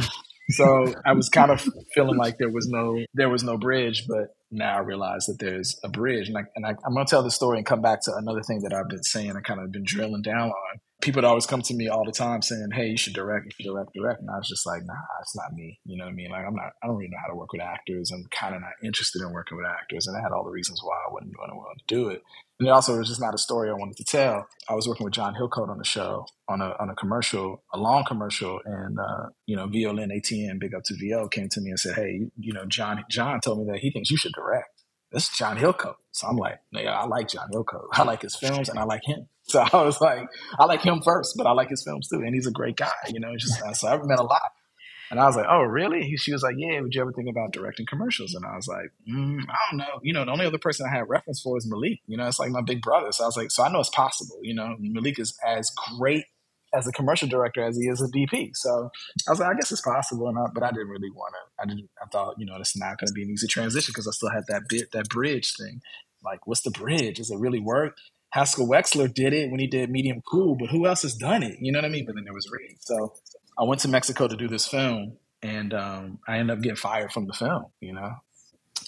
so 0.51 0.95
I 1.05 1.13
was 1.13 1.29
kind 1.29 1.51
of 1.51 1.61
feeling 1.95 2.17
like 2.17 2.39
there 2.39 2.51
was 2.51 2.69
no 2.69 3.05
there 3.15 3.29
was 3.29 3.43
no 3.43 3.57
bridge, 3.57 4.07
but 4.09 4.36
now 4.57 4.77
I 4.77 4.81
realize 4.81 5.27
that 5.27 5.39
there's 5.39 5.79
a 5.85 5.89
bridge. 5.89 6.29
And, 6.29 6.39
I, 6.39 6.43
and 6.57 6.67
I, 6.67 6.71
am 6.71 6.95
going 6.95 7.07
to 7.07 7.11
tell 7.11 7.23
the 7.23 7.31
story 7.31 7.59
and 7.59 7.67
come 7.67 7.83
back 7.83 8.01
to 8.03 8.15
another 8.17 8.43
thing 8.43 8.63
that 8.63 8.73
I've 8.73 8.89
been 8.89 9.03
saying 9.03 9.31
and 9.31 9.45
kind 9.45 9.61
of 9.61 9.71
been 9.71 9.85
drilling 9.85 10.23
down 10.23 10.51
on. 10.51 10.81
People 11.03 11.27
always 11.27 11.47
come 11.47 11.61
to 11.61 11.75
me 11.75 11.89
all 11.89 12.07
the 12.07 12.11
time 12.11 12.41
saying, 12.41 12.71
"Hey, 12.73 12.87
you 12.89 12.97
should 12.97 13.13
direct, 13.13 13.45
you 13.45 13.51
should 13.53 13.71
direct, 13.71 13.91
direct." 13.95 14.21
And 14.23 14.31
I 14.31 14.39
was 14.39 14.49
just 14.49 14.67
like, 14.67 14.83
"Nah, 14.83 14.95
it's 15.21 15.37
not 15.37 15.53
me." 15.53 15.79
You 15.85 15.99
know 15.99 16.05
what 16.05 16.13
I 16.13 16.15
mean? 16.15 16.31
Like, 16.31 16.47
I'm 16.47 16.55
not. 16.55 16.73
I 16.83 16.87
don't 16.87 16.97
really 16.97 17.11
know 17.11 17.21
how 17.21 17.29
to 17.29 17.37
work 17.37 17.53
with 17.53 17.61
actors. 17.61 18.11
I'm 18.11 18.25
kind 18.31 18.55
of 18.55 18.63
not 18.63 18.73
interested 18.83 19.21
in 19.21 19.31
working 19.31 19.59
with 19.59 19.67
actors, 19.67 20.07
and 20.07 20.17
I 20.17 20.23
had 20.23 20.33
all 20.33 20.43
the 20.43 20.51
reasons 20.51 20.81
why 20.83 20.97
I 20.97 21.13
wouldn't 21.13 21.37
want 21.37 21.53
to 21.53 21.95
do 21.95 22.09
it. 22.09 22.23
And 22.59 22.69
it 22.69 22.71
also 22.71 22.97
was 22.99 23.09
just 23.09 23.21
not 23.21 23.35
a 23.35 23.39
story 23.39 23.69
I 23.69 23.75
wanted 23.75 23.97
to 23.99 24.05
tell. 24.05 24.47
I 24.69 24.75
was 24.75 24.89
working 24.89 25.05
with 25.05 25.13
John 25.13 25.35
Hillcoat 25.35 25.69
on 25.69 25.79
the 25.79 25.85
show 25.85 26.27
on 26.49 26.63
a 26.63 26.75
on 26.81 26.89
a 26.89 26.95
commercial, 26.95 27.63
a 27.75 27.79
long 27.79 28.05
commercial, 28.05 28.61
and 28.65 28.99
uh, 28.99 29.27
you 29.47 29.57
know, 29.57 29.67
Violin 29.67 30.11
ATM, 30.11 30.59
big 30.59 30.75
up 30.75 30.83
to 30.85 30.95
VO, 30.99 31.29
came 31.29 31.49
to 31.51 31.61
me 31.61 31.71
and 31.71 31.79
said, 31.79 31.97
"Hey, 31.97 32.31
you, 32.39 32.53
know, 32.55 32.65
John 32.67 33.05
John 33.11 33.41
told 33.41 33.59
me 33.59 33.71
that 33.73 33.81
he 33.81 33.91
thinks 33.91 34.11
you 34.11 34.17
should 34.17 34.33
direct." 34.33 34.77
this 35.13 35.31
is 35.31 35.37
John 35.37 35.57
Hillcoat. 35.57 35.95
So 36.13 36.27
I'm 36.27 36.37
like, 36.37 36.59
yeah, 36.73 36.99
I 36.99 37.07
like 37.07 37.29
John 37.29 37.49
Hillcoat. 37.53 37.89
I 37.93 38.03
like 38.03 38.23
his 38.23 38.37
films 38.37 38.69
and 38.69 38.79
I 38.79 38.85
like 38.85 39.03
him. 39.05 39.29
So 39.45 39.65
I 39.73 39.83
was 39.83 40.01
like, 40.01 40.29
I 40.59 40.65
like 40.65 40.83
him 40.83 41.01
first, 41.03 41.35
but 41.37 41.47
I 41.47 41.53
like 41.53 41.71
his 41.71 41.83
films 41.83 42.09
too. 42.09 42.17
And 42.17 42.35
he's 42.35 42.47
a 42.47 42.53
great 42.53 42.77
guy, 42.77 42.93
you 43.09 43.21
know, 43.21 43.35
just, 43.37 43.59
so 43.75 43.89
I've 43.89 44.05
met 44.05 44.19
a 44.19 44.25
lot. 44.25 44.43
And 45.11 45.21
I 45.21 45.27
was 45.27 45.37
like, 45.37 45.47
oh, 45.49 45.63
really? 45.63 46.03
He, 46.03 46.17
she 46.17 46.33
was 46.33 46.43
like, 46.43 46.57
yeah, 46.59 46.81
would 46.81 46.95
you 46.95 47.01
ever 47.01 47.13
think 47.13 47.29
about 47.29 47.53
directing 47.53 47.87
commercials? 47.87 48.35
And 48.35 48.45
I 48.45 48.57
was 48.57 48.67
like, 48.67 48.91
mm, 49.09 49.41
I 49.49 49.57
don't 49.71 49.79
know. 49.79 50.01
You 50.03 50.13
know, 50.13 50.25
the 50.25 50.33
only 50.33 50.47
other 50.47 50.59
person 50.59 50.87
I 50.87 50.97
have 50.97 51.09
reference 51.09 51.41
for 51.41 51.57
is 51.57 51.69
Malik. 51.69 52.01
You 52.07 52.17
know, 52.17 52.27
it's 52.27 52.39
like 52.39 52.51
my 52.51 52.63
big 52.63 52.83
brother. 52.83 53.13
So 53.13 53.25
I 53.25 53.27
was 53.27 53.37
like, 53.37 53.51
so 53.51 53.63
I 53.63 53.71
know 53.71 53.81
it's 53.81 53.91
possible. 53.91 54.39
You 54.43 54.55
know, 54.55 54.77
Malik 54.79 55.19
is 55.19 55.37
as 55.47 55.71
great 55.97 56.25
as 56.75 56.87
a 56.87 56.93
commercial 56.93 57.29
director 57.29 57.63
as 57.63 57.77
he 57.77 57.85
is 57.89 58.03
a 58.03 58.09
DP. 58.09 58.51
So 58.55 58.91
I 59.27 59.31
was 59.31 59.41
like, 59.41 59.51
I 59.51 59.55
guess 59.55 59.73
it's 59.73 59.81
possible, 59.81 60.29
and 60.29 60.39
I, 60.39 60.47
but 60.53 60.63
I 60.63 60.71
didn't 60.71 60.89
really 60.89 61.11
want 61.11 61.35
to. 61.35 61.63
I 61.63 61.67
didn't. 61.67 61.89
I 62.03 62.07
thought, 62.07 62.35
you 62.39 62.47
know, 62.47 62.57
it's 62.57 62.77
not 62.77 62.99
going 62.99 63.09
to 63.09 63.13
be 63.13 63.23
an 63.23 63.31
easy 63.31 63.47
transition 63.47 63.93
because 63.93 64.09
I 64.09 64.11
still 64.11 64.31
had 64.31 64.45
that 64.49 64.63
bit, 64.69 64.93
that 64.93 65.09
bridge 65.09 65.55
thing. 65.57 65.81
Like, 66.25 66.47
what's 66.47 66.63
the 66.63 66.71
bridge? 66.71 67.17
Does 67.17 67.31
it 67.31 67.39
really 67.39 67.61
work? 67.61 67.97
Haskell 68.31 68.67
Wexler 68.67 69.13
did 69.13 69.33
it 69.33 69.51
when 69.51 69.61
he 69.61 69.67
did 69.67 69.89
Medium 69.89 70.21
Cool, 70.31 70.57
but 70.57 70.69
who 70.69 70.87
else 70.87 71.03
has 71.03 71.15
done 71.15 71.43
it? 71.43 71.57
You 71.61 71.73
know 71.73 71.79
what 71.79 71.87
I 71.87 71.89
mean? 71.89 72.05
But 72.05 72.17
then 72.17 72.25
there 72.25 72.35
was 72.35 72.51
Reed. 72.51 72.77
So 72.81 73.15
I 73.59 73.65
went 73.65 73.81
to 73.83 73.89
Mexico 73.89 74.29
to 74.29 74.37
do 74.37 74.49
this 74.49 74.67
film, 74.67 75.17
and 75.43 75.73
um, 75.73 76.19
I 76.29 76.39
ended 76.39 76.57
up 76.57 76.63
getting 76.63 76.77
fired 76.77 77.13
from 77.13 77.27
the 77.27 77.33
film. 77.33 77.67
You 77.81 77.95
know, 77.95 78.13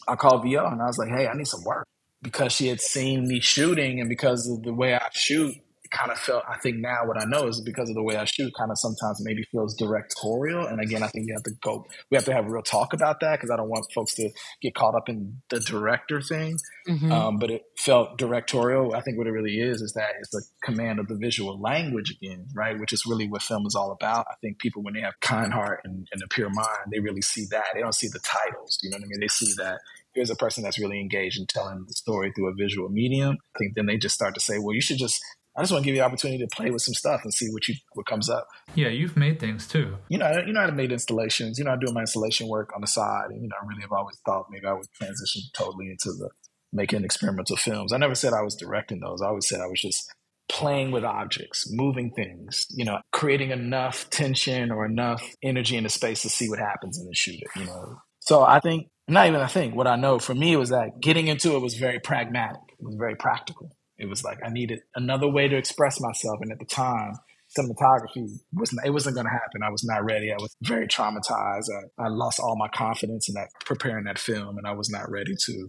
I 0.07 0.16
called 0.16 0.42
VO 0.42 0.66
and 0.66 0.83
I 0.83 0.87
was 0.87 0.98
like, 0.98 1.09
"Hey, 1.09 1.26
I 1.26 1.35
need 1.35 1.46
some 1.46 1.64
work." 1.64 1.87
Because 2.20 2.52
she 2.52 2.66
had 2.66 2.81
seen 2.81 3.28
me 3.28 3.40
shooting, 3.40 4.00
and 4.00 4.09
because 4.09 4.48
of 4.50 4.62
the 4.62 4.74
way 4.74 4.94
I 4.94 5.09
shoot, 5.12 5.54
kind 5.90 6.11
of 6.11 6.18
felt 6.18 6.44
I 6.48 6.59
think 6.59 6.79
now 6.79 7.07
what 7.07 7.20
I 7.20 7.24
know 7.24 7.46
is 7.46 7.61
because 7.61 7.88
of 7.88 7.94
the 7.94 8.03
way 8.03 8.16
I 8.16 8.24
shoot 8.24 8.53
kind 8.59 8.70
of 8.70 8.79
sometimes 8.79 9.20
maybe 9.22 9.42
feels 9.51 9.77
directorial. 9.77 10.66
And 10.66 10.81
again 10.81 11.03
I 11.03 11.09
think 11.09 11.27
we 11.27 11.33
have 11.33 11.42
to 11.44 11.53
go 11.62 11.87
we 12.11 12.16
have 12.16 12.24
to 12.27 12.33
have 12.33 12.46
a 12.46 12.51
real 12.51 12.62
talk 12.62 12.92
about 12.92 13.20
that 13.20 13.37
because 13.38 13.51
I 13.51 13.57
don't 13.57 13.68
want 13.68 13.87
folks 13.94 14.14
to 14.16 14.31
get 14.62 14.74
caught 14.74 14.94
up 14.94 15.09
in 15.09 15.40
the 15.51 15.61
director 15.61 16.20
thing. 16.20 16.59
Mm-hmm. 16.88 17.12
um, 17.12 17.38
but 17.38 17.51
it 17.51 17.62
felt 17.77 18.18
directorial 18.18 18.94
I 18.94 19.01
think 19.01 19.18
what 19.18 19.27
it 19.27 19.33
really 19.33 19.61
is 19.61 19.83
is 19.83 19.92
that 19.94 20.11
it's 20.20 20.31
the 20.31 20.42
command 20.62 20.98
of 20.98 21.09
the 21.09 21.16
visual 21.16 21.61
language 21.61 22.16
again 22.20 22.46
right? 22.55 22.79
Which 22.79 22.92
is 22.92 23.05
really 23.07 23.29
what 23.29 23.42
film 23.42 23.66
is 23.66 23.74
all 23.74 23.92
about. 23.92 24.27
I 24.31 24.35
think 24.40 24.59
people 24.59 24.83
when 24.83 24.94
they 24.94 25.01
have 25.01 25.14
kind 25.20 25.53
heart 25.53 25.81
and, 25.85 26.07
and 26.12 26.22
a 26.22 26.29
pure 26.29 26.51
mind 26.51 26.92
they 26.92 27.01
really 27.01 27.22
see 27.22 27.46
that. 27.51 27.64
They 27.74 27.81
don't 27.81 27.94
see 27.94 28.09
the 28.09 28.20
titles 28.20 28.79
you 28.83 28.90
know 28.90 28.96
what 28.96 29.05
I 29.05 29.09
mean? 29.09 29.20
They 29.20 29.29
see 29.29 29.53
that 29.59 29.81
here's 30.14 30.31
a 30.31 30.37
person 30.37 30.62
that's 30.62 30.79
really 30.79 31.01
engaged 31.01 31.38
in 31.38 31.46
telling 31.46 31.85
the 31.87 31.94
story 31.94 32.33
through 32.35 32.48
a 32.48 32.55
visual 32.55 32.88
medium. 32.88 33.37
I 33.55 33.59
think 33.59 33.74
then 33.74 33.87
they 33.87 33.96
just 33.96 34.14
start 34.14 34.35
to 34.35 34.40
say, 34.40 34.59
well, 34.59 34.74
you 34.74 34.81
should 34.81 34.98
just 34.98 35.18
I 35.59 35.62
just 35.62 35.73
want 35.73 35.83
to 35.83 35.87
give 35.87 35.97
you 35.97 36.03
the 36.03 36.07
opportunity 36.07 36.38
to 36.38 36.57
play 36.57 36.71
with 36.71 36.83
some 36.83 36.94
stuff 36.94 37.23
and 37.25 37.35
see 37.35 37.49
what 37.51 37.66
you 37.66 37.75
what 37.94 38.07
comes 38.07 38.31
up. 38.31 38.47
Yeah, 38.77 38.88
you've 38.88 39.16
made 39.16 39.40
things 39.40 39.66
too. 39.66 39.97
You 40.09 40.18
know, 40.18 40.42
you 40.47 40.53
know, 40.53 40.61
I've 40.61 40.75
made 40.75 40.92
installations. 40.92 41.59
You 41.59 41.64
know, 41.64 41.73
I 41.73 41.77
do 41.77 41.92
my 41.92 42.03
installation 42.03 42.47
work 42.47 42.71
on 42.77 42.81
the 42.81 42.87
side, 42.87 43.31
and 43.31 43.42
you 43.42 43.49
know, 43.49 43.57
I 43.61 43.66
really 43.66 43.83
have 43.83 43.90
always 43.90 44.16
thought 44.25 44.47
maybe 44.51 44.66
I 44.66 44.75
would 44.75 44.87
transition 44.94 45.42
totally 45.55 45.90
into 45.90 46.12
the 46.12 46.31
making 46.73 47.03
experimental 47.05 47.57
films. 47.57 47.92
I 47.92 47.97
never 47.97 48.14
said 48.14 48.33
I 48.33 48.42
was 48.42 48.55
directing 48.55 49.01
those. 49.01 49.21
I 49.21 49.27
always 49.27 49.49
said 49.49 49.61
I 49.61 49.66
was 49.66 49.81
just 49.81 50.12
playing 50.49 50.92
with 50.92 51.05
objects, 51.05 51.66
moving 51.71 52.12
things, 52.12 52.66
you 52.71 52.85
know, 52.85 53.01
creating 53.12 53.51
enough 53.51 54.09
tension 54.11 54.71
or 54.71 54.87
enough 54.87 55.23
energy 55.42 55.77
in 55.77 55.83
the 55.83 55.90
space 55.90 56.23
to 56.23 56.29
see 56.29 56.49
what 56.49 56.59
happens 56.59 56.99
and 56.99 57.07
then 57.07 57.14
shoot 57.14 57.40
it, 57.40 57.49
you 57.57 57.66
know. 57.66 57.97
So 58.21 58.42
I 58.42 58.61
think, 58.61 58.88
not 59.09 59.27
even 59.27 59.40
I 59.40 59.47
think, 59.47 59.75
what 59.75 59.87
I 59.87 59.97
know 59.97 60.18
for 60.18 60.35
me 60.35 60.57
was 60.57 60.71
that 60.71 61.01
getting 61.01 61.29
into 61.29 61.57
it 61.57 61.61
was 61.61 61.75
very 61.75 61.99
pragmatic. 61.99 62.61
It 62.79 62.85
was 62.85 62.97
very 62.97 63.16
practical. 63.16 63.71
It 63.98 64.08
was 64.08 64.22
like 64.24 64.38
I 64.44 64.50
needed 64.50 64.80
another 64.94 65.28
way 65.28 65.48
to 65.48 65.56
express 65.56 66.00
myself, 66.00 66.38
and 66.40 66.52
at 66.52 66.58
the 66.58 66.64
time, 66.64 67.14
cinematography 67.56 68.28
wasn't 68.52 68.80
it 68.84 68.90
wasn't 68.90 69.14
going 69.14 69.26
to 69.26 69.32
happen. 69.32 69.62
I 69.62 69.70
was 69.70 69.84
not 69.84 70.04
ready. 70.04 70.32
I 70.32 70.37
was 70.37 70.54
very 70.62 70.87
traumatized. 70.87 71.66
I, 71.98 72.04
I 72.04 72.08
lost 72.08 72.40
all 72.40 72.56
my 72.56 72.68
confidence 72.68 73.28
in 73.28 73.34
that 73.34 73.48
preparing 73.64 74.04
that 74.04 74.18
film, 74.18 74.58
and 74.58 74.66
I 74.66 74.72
was 74.72 74.90
not 74.90 75.11
ready 75.11 75.34
to 75.46 75.68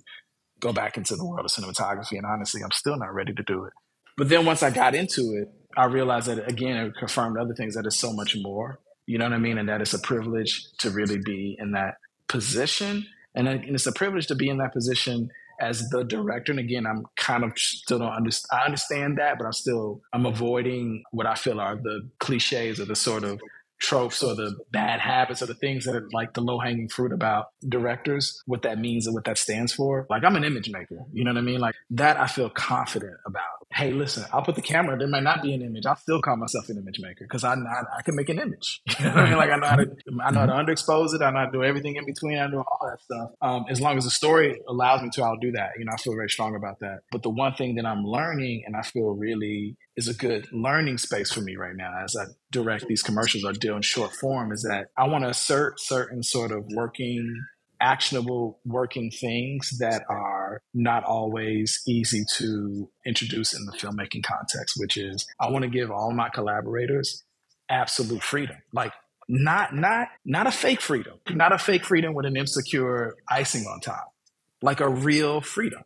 go 0.60 0.74
back 0.74 0.98
into 0.98 1.16
the 1.16 1.26
world 1.26 1.46
of 1.46 1.52
cinematography. 1.52 2.18
And 2.18 2.26
honestly, 2.26 2.62
I'm 2.64 2.72
still 2.72 2.98
not 2.98 3.14
ready 3.14 3.34
to 3.34 3.44
do 3.44 3.64
it. 3.66 3.74
But 4.18 4.30
then 4.30 4.46
once 4.46 4.62
I 4.62 4.70
got 4.70 4.96
into 4.96 5.34
it, 5.42 5.48
I 5.78 5.86
realized 5.86 6.28
that 6.28 6.50
again, 6.50 6.78
it 6.78 6.94
confirmed 6.98 7.38
other 7.38 7.54
things 7.54 7.76
that 7.76 7.86
it's 7.86 8.00
so 8.00 8.12
much 8.14 8.36
more. 8.36 8.80
You 9.06 9.18
know 9.18 9.26
what 9.26 9.34
I 9.34 9.40
mean? 9.40 9.58
And 9.58 9.70
that 9.70 9.82
it's 9.82 9.94
a 9.94 10.00
privilege 10.00 10.62
to 10.80 10.92
really 10.92 11.18
be 11.18 11.56
in 11.58 11.72
that 11.72 11.96
position. 12.28 13.08
And 13.34 13.48
uh, 13.48 13.58
it's 13.64 13.88
a 13.88 13.92
privilege 13.92 14.28
to 14.28 14.36
be 14.36 14.50
in 14.50 14.58
that 14.58 14.74
position 14.74 15.30
as 15.60 15.90
the 15.90 16.04
director. 16.04 16.52
And 16.52 16.60
again, 16.60 16.86
I'm 16.86 17.06
kind 17.16 17.44
of 17.44 17.58
still 17.58 18.00
don't 18.00 18.12
understand. 18.12 18.60
I 18.62 18.66
understand 18.66 19.18
that, 19.18 19.38
but 19.38 19.46
I'm 19.46 19.54
still 19.54 20.02
I'm 20.14 20.26
avoiding 20.26 21.04
what 21.12 21.26
I 21.26 21.36
feel 21.36 21.60
are 21.60 21.76
the 21.76 22.08
cliches 22.20 22.80
or 22.80 22.86
the 22.86 22.96
sort 22.96 23.24
of 23.24 23.42
tropes 23.80 24.22
or 24.22 24.36
the 24.36 24.58
bad 24.72 25.00
habits 25.00 25.42
or 25.42 25.46
the 25.46 25.54
things 25.56 25.86
that 25.86 25.96
are 25.96 26.08
like 26.12 26.34
the 26.34 26.42
low 26.42 26.60
hanging 26.60 26.90
fruit 26.90 27.12
about 27.12 27.48
directors, 27.68 28.42
what 28.46 28.62
that 28.64 28.78
means 28.78 29.08
and 29.08 29.16
what 29.16 29.24
that 29.26 29.38
stands 29.38 29.74
for. 29.74 30.06
Like 30.10 30.24
I'm 30.24 30.36
an 30.36 30.44
image 30.44 30.70
maker, 30.70 31.00
you 31.12 31.24
know 31.24 31.32
what 31.32 31.38
I 31.38 31.42
mean? 31.42 31.60
Like 31.60 31.76
that 31.92 32.20
I 32.20 32.28
feel 32.28 32.50
confident 32.50 33.18
about. 33.26 33.44
hey, 33.72 33.92
listen, 33.92 34.26
I'll 34.34 34.42
put 34.42 34.56
the 34.56 34.62
camera. 34.62 34.98
There 34.98 35.08
might 35.08 35.24
not 35.24 35.42
be 35.42 35.54
an 35.54 35.62
image. 35.62 35.86
I'll 35.86 35.96
still 35.96 36.22
call 36.22 36.36
myself 36.36 36.70
an 36.70 36.78
image 36.78 37.00
maker 37.00 37.24
because 37.26 37.44
I, 37.44 37.54
I, 37.54 37.84
I 38.00 38.02
can 38.02 38.16
make 38.16 38.30
an 38.30 38.40
image. 38.40 38.82
You 39.00 39.06
know 39.06 39.12
what 39.12 39.20
I 39.20 39.30
mean? 39.30 39.38
Like 39.38 39.50
I 39.52 39.56
know 39.56 39.68
how 39.68 39.76
to 39.78 39.96
I 40.22 40.32
know 40.32 40.40
how 40.42 40.46
to 40.48 40.54
underexpose 40.54 41.14
it. 41.14 41.22
I 41.22 41.32
know 41.32 41.40
how 41.40 41.46
to 41.46 41.52
do 41.52 41.64
everything 41.64 41.96
in 41.96 42.06
between. 42.06 42.38
I 42.38 42.48
know 42.48 42.66
all 42.70 42.90
that 42.90 43.02
stuff. 43.02 43.30
Um, 43.42 43.66
as 43.70 43.80
long 43.80 43.98
as 43.98 44.04
the 44.04 44.10
story 44.10 44.60
allows 44.68 45.02
me 45.02 45.10
to, 45.14 45.24
I'll 45.24 45.38
do 45.38 45.52
that. 45.54 45.72
You 45.78 45.86
know, 45.86 45.92
I 45.94 45.98
feel 45.98 46.14
very 46.16 46.30
strong 46.30 46.56
about 46.56 46.80
that. 46.80 47.02
But 47.12 47.24
the 47.24 47.30
one 47.30 47.54
thing 47.54 47.76
that 47.76 47.86
I'm 47.86 48.04
learning, 48.04 48.64
and 48.66 48.76
I 48.76 48.82
feel 48.82 49.12
really 49.12 49.78
is 49.96 50.08
a 50.08 50.14
good 50.14 50.48
learning 50.52 50.98
space 50.98 51.32
for 51.32 51.42
me 51.42 51.56
right 51.56 51.76
now 51.76 51.94
as 52.04 52.16
I 52.16 52.26
direct 52.52 52.88
these 52.88 53.02
commercials 53.02 53.44
or 53.44 53.54
deal 53.54 53.76
in 53.76 53.82
short 53.82 54.14
form, 54.14 54.52
is 54.52 54.64
that 54.64 54.88
I 54.98 55.08
want 55.08 55.24
to 55.24 55.30
assert 55.30 55.80
certain 55.80 56.24
sort 56.24 56.52
of 56.52 56.66
working 56.74 57.44
actionable 57.82 58.60
working 58.66 59.10
things 59.10 59.78
that 59.80 60.04
are 60.10 60.62
not 60.74 61.04
always 61.04 61.82
easy 61.88 62.24
to 62.38 62.90
introduce 63.06 63.54
in 63.54 63.66
the 63.66 63.72
filmmaking 63.72 64.24
context, 64.24 64.76
which 64.78 64.98
is 64.98 65.26
I 65.40 65.50
want 65.50 65.64
to 65.64 65.70
give 65.70 65.92
all 65.92 66.12
my 66.12 66.30
collaborators 66.30 67.24
absolute 67.70 68.24
freedom. 68.24 68.58
Like 68.74 68.94
not 69.28 69.76
not 69.76 70.10
not 70.26 70.48
a 70.48 70.52
fake 70.52 70.82
freedom, 70.82 71.20
not 71.30 71.54
a 71.54 71.58
fake 71.58 71.86
freedom 71.86 72.14
with 72.14 72.26
an 72.26 72.36
insecure 72.36 73.16
icing 73.30 73.64
on 73.64 73.80
top. 73.80 74.14
Like 74.62 74.82
a 74.82 74.90
real 74.90 75.40
freedom. 75.40 75.84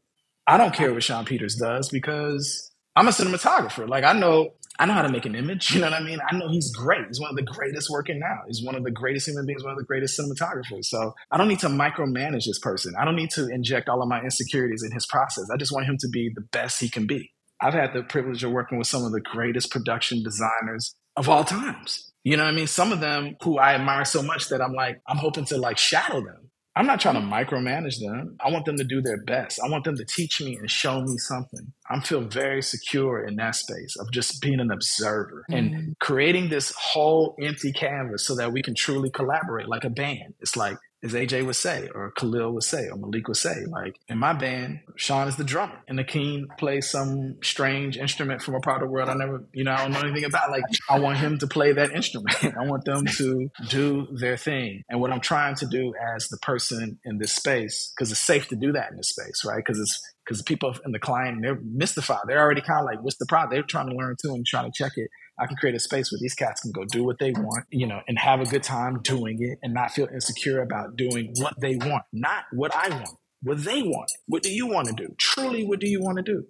I 0.47 0.57
don't 0.57 0.73
care 0.73 0.93
what 0.93 1.03
Shawn 1.03 1.25
Peters 1.25 1.55
does 1.55 1.89
because 1.89 2.71
I'm 2.95 3.07
a 3.07 3.11
cinematographer. 3.11 3.87
Like 3.87 4.03
I 4.03 4.13
know 4.13 4.53
I 4.79 4.85
know 4.85 4.93
how 4.93 5.03
to 5.03 5.09
make 5.09 5.25
an 5.25 5.35
image. 5.35 5.71
You 5.73 5.81
know 5.81 5.89
what 5.89 6.01
I 6.01 6.03
mean? 6.03 6.19
I 6.27 6.35
know 6.35 6.49
he's 6.49 6.71
great. 6.71 7.05
He's 7.07 7.19
one 7.19 7.29
of 7.29 7.35
the 7.35 7.43
greatest 7.43 7.89
working 7.89 8.19
now. 8.19 8.39
He's 8.47 8.63
one 8.63 8.75
of 8.75 8.83
the 8.83 8.91
greatest 8.91 9.27
human 9.27 9.45
beings, 9.45 9.63
one 9.63 9.71
of 9.71 9.77
the 9.77 9.83
greatest 9.85 10.19
cinematographers. 10.19 10.85
So 10.85 11.13
I 11.31 11.37
don't 11.37 11.47
need 11.47 11.59
to 11.59 11.67
micromanage 11.67 12.45
this 12.45 12.59
person. 12.59 12.93
I 12.99 13.05
don't 13.05 13.15
need 13.15 13.31
to 13.31 13.47
inject 13.47 13.89
all 13.89 14.01
of 14.01 14.07
my 14.07 14.21
insecurities 14.21 14.83
in 14.83 14.91
his 14.91 15.05
process. 15.05 15.49
I 15.53 15.57
just 15.57 15.71
want 15.71 15.85
him 15.85 15.97
to 15.99 16.07
be 16.09 16.31
the 16.33 16.41
best 16.41 16.79
he 16.79 16.89
can 16.89 17.07
be. 17.07 17.31
I've 17.61 17.73
had 17.73 17.93
the 17.93 18.03
privilege 18.03 18.43
of 18.43 18.51
working 18.51 18.77
with 18.77 18.87
some 18.87 19.05
of 19.05 19.11
the 19.11 19.21
greatest 19.21 19.71
production 19.71 20.21
designers 20.23 20.95
of 21.15 21.29
all 21.29 21.43
times. 21.43 22.11
You 22.23 22.37
know 22.37 22.43
what 22.43 22.53
I 22.53 22.55
mean? 22.55 22.67
Some 22.67 22.91
of 22.91 22.99
them 22.99 23.35
who 23.41 23.57
I 23.57 23.73
admire 23.73 24.05
so 24.05 24.21
much 24.21 24.49
that 24.49 24.61
I'm 24.61 24.73
like, 24.73 25.01
I'm 25.07 25.17
hoping 25.17 25.45
to 25.45 25.57
like 25.57 25.77
shadow 25.77 26.21
them. 26.21 26.42
I'm 26.75 26.87
not 26.87 26.99
trying 26.99 27.15
to 27.15 27.21
micromanage 27.21 27.99
them. 27.99 28.35
I 28.43 28.49
want 28.49 28.65
them 28.65 28.77
to 28.77 28.83
do 28.83 29.01
their 29.01 29.21
best. 29.23 29.59
I 29.63 29.69
want 29.69 29.83
them 29.83 29.95
to 29.95 30.05
teach 30.05 30.41
me 30.41 30.55
and 30.55 30.69
show 30.69 31.01
me 31.01 31.17
something. 31.17 31.71
I 31.89 31.99
feel 31.99 32.21
very 32.21 32.63
secure 32.63 33.23
in 33.23 33.35
that 33.35 33.55
space 33.55 33.95
of 33.99 34.11
just 34.11 34.41
being 34.41 34.59
an 34.59 34.71
observer 34.71 35.45
mm. 35.51 35.57
and 35.57 35.99
creating 35.99 36.49
this 36.49 36.73
whole 36.75 37.35
empty 37.39 37.71
canvas 37.73 38.25
so 38.25 38.35
that 38.35 38.51
we 38.51 38.63
can 38.63 38.73
truly 38.73 39.11
collaborate 39.11 39.67
like 39.67 39.83
a 39.83 39.89
band. 39.89 40.33
It's 40.39 40.57
like 40.57 40.77
as 41.03 41.13
AJ 41.13 41.45
would 41.45 41.55
say, 41.55 41.89
or 41.93 42.11
Khalil 42.11 42.51
would 42.53 42.63
say, 42.63 42.87
or 42.87 42.95
Malik 42.97 43.27
would 43.27 43.37
say. 43.37 43.65
Like 43.65 43.99
in 44.07 44.17
my 44.17 44.33
band, 44.33 44.79
Shawn 44.95 45.27
is 45.27 45.35
the 45.35 45.43
drummer, 45.43 45.79
and 45.87 45.99
Akin 45.99 46.47
plays 46.57 46.89
some 46.89 47.37
strange 47.43 47.97
instrument 47.97 48.41
from 48.41 48.55
a 48.55 48.59
part 48.59 48.81
of 48.81 48.87
the 48.87 48.91
world 48.91 49.09
I 49.09 49.15
never, 49.15 49.43
you 49.53 49.63
know, 49.63 49.73
I 49.73 49.77
don't 49.77 49.91
know 49.91 49.99
anything 49.99 50.25
about. 50.25 50.49
Like 50.51 50.63
I 50.89 50.99
want 50.99 51.17
him 51.17 51.37
to 51.39 51.47
play 51.47 51.73
that 51.73 51.91
instrument. 51.91 52.35
I 52.43 52.65
want 52.65 52.85
them 52.85 53.05
to 53.05 53.51
do 53.69 54.07
their 54.11 54.37
thing. 54.37 54.83
And 54.89 55.01
what 55.01 55.11
I'm 55.11 55.19
trying 55.19 55.55
to 55.55 55.65
do 55.65 55.93
as 56.15 56.29
the 56.29 56.37
person 56.37 56.99
in 57.03 57.17
this 57.17 57.33
space, 57.33 57.91
because 57.95 58.11
it's 58.11 58.21
safe 58.21 58.47
to 58.49 58.55
do 58.55 58.71
that 58.71 58.91
in 58.91 58.97
this 58.97 59.09
space, 59.09 59.43
right? 59.45 59.57
Because 59.57 59.79
it's 59.79 60.01
because 60.23 60.41
people 60.41 60.73
in 60.85 60.91
the 60.91 60.99
client 60.99 61.41
they're 61.41 61.59
mystified. 61.61 62.21
They're 62.27 62.39
already 62.39 62.61
kind 62.61 62.79
of 62.79 62.85
like, 62.85 63.03
"What's 63.03 63.17
the 63.17 63.25
problem?" 63.25 63.53
They're 63.53 63.63
trying 63.63 63.89
to 63.89 63.95
learn 63.95 64.15
too 64.21 64.33
and 64.33 64.45
trying 64.45 64.71
to 64.71 64.71
check 64.73 64.93
it. 64.95 65.09
I 65.39 65.47
can 65.47 65.55
create 65.57 65.75
a 65.75 65.79
space 65.79 66.11
where 66.11 66.19
these 66.21 66.35
cats 66.35 66.61
can 66.61 66.71
go 66.71 66.85
do 66.85 67.03
what 67.03 67.17
they 67.19 67.31
want, 67.31 67.65
you 67.71 67.87
know, 67.87 68.01
and 68.07 68.19
have 68.19 68.39
a 68.39 68.45
good 68.45 68.63
time 68.63 69.01
doing 69.01 69.37
it 69.41 69.57
and 69.63 69.73
not 69.73 69.91
feel 69.91 70.07
insecure 70.07 70.61
about 70.61 70.95
doing 70.95 71.33
what 71.37 71.59
they 71.59 71.75
want, 71.75 72.03
not 72.13 72.43
what 72.51 72.75
I 72.75 72.89
want, 72.89 73.17
what 73.41 73.63
they 73.63 73.81
want. 73.81 74.11
What 74.27 74.43
do 74.43 74.51
you 74.51 74.67
want 74.67 74.87
to 74.89 74.93
do? 74.93 75.15
Truly, 75.17 75.65
what 75.65 75.79
do 75.79 75.87
you 75.87 76.01
want 76.01 76.17
to 76.17 76.23
do? 76.23 76.45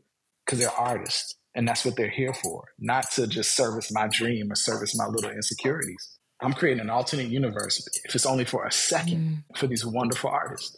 Because 0.46 0.60
they're 0.60 0.72
artists 0.72 1.36
and 1.56 1.68
that's 1.68 1.86
what 1.86 1.96
they're 1.96 2.10
here 2.10 2.34
for, 2.34 2.66
not 2.80 3.10
to 3.12 3.28
just 3.28 3.56
service 3.56 3.92
my 3.92 4.08
dream 4.12 4.52
or 4.52 4.56
service 4.56 4.98
my 4.98 5.06
little 5.06 5.32
insecurities. 5.32 6.20
I'm 6.42 6.54
creating 6.54 6.82
an 6.82 6.90
alternate 6.90 7.28
universe, 7.28 7.88
if 8.04 8.16
it's 8.16 8.26
only 8.26 8.44
for 8.44 8.66
a 8.66 8.72
second, 8.72 9.44
mm. 9.52 9.58
for 9.58 9.68
these 9.68 9.86
wonderful 9.86 10.30
artists. 10.30 10.76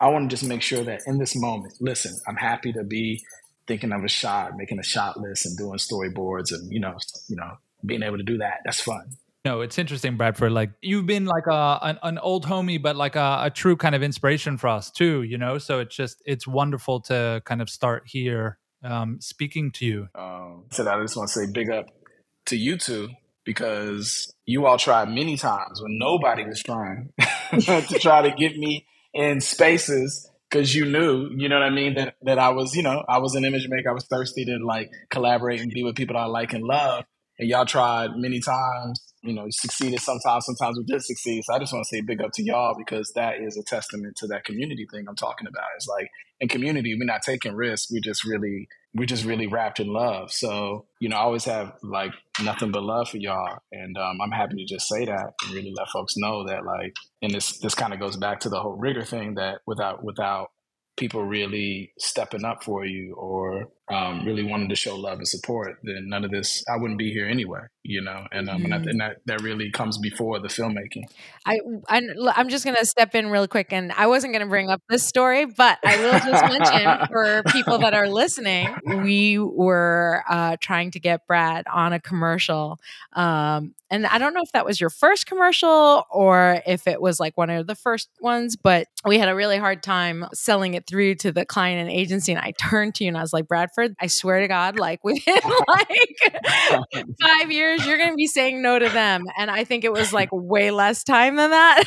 I 0.00 0.08
want 0.08 0.30
to 0.30 0.36
just 0.36 0.48
make 0.48 0.62
sure 0.62 0.82
that 0.84 1.02
in 1.06 1.18
this 1.18 1.36
moment, 1.36 1.74
listen, 1.80 2.18
I'm 2.26 2.36
happy 2.36 2.72
to 2.72 2.84
be 2.84 3.22
thinking 3.66 3.92
of 3.92 4.04
a 4.04 4.08
shot, 4.08 4.56
making 4.56 4.78
a 4.78 4.82
shot 4.82 5.18
list, 5.18 5.46
and 5.46 5.56
doing 5.56 5.78
storyboards, 5.78 6.52
and 6.52 6.72
you 6.72 6.80
know, 6.80 6.96
you 7.28 7.36
know, 7.36 7.58
being 7.84 8.02
able 8.02 8.18
to 8.18 8.22
do 8.22 8.38
that. 8.38 8.60
That's 8.64 8.80
fun. 8.80 9.16
No, 9.44 9.60
it's 9.60 9.78
interesting, 9.78 10.16
Bradford. 10.16 10.52
Like 10.52 10.70
you've 10.80 11.06
been 11.06 11.26
like 11.26 11.46
a 11.46 11.78
an, 11.82 11.98
an 12.02 12.18
old 12.18 12.46
homie, 12.46 12.80
but 12.80 12.96
like 12.96 13.14
a, 13.14 13.42
a, 13.42 13.50
true 13.50 13.76
kind 13.76 13.94
of 13.94 14.02
inspiration 14.02 14.56
for 14.56 14.68
us 14.68 14.90
too. 14.90 15.22
You 15.22 15.36
know, 15.36 15.58
so 15.58 15.80
it's 15.80 15.94
just 15.94 16.22
it's 16.24 16.46
wonderful 16.46 17.00
to 17.02 17.42
kind 17.44 17.60
of 17.60 17.68
start 17.68 18.04
here, 18.06 18.58
um, 18.82 19.20
speaking 19.20 19.70
to 19.72 19.84
you. 19.84 20.08
Um, 20.14 20.64
so 20.70 20.88
I 20.90 21.00
just 21.02 21.16
want 21.16 21.28
to 21.28 21.40
say 21.40 21.46
big 21.52 21.70
up 21.70 21.86
to 22.46 22.56
you 22.56 22.78
two 22.78 23.10
because 23.44 24.32
you 24.46 24.64
all 24.64 24.78
tried 24.78 25.10
many 25.10 25.36
times 25.36 25.82
when 25.82 25.98
nobody 25.98 26.44
was 26.44 26.62
trying 26.62 27.12
to 27.52 27.98
try 28.00 28.22
to 28.22 28.30
get 28.30 28.56
me 28.56 28.86
in 29.12 29.42
spaces 29.42 30.30
because 30.54 30.72
you 30.72 30.84
knew, 30.84 31.30
you 31.36 31.48
know 31.48 31.58
what 31.58 31.64
I 31.64 31.70
mean, 31.70 31.94
that 31.94 32.14
that 32.22 32.38
I 32.38 32.50
was, 32.50 32.76
you 32.76 32.82
know, 32.82 33.02
I 33.08 33.18
was 33.18 33.34
an 33.34 33.44
image 33.44 33.66
maker. 33.68 33.90
I 33.90 33.92
was 33.92 34.06
thirsty 34.06 34.44
to 34.44 34.58
like 34.64 34.88
collaborate 35.10 35.60
and 35.60 35.72
be 35.72 35.82
with 35.82 35.96
people 35.96 36.14
that 36.14 36.20
I 36.20 36.26
like 36.26 36.52
and 36.52 36.62
love. 36.62 37.04
And 37.40 37.48
y'all 37.48 37.66
tried 37.66 38.16
many 38.16 38.38
times, 38.38 39.13
you 39.24 39.32
know, 39.32 39.46
succeeded 39.48 40.00
sometimes, 40.00 40.44
sometimes 40.44 40.78
we 40.78 40.84
did 40.84 41.02
succeed. 41.02 41.44
So 41.44 41.54
I 41.54 41.58
just 41.58 41.72
want 41.72 41.84
to 41.84 41.96
say 41.96 42.02
big 42.02 42.20
up 42.20 42.32
to 42.34 42.42
y'all 42.42 42.74
because 42.76 43.10
that 43.14 43.40
is 43.40 43.56
a 43.56 43.62
testament 43.62 44.16
to 44.16 44.26
that 44.28 44.44
community 44.44 44.86
thing 44.90 45.06
I'm 45.08 45.16
talking 45.16 45.46
about. 45.46 45.64
It's 45.76 45.88
like 45.88 46.10
in 46.40 46.48
community, 46.48 46.94
we're 46.94 47.06
not 47.06 47.22
taking 47.22 47.54
risks. 47.54 47.90
We 47.90 48.00
just 48.00 48.24
really 48.24 48.68
we're 48.94 49.06
just 49.06 49.24
really 49.24 49.48
wrapped 49.48 49.80
in 49.80 49.88
love. 49.88 50.30
So, 50.30 50.86
you 51.00 51.08
know, 51.08 51.16
I 51.16 51.20
always 51.20 51.44
have 51.46 51.72
like 51.82 52.12
nothing 52.40 52.70
but 52.70 52.84
love 52.84 53.08
for 53.08 53.16
y'all. 53.16 53.58
And 53.72 53.98
um, 53.98 54.20
I'm 54.20 54.30
happy 54.30 54.54
to 54.56 54.64
just 54.64 54.88
say 54.88 55.04
that 55.04 55.32
and 55.44 55.54
really 55.54 55.72
let 55.76 55.88
folks 55.88 56.16
know 56.16 56.46
that 56.46 56.64
like, 56.64 56.94
and 57.20 57.34
this, 57.34 57.58
this 57.58 57.74
kind 57.74 57.92
of 57.92 57.98
goes 57.98 58.16
back 58.16 58.40
to 58.40 58.48
the 58.48 58.60
whole 58.60 58.76
rigor 58.76 59.04
thing 59.04 59.34
that 59.34 59.58
without, 59.66 60.04
without 60.04 60.50
people 60.96 61.24
really 61.24 61.92
stepping 61.98 62.44
up 62.44 62.62
for 62.62 62.84
you 62.84 63.14
or 63.14 63.68
um, 63.92 64.24
really 64.24 64.44
wanted 64.44 64.70
to 64.70 64.76
show 64.76 64.96
love 64.96 65.18
and 65.18 65.28
support, 65.28 65.76
then 65.82 66.08
none 66.08 66.24
of 66.24 66.30
this, 66.30 66.64
I 66.72 66.78
wouldn't 66.78 66.98
be 66.98 67.12
here 67.12 67.26
anyway, 67.26 67.60
you 67.82 68.00
know, 68.00 68.26
and, 68.32 68.48
um, 68.48 68.62
mm-hmm. 68.62 68.72
and, 68.72 68.74
I, 68.74 68.90
and 68.90 69.00
that, 69.00 69.16
that 69.26 69.42
really 69.42 69.70
comes 69.70 69.98
before 69.98 70.40
the 70.40 70.48
filmmaking. 70.48 71.04
I, 71.44 71.58
I'm 71.90 72.48
just 72.48 72.64
going 72.64 72.76
to 72.76 72.86
step 72.86 73.14
in 73.14 73.28
real 73.28 73.46
quick 73.46 73.72
and 73.72 73.92
I 73.92 74.06
wasn't 74.06 74.32
going 74.32 74.44
to 74.44 74.48
bring 74.48 74.70
up 74.70 74.80
this 74.88 75.06
story, 75.06 75.44
but 75.44 75.78
I 75.84 75.96
will 75.98 76.18
just 76.18 76.44
mention 76.44 77.06
for 77.12 77.42
people 77.52 77.78
that 77.78 77.92
are 77.92 78.08
listening, 78.08 78.74
we 79.02 79.38
were 79.38 80.24
uh, 80.28 80.56
trying 80.60 80.90
to 80.92 81.00
get 81.00 81.26
Brad 81.26 81.66
on 81.72 81.92
a 81.92 82.00
commercial. 82.00 82.78
Um, 83.12 83.74
and 83.90 84.06
I 84.06 84.18
don't 84.18 84.34
know 84.34 84.40
if 84.42 84.50
that 84.52 84.64
was 84.64 84.80
your 84.80 84.90
first 84.90 85.26
commercial 85.26 86.04
or 86.10 86.62
if 86.66 86.86
it 86.88 87.00
was 87.00 87.20
like 87.20 87.36
one 87.36 87.50
of 87.50 87.66
the 87.66 87.74
first 87.74 88.08
ones, 88.20 88.56
but 88.56 88.88
we 89.04 89.18
had 89.18 89.28
a 89.28 89.34
really 89.34 89.58
hard 89.58 89.82
time 89.82 90.26
selling 90.32 90.74
it 90.74 90.86
through 90.86 91.16
to 91.16 91.30
the 91.30 91.44
client 91.44 91.80
and 91.80 91.90
agency. 91.90 92.32
And 92.32 92.40
I 92.40 92.52
turned 92.58 92.94
to 92.96 93.04
you 93.04 93.08
and 93.08 93.16
I 93.16 93.20
was 93.20 93.32
like, 93.32 93.46
Brad, 93.46 93.70
I 94.00 94.06
swear 94.06 94.40
to 94.40 94.48
God, 94.48 94.78
like 94.78 95.02
within 95.04 95.40
like 95.68 96.34
five 97.20 97.50
years, 97.50 97.86
you're 97.86 97.98
going 97.98 98.10
to 98.10 98.16
be 98.16 98.26
saying 98.26 98.62
no 98.62 98.78
to 98.78 98.88
them. 98.88 99.24
And 99.36 99.50
I 99.50 99.64
think 99.64 99.84
it 99.84 99.92
was 99.92 100.12
like 100.12 100.28
way 100.32 100.70
less 100.70 101.04
time 101.04 101.36
than 101.36 101.50
that. 101.50 101.84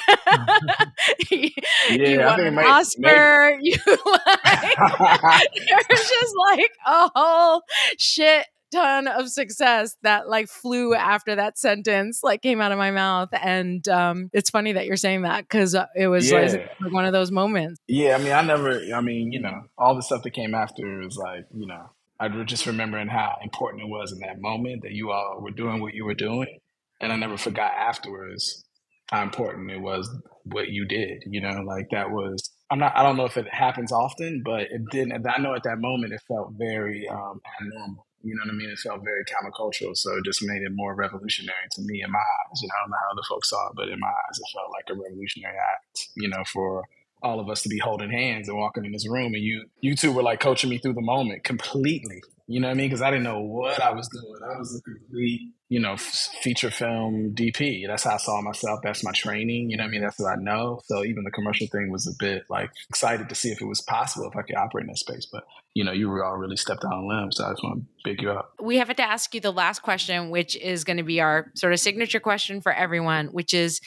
you, 1.31 1.49
yeah, 1.89 2.09
you 2.09 2.19
won 2.19 2.39
an 2.39 2.57
Oscar. 2.59 3.57
You 3.61 3.77
like, 3.87 4.77
there's 5.55 6.09
just 6.09 6.33
like 6.49 6.71
a 6.85 7.11
whole 7.15 7.61
shit 7.97 8.45
ton 8.71 9.07
of 9.07 9.29
success 9.29 9.95
that 10.03 10.27
like 10.29 10.47
flew 10.47 10.93
after 10.93 11.35
that 11.35 11.57
sentence 11.57 12.21
like 12.23 12.41
came 12.41 12.61
out 12.61 12.71
of 12.71 12.77
my 12.77 12.91
mouth 12.91 13.29
and 13.41 13.87
um 13.87 14.29
it's 14.33 14.49
funny 14.49 14.73
that 14.73 14.85
you're 14.85 14.97
saying 14.97 15.21
that 15.21 15.43
because 15.43 15.75
uh, 15.75 15.85
it 15.95 16.07
was 16.07 16.29
yeah. 16.29 16.39
like 16.81 16.91
one 16.91 17.05
of 17.05 17.13
those 17.13 17.31
moments 17.31 17.79
yeah 17.87 18.15
i 18.15 18.17
mean 18.17 18.33
i 18.33 18.41
never 18.41 18.81
i 18.93 19.01
mean 19.01 19.31
you 19.31 19.39
know 19.39 19.61
all 19.77 19.95
the 19.95 20.01
stuff 20.01 20.23
that 20.23 20.31
came 20.31 20.53
after 20.53 20.99
was 20.99 21.17
like 21.17 21.45
you 21.55 21.65
know 21.65 21.89
i 22.19 22.27
was 22.27 22.45
just 22.45 22.65
remembering 22.65 23.07
how 23.07 23.37
important 23.41 23.83
it 23.83 23.89
was 23.89 24.11
in 24.11 24.19
that 24.19 24.39
moment 24.39 24.81
that 24.83 24.91
you 24.91 25.11
all 25.11 25.39
were 25.41 25.51
doing 25.51 25.81
what 25.81 25.93
you 25.93 26.05
were 26.05 26.15
doing 26.15 26.59
and 26.99 27.11
i 27.11 27.15
never 27.15 27.37
forgot 27.37 27.71
afterwards 27.73 28.65
how 29.09 29.23
important 29.23 29.71
it 29.71 29.79
was 29.79 30.09
what 30.43 30.69
you 30.69 30.85
did 30.85 31.23
you 31.25 31.39
know 31.39 31.61
like 31.65 31.87
that 31.91 32.09
was 32.09 32.51
i'm 32.69 32.79
not 32.79 32.95
i 32.95 33.03
don't 33.03 33.17
know 33.17 33.25
if 33.25 33.37
it 33.37 33.47
happens 33.51 33.91
often 33.91 34.41
but 34.43 34.61
it 34.61 34.81
didn't 34.91 35.25
i 35.27 35.41
know 35.41 35.53
at 35.53 35.63
that 35.63 35.77
moment 35.77 36.13
it 36.13 36.21
felt 36.27 36.51
very 36.57 37.07
um 37.07 37.39
abnormal 37.61 38.06
you 38.23 38.35
know 38.35 38.41
what 38.45 38.53
I 38.53 38.57
mean? 38.57 38.69
It 38.69 38.79
felt 38.79 39.03
very 39.03 39.23
countercultural, 39.25 39.95
so 39.95 40.17
it 40.17 40.25
just 40.25 40.43
made 40.43 40.61
it 40.61 40.71
more 40.73 40.95
revolutionary 40.95 41.67
to 41.71 41.81
me 41.81 42.01
in 42.03 42.11
my 42.11 42.19
eyes. 42.19 42.61
You 42.61 42.67
know, 42.67 42.73
I 42.77 42.81
don't 42.81 42.91
know 42.91 42.97
how 43.01 43.11
other 43.13 43.27
folks 43.29 43.49
saw 43.49 43.67
it, 43.67 43.73
but 43.75 43.89
in 43.89 43.99
my 43.99 44.07
eyes, 44.07 44.39
it 44.39 44.45
felt 44.53 44.71
like 44.71 44.85
a 44.89 44.99
revolutionary 45.01 45.55
act. 45.55 46.09
You 46.15 46.29
know, 46.29 46.43
for 46.51 46.83
all 47.21 47.39
of 47.39 47.49
us 47.49 47.63
to 47.63 47.69
be 47.69 47.79
holding 47.79 48.11
hands 48.11 48.47
and 48.47 48.57
walking 48.57 48.85
in 48.85 48.91
this 48.91 49.07
room, 49.07 49.33
and 49.33 49.43
you 49.43 49.65
you 49.81 49.95
two 49.95 50.11
were 50.11 50.23
like 50.23 50.39
coaching 50.39 50.69
me 50.69 50.77
through 50.77 50.93
the 50.93 51.01
moment 51.01 51.43
completely. 51.43 52.21
You 52.47 52.61
know 52.61 52.67
what 52.67 52.75
I 52.75 52.77
mean? 52.77 52.87
Because 52.87 53.01
I 53.01 53.11
didn't 53.11 53.25
know 53.25 53.41
what 53.41 53.81
I 53.81 53.91
was 53.91 54.07
doing. 54.07 54.39
I 54.41 54.57
was 54.57 54.75
a 54.77 54.81
complete, 54.81 55.53
you 55.67 55.81
know, 55.81 55.97
feature 55.97 56.71
film 56.71 57.35
DP. 57.35 57.85
That's 57.87 58.03
how 58.03 58.15
I 58.15 58.17
saw 58.17 58.41
myself. 58.41 58.79
That's 58.81 59.03
my 59.03 59.11
training. 59.11 59.69
You 59.69 59.75
know 59.75 59.83
what 59.83 59.89
I 59.89 59.91
mean? 59.91 60.01
That's 60.01 60.17
what 60.17 60.31
I 60.31 60.35
know. 60.35 60.79
So 60.85 61.03
even 61.03 61.25
the 61.25 61.31
commercial 61.31 61.67
thing 61.67 61.91
was 61.91 62.07
a 62.07 62.15
bit 62.17 62.45
like 62.49 62.71
excited 62.89 63.27
to 63.27 63.35
see 63.35 63.49
if 63.49 63.61
it 63.61 63.65
was 63.65 63.81
possible 63.81 64.29
if 64.29 64.37
I 64.37 64.43
could 64.43 64.55
operate 64.55 64.83
in 64.83 64.87
that 64.87 64.97
space. 64.97 65.27
But 65.29 65.43
you 65.73 65.83
know, 65.83 65.91
you 65.91 66.09
were 66.09 66.23
all 66.23 66.37
really 66.37 66.57
stepped 66.57 66.85
out 66.85 66.93
on 66.93 67.07
limbs. 67.07 67.37
So 67.37 67.45
I 67.45 67.51
just 67.51 67.63
want 67.63 67.81
to 67.81 67.85
big 68.03 68.21
you 68.21 68.31
up. 68.31 68.53
We 68.61 68.77
have 68.77 68.95
to 68.95 69.03
ask 69.03 69.35
you 69.35 69.41
the 69.41 69.51
last 69.51 69.81
question, 69.81 70.29
which 70.29 70.55
is 70.55 70.83
going 70.83 70.97
to 70.97 71.03
be 71.03 71.19
our 71.19 71.51
sort 71.53 71.73
of 71.73 71.79
signature 71.79 72.19
question 72.19 72.61
for 72.61 72.71
everyone, 72.71 73.27
which 73.27 73.53
is, 73.53 73.79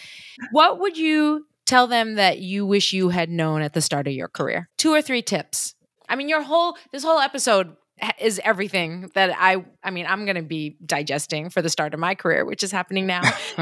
what 0.52 0.78
would 0.78 0.98
you 0.98 1.46
tell 1.66 1.86
them 1.86 2.14
that 2.16 2.38
you 2.38 2.66
wish 2.66 2.92
you 2.92 3.08
had 3.08 3.30
known 3.30 3.62
at 3.62 3.72
the 3.72 3.80
start 3.80 4.06
of 4.06 4.12
your 4.12 4.28
career? 4.28 4.68
Two 4.76 4.92
or 4.92 5.02
three 5.02 5.22
tips. 5.22 5.74
I 6.08 6.16
mean, 6.16 6.28
your 6.28 6.42
whole 6.42 6.76
this 6.92 7.02
whole 7.02 7.18
episode 7.18 7.74
is 8.18 8.40
everything 8.44 9.10
that 9.14 9.34
I 9.38 9.64
I 9.82 9.90
mean, 9.90 10.06
I'm 10.06 10.24
going 10.24 10.36
to 10.36 10.42
be 10.42 10.76
digesting 10.84 11.50
for 11.50 11.62
the 11.62 11.68
start 11.68 11.94
of 11.94 12.00
my 12.00 12.14
career, 12.14 12.44
which 12.44 12.62
is 12.62 12.72
happening 12.72 13.06
now. 13.06 13.22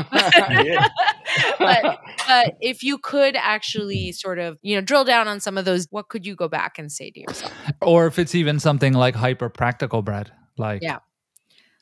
but, 1.59 2.01
but 2.27 2.57
if 2.61 2.83
you 2.83 2.99
could 2.99 3.37
actually 3.37 4.13
sort 4.13 4.39
of, 4.39 4.59
you 4.63 4.77
know, 4.77 4.81
drill 4.81 5.05
down 5.05 5.29
on 5.29 5.41
some 5.41 5.59
of 5.59 5.65
those, 5.65 5.87
what 5.91 6.09
could 6.09 6.27
you 6.27 6.35
go 6.35 6.49
back 6.49 6.79
and 6.79 6.91
say 6.91 7.11
to 7.11 7.21
yourself? 7.21 7.53
Or 7.83 8.07
if 8.07 8.19
it's 8.19 8.35
even 8.35 8.59
something 8.61 8.93
like 8.93 9.15
hyper 9.15 9.49
practical, 9.49 10.03
Brad, 10.03 10.33
like 10.57 10.83
Yeah. 10.83 10.99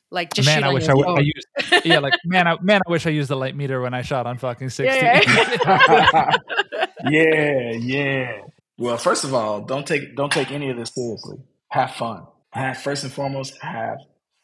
Like 0.09 0.33
just 0.33 0.45
man, 0.47 0.63
I 0.63 0.71
wish 0.71 0.83
I, 0.87 0.93
your 0.93 1.03
w- 1.03 1.15
I 1.15 1.17
phone. 1.17 1.25
used 1.25 1.85
yeah, 1.85 1.99
like 1.99 2.13
man, 2.23 2.47
I, 2.47 2.57
man, 2.61 2.79
I 2.87 2.89
wish 2.89 3.05
I 3.05 3.09
used 3.09 3.29
the 3.29 3.35
light 3.35 3.57
meter 3.57 3.81
when 3.81 3.93
I 3.93 4.03
shot 4.03 4.25
on 4.25 4.37
fucking 4.37 4.69
sixty. 4.69 5.05
Yeah, 5.05 6.31
yeah, 7.09 7.71
yeah. 7.71 8.41
Well, 8.77 8.97
first 8.97 9.25
of 9.25 9.33
all, 9.33 9.61
don't 9.61 9.85
take 9.85 10.15
don't 10.15 10.31
take 10.31 10.51
any 10.51 10.69
of 10.69 10.77
this 10.77 10.93
seriously. 10.95 11.39
Have 11.69 11.91
fun. 11.91 12.25
Have 12.51 12.77
first 12.77 13.03
and 13.03 13.13
foremost, 13.13 13.57
have 13.61 13.97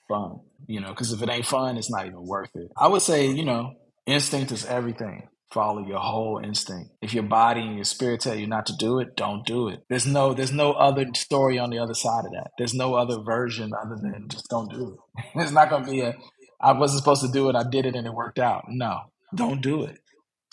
fun. 0.07 0.39
You 0.67 0.79
know, 0.81 0.89
because 0.89 1.11
if 1.11 1.21
it 1.21 1.29
ain't 1.29 1.45
fun, 1.45 1.77
it's 1.77 1.91
not 1.91 2.05
even 2.05 2.25
worth 2.25 2.49
it. 2.55 2.71
I 2.77 2.87
would 2.87 3.01
say, 3.01 3.27
you 3.27 3.45
know, 3.45 3.73
instinct 4.05 4.51
is 4.51 4.65
everything. 4.65 5.27
Follow 5.51 5.85
your 5.85 5.99
whole 5.99 6.41
instinct. 6.43 6.91
If 7.01 7.13
your 7.13 7.23
body 7.23 7.61
and 7.61 7.75
your 7.75 7.83
spirit 7.83 8.21
tell 8.21 8.33
you 8.33 8.47
not 8.47 8.65
to 8.67 8.73
do 8.79 8.99
it, 8.99 9.15
don't 9.15 9.45
do 9.45 9.67
it. 9.67 9.81
There's 9.87 10.07
no 10.07 10.33
there's 10.33 10.51
no 10.51 10.71
other 10.71 11.05
story 11.15 11.59
on 11.59 11.69
the 11.69 11.77
other 11.77 11.93
side 11.93 12.25
of 12.25 12.31
that. 12.31 12.51
There's 12.57 12.73
no 12.73 12.95
other 12.95 13.21
version 13.21 13.71
other 13.79 13.95
than 14.01 14.29
just 14.29 14.49
don't 14.49 14.71
do 14.71 14.95
it. 14.95 15.23
It's 15.35 15.51
not 15.51 15.69
gonna 15.69 15.85
be 15.85 16.01
a 16.01 16.15
I 16.59 16.71
wasn't 16.71 16.99
supposed 17.03 17.21
to 17.21 17.31
do 17.31 17.49
it, 17.49 17.55
I 17.55 17.63
did 17.69 17.85
it 17.85 17.95
and 17.95 18.07
it 18.07 18.13
worked 18.13 18.39
out. 18.39 18.63
No, 18.69 19.01
don't 19.35 19.61
do 19.61 19.83
it. 19.83 19.99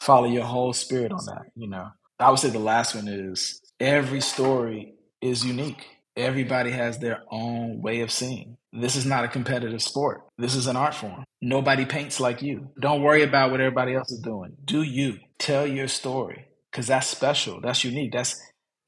Follow 0.00 0.26
your 0.26 0.44
whole 0.44 0.72
spirit 0.74 1.12
on 1.12 1.24
that, 1.26 1.46
you 1.54 1.68
know. 1.68 1.88
I 2.18 2.28
would 2.28 2.38
say 2.38 2.50
the 2.50 2.58
last 2.58 2.94
one 2.94 3.08
is 3.08 3.62
every 3.78 4.20
story 4.20 4.94
is 5.22 5.46
unique. 5.46 5.86
Everybody 6.16 6.70
has 6.70 6.98
their 6.98 7.22
own 7.30 7.80
way 7.82 8.00
of 8.00 8.10
seeing. 8.10 8.56
This 8.72 8.96
is 8.96 9.06
not 9.06 9.24
a 9.24 9.28
competitive 9.28 9.82
sport. 9.82 10.22
This 10.38 10.54
is 10.54 10.66
an 10.66 10.76
art 10.76 10.94
form. 10.94 11.24
Nobody 11.40 11.84
paints 11.84 12.20
like 12.20 12.42
you. 12.42 12.70
Don't 12.80 13.02
worry 13.02 13.22
about 13.22 13.50
what 13.50 13.60
everybody 13.60 13.94
else 13.94 14.10
is 14.10 14.20
doing. 14.20 14.56
Do 14.64 14.82
you. 14.82 15.18
Tell 15.38 15.66
your 15.66 15.88
story 15.88 16.46
because 16.70 16.88
that's 16.88 17.06
special. 17.06 17.60
That's 17.62 17.82
unique. 17.82 18.12
That's 18.12 18.40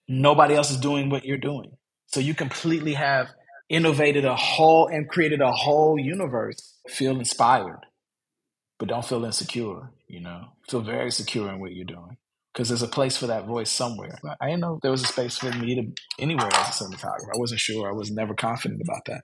nobody 0.06 0.54
else 0.54 0.70
is 0.70 0.76
doing 0.76 1.08
what 1.08 1.24
you're 1.24 1.38
doing. 1.38 1.72
So 2.08 2.20
you 2.20 2.34
completely 2.34 2.94
have 2.94 3.28
innovated 3.70 4.26
a 4.26 4.36
whole 4.36 4.86
and 4.88 5.08
created 5.08 5.40
a 5.40 5.50
whole 5.50 5.98
universe. 5.98 6.78
Feel 6.88 7.18
inspired, 7.18 7.86
but 8.78 8.88
don't 8.88 9.04
feel 9.04 9.24
insecure, 9.24 9.92
you 10.08 10.20
know. 10.20 10.48
Feel 10.68 10.82
very 10.82 11.10
secure 11.10 11.48
in 11.48 11.58
what 11.58 11.72
you're 11.72 11.86
doing 11.86 12.18
because 12.52 12.68
there's 12.68 12.82
a 12.82 12.88
place 12.88 13.16
for 13.16 13.26
that 13.28 13.46
voice 13.46 13.70
somewhere. 13.70 14.18
I 14.40 14.46
didn't 14.46 14.60
know 14.60 14.78
there 14.82 14.90
was 14.90 15.02
a 15.02 15.06
space 15.06 15.38
for 15.38 15.50
me 15.52 15.74
to 15.74 16.02
anywhere 16.18 16.48
as 16.52 16.80
a 16.80 16.84
cinematographer. 16.84 17.34
I 17.34 17.38
wasn't 17.38 17.60
sure. 17.60 17.88
I 17.88 17.92
was 17.92 18.10
never 18.10 18.34
confident 18.34 18.82
about 18.82 19.04
that. 19.06 19.22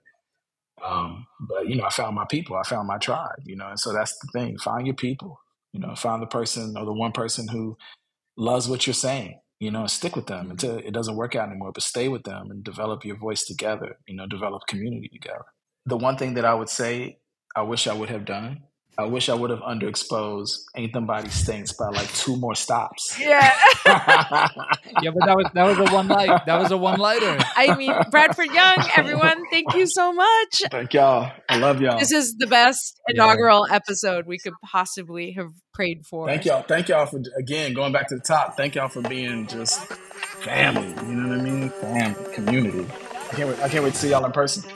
Um, 0.83 1.27
but 1.39 1.67
you 1.67 1.75
know, 1.75 1.85
I 1.85 1.89
found 1.89 2.15
my 2.15 2.25
people. 2.29 2.55
I 2.55 2.63
found 2.63 2.87
my 2.87 2.97
tribe. 2.97 3.39
You 3.45 3.55
know, 3.55 3.67
and 3.67 3.79
so 3.79 3.93
that's 3.93 4.17
the 4.19 4.29
thing. 4.33 4.57
Find 4.57 4.87
your 4.87 4.95
people. 4.95 5.39
You 5.73 5.79
know, 5.79 5.93
find 5.95 6.21
the 6.21 6.27
person 6.27 6.75
or 6.77 6.85
the 6.85 6.93
one 6.93 7.11
person 7.11 7.47
who 7.47 7.77
loves 8.37 8.67
what 8.67 8.87
you're 8.87 8.93
saying. 8.93 9.39
You 9.59 9.71
know, 9.71 9.85
stick 9.87 10.15
with 10.15 10.27
them 10.27 10.49
until 10.49 10.77
it 10.77 10.93
doesn't 10.93 11.17
work 11.17 11.35
out 11.35 11.49
anymore. 11.49 11.71
But 11.73 11.83
stay 11.83 12.07
with 12.07 12.23
them 12.23 12.49
and 12.49 12.63
develop 12.63 13.05
your 13.05 13.17
voice 13.17 13.43
together. 13.43 13.97
You 14.07 14.15
know, 14.15 14.25
develop 14.25 14.63
community 14.67 15.09
together. 15.09 15.45
The 15.85 15.97
one 15.97 16.17
thing 16.17 16.33
that 16.35 16.45
I 16.45 16.55
would 16.55 16.69
say 16.69 17.19
I 17.55 17.61
wish 17.63 17.87
I 17.87 17.93
would 17.93 18.09
have 18.09 18.25
done 18.25 18.63
I 18.99 19.05
wish 19.05 19.29
I 19.29 19.33
would 19.33 19.49
have 19.49 19.61
underexposed 19.61 20.65
Ain't 20.75 20.91
Them 20.91 21.05
Bodies 21.05 21.33
Saints 21.33 21.71
by 21.71 21.87
like 21.87 22.13
two 22.15 22.35
more 22.35 22.53
stops. 22.53 23.17
Yeah. 23.17 23.39
yeah, 23.85 24.49
but 25.11 25.25
that 25.25 25.37
was 25.37 25.49
that 25.53 25.63
was 25.63 25.89
a 25.89 25.93
one 25.93 26.09
light. 26.09 26.45
That 26.45 26.59
was 26.59 26.71
a 26.71 26.77
one 26.77 26.99
lighter. 26.99 27.37
I 27.55 27.75
mean, 27.77 27.93
Bradford 28.11 28.47
Young, 28.47 28.75
everyone, 28.97 29.45
thank 29.49 29.73
you 29.73 29.87
so 29.87 30.11
much. 30.11 30.63
Thank 30.69 30.93
y'all. 30.93 31.31
I 31.47 31.59
love 31.59 31.81
y'all. 31.81 31.97
This 31.97 32.11
is 32.11 32.35
the 32.35 32.47
best 32.47 32.99
inaugural 33.07 33.65
episode 33.71 34.25
we 34.27 34.37
could 34.37 34.53
possibly 34.65 35.31
have 35.31 35.53
prayed 35.73 36.05
for. 36.05 36.27
Thank 36.27 36.43
y'all. 36.43 36.63
Thank 36.63 36.89
y'all 36.89 37.05
for 37.05 37.21
again 37.37 37.73
going 37.73 37.93
back 37.93 38.09
to 38.09 38.15
the 38.15 38.21
top. 38.21 38.57
Thank 38.57 38.75
y'all 38.75 38.89
for 38.89 39.01
being 39.01 39.47
just 39.47 39.81
family. 40.43 40.89
You 41.07 41.15
know 41.15 41.29
what 41.29 41.39
I 41.39 41.41
mean? 41.41 41.69
Family, 41.69 42.33
community. 42.33 42.85
I 43.31 43.35
can't 43.35 43.47
wait. 43.47 43.59
I 43.61 43.69
can't 43.69 43.83
wait 43.85 43.93
to 43.93 43.99
see 43.99 44.09
y'all 44.09 44.25
in 44.25 44.33
person. 44.33 44.69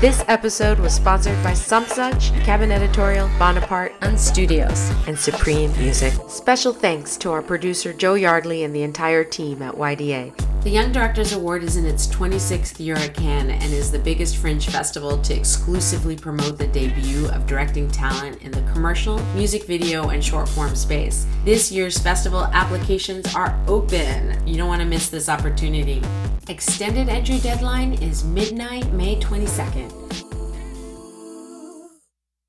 This 0.00 0.22
episode 0.28 0.78
was 0.78 0.94
sponsored 0.94 1.42
by 1.42 1.54
Such, 1.54 2.32
Cabin 2.44 2.70
Editorial, 2.70 3.28
Bonaparte, 3.36 3.96
and 4.00 4.18
Studios, 4.18 4.92
and 5.08 5.18
Supreme 5.18 5.76
Music. 5.76 6.14
Special 6.28 6.72
thanks 6.72 7.16
to 7.16 7.32
our 7.32 7.42
producer 7.42 7.92
Joe 7.92 8.14
Yardley 8.14 8.62
and 8.62 8.72
the 8.72 8.84
entire 8.84 9.24
team 9.24 9.60
at 9.60 9.74
YDA. 9.74 10.32
The 10.62 10.70
Young 10.70 10.92
Directors 10.92 11.32
Award 11.32 11.64
is 11.64 11.76
in 11.76 11.84
its 11.84 12.06
26th 12.06 12.78
year 12.78 12.94
at 12.94 13.14
Cannes 13.14 13.50
and 13.50 13.72
is 13.72 13.90
the 13.90 13.98
biggest 13.98 14.36
fringe 14.36 14.68
festival 14.68 15.20
to 15.22 15.34
exclusively 15.34 16.14
promote 16.14 16.58
the 16.58 16.68
debut 16.68 17.28
of 17.30 17.46
directing 17.48 17.90
talent 17.90 18.40
in 18.42 18.52
the 18.52 18.62
commercial, 18.72 19.18
music 19.34 19.64
video, 19.64 20.10
and 20.10 20.22
short 20.22 20.48
form 20.48 20.76
space. 20.76 21.26
This 21.44 21.72
year's 21.72 21.98
festival 21.98 22.44
applications 22.52 23.34
are 23.34 23.58
open. 23.66 24.46
You 24.46 24.58
don't 24.58 24.68
want 24.68 24.82
to 24.82 24.86
miss 24.86 25.10
this 25.10 25.28
opportunity. 25.28 26.02
Extended 26.48 27.08
entry 27.08 27.38
deadline 27.40 27.92
is 28.02 28.24
midnight, 28.24 28.90
May 28.92 29.16
22nd 29.20 29.87
you 29.88 30.27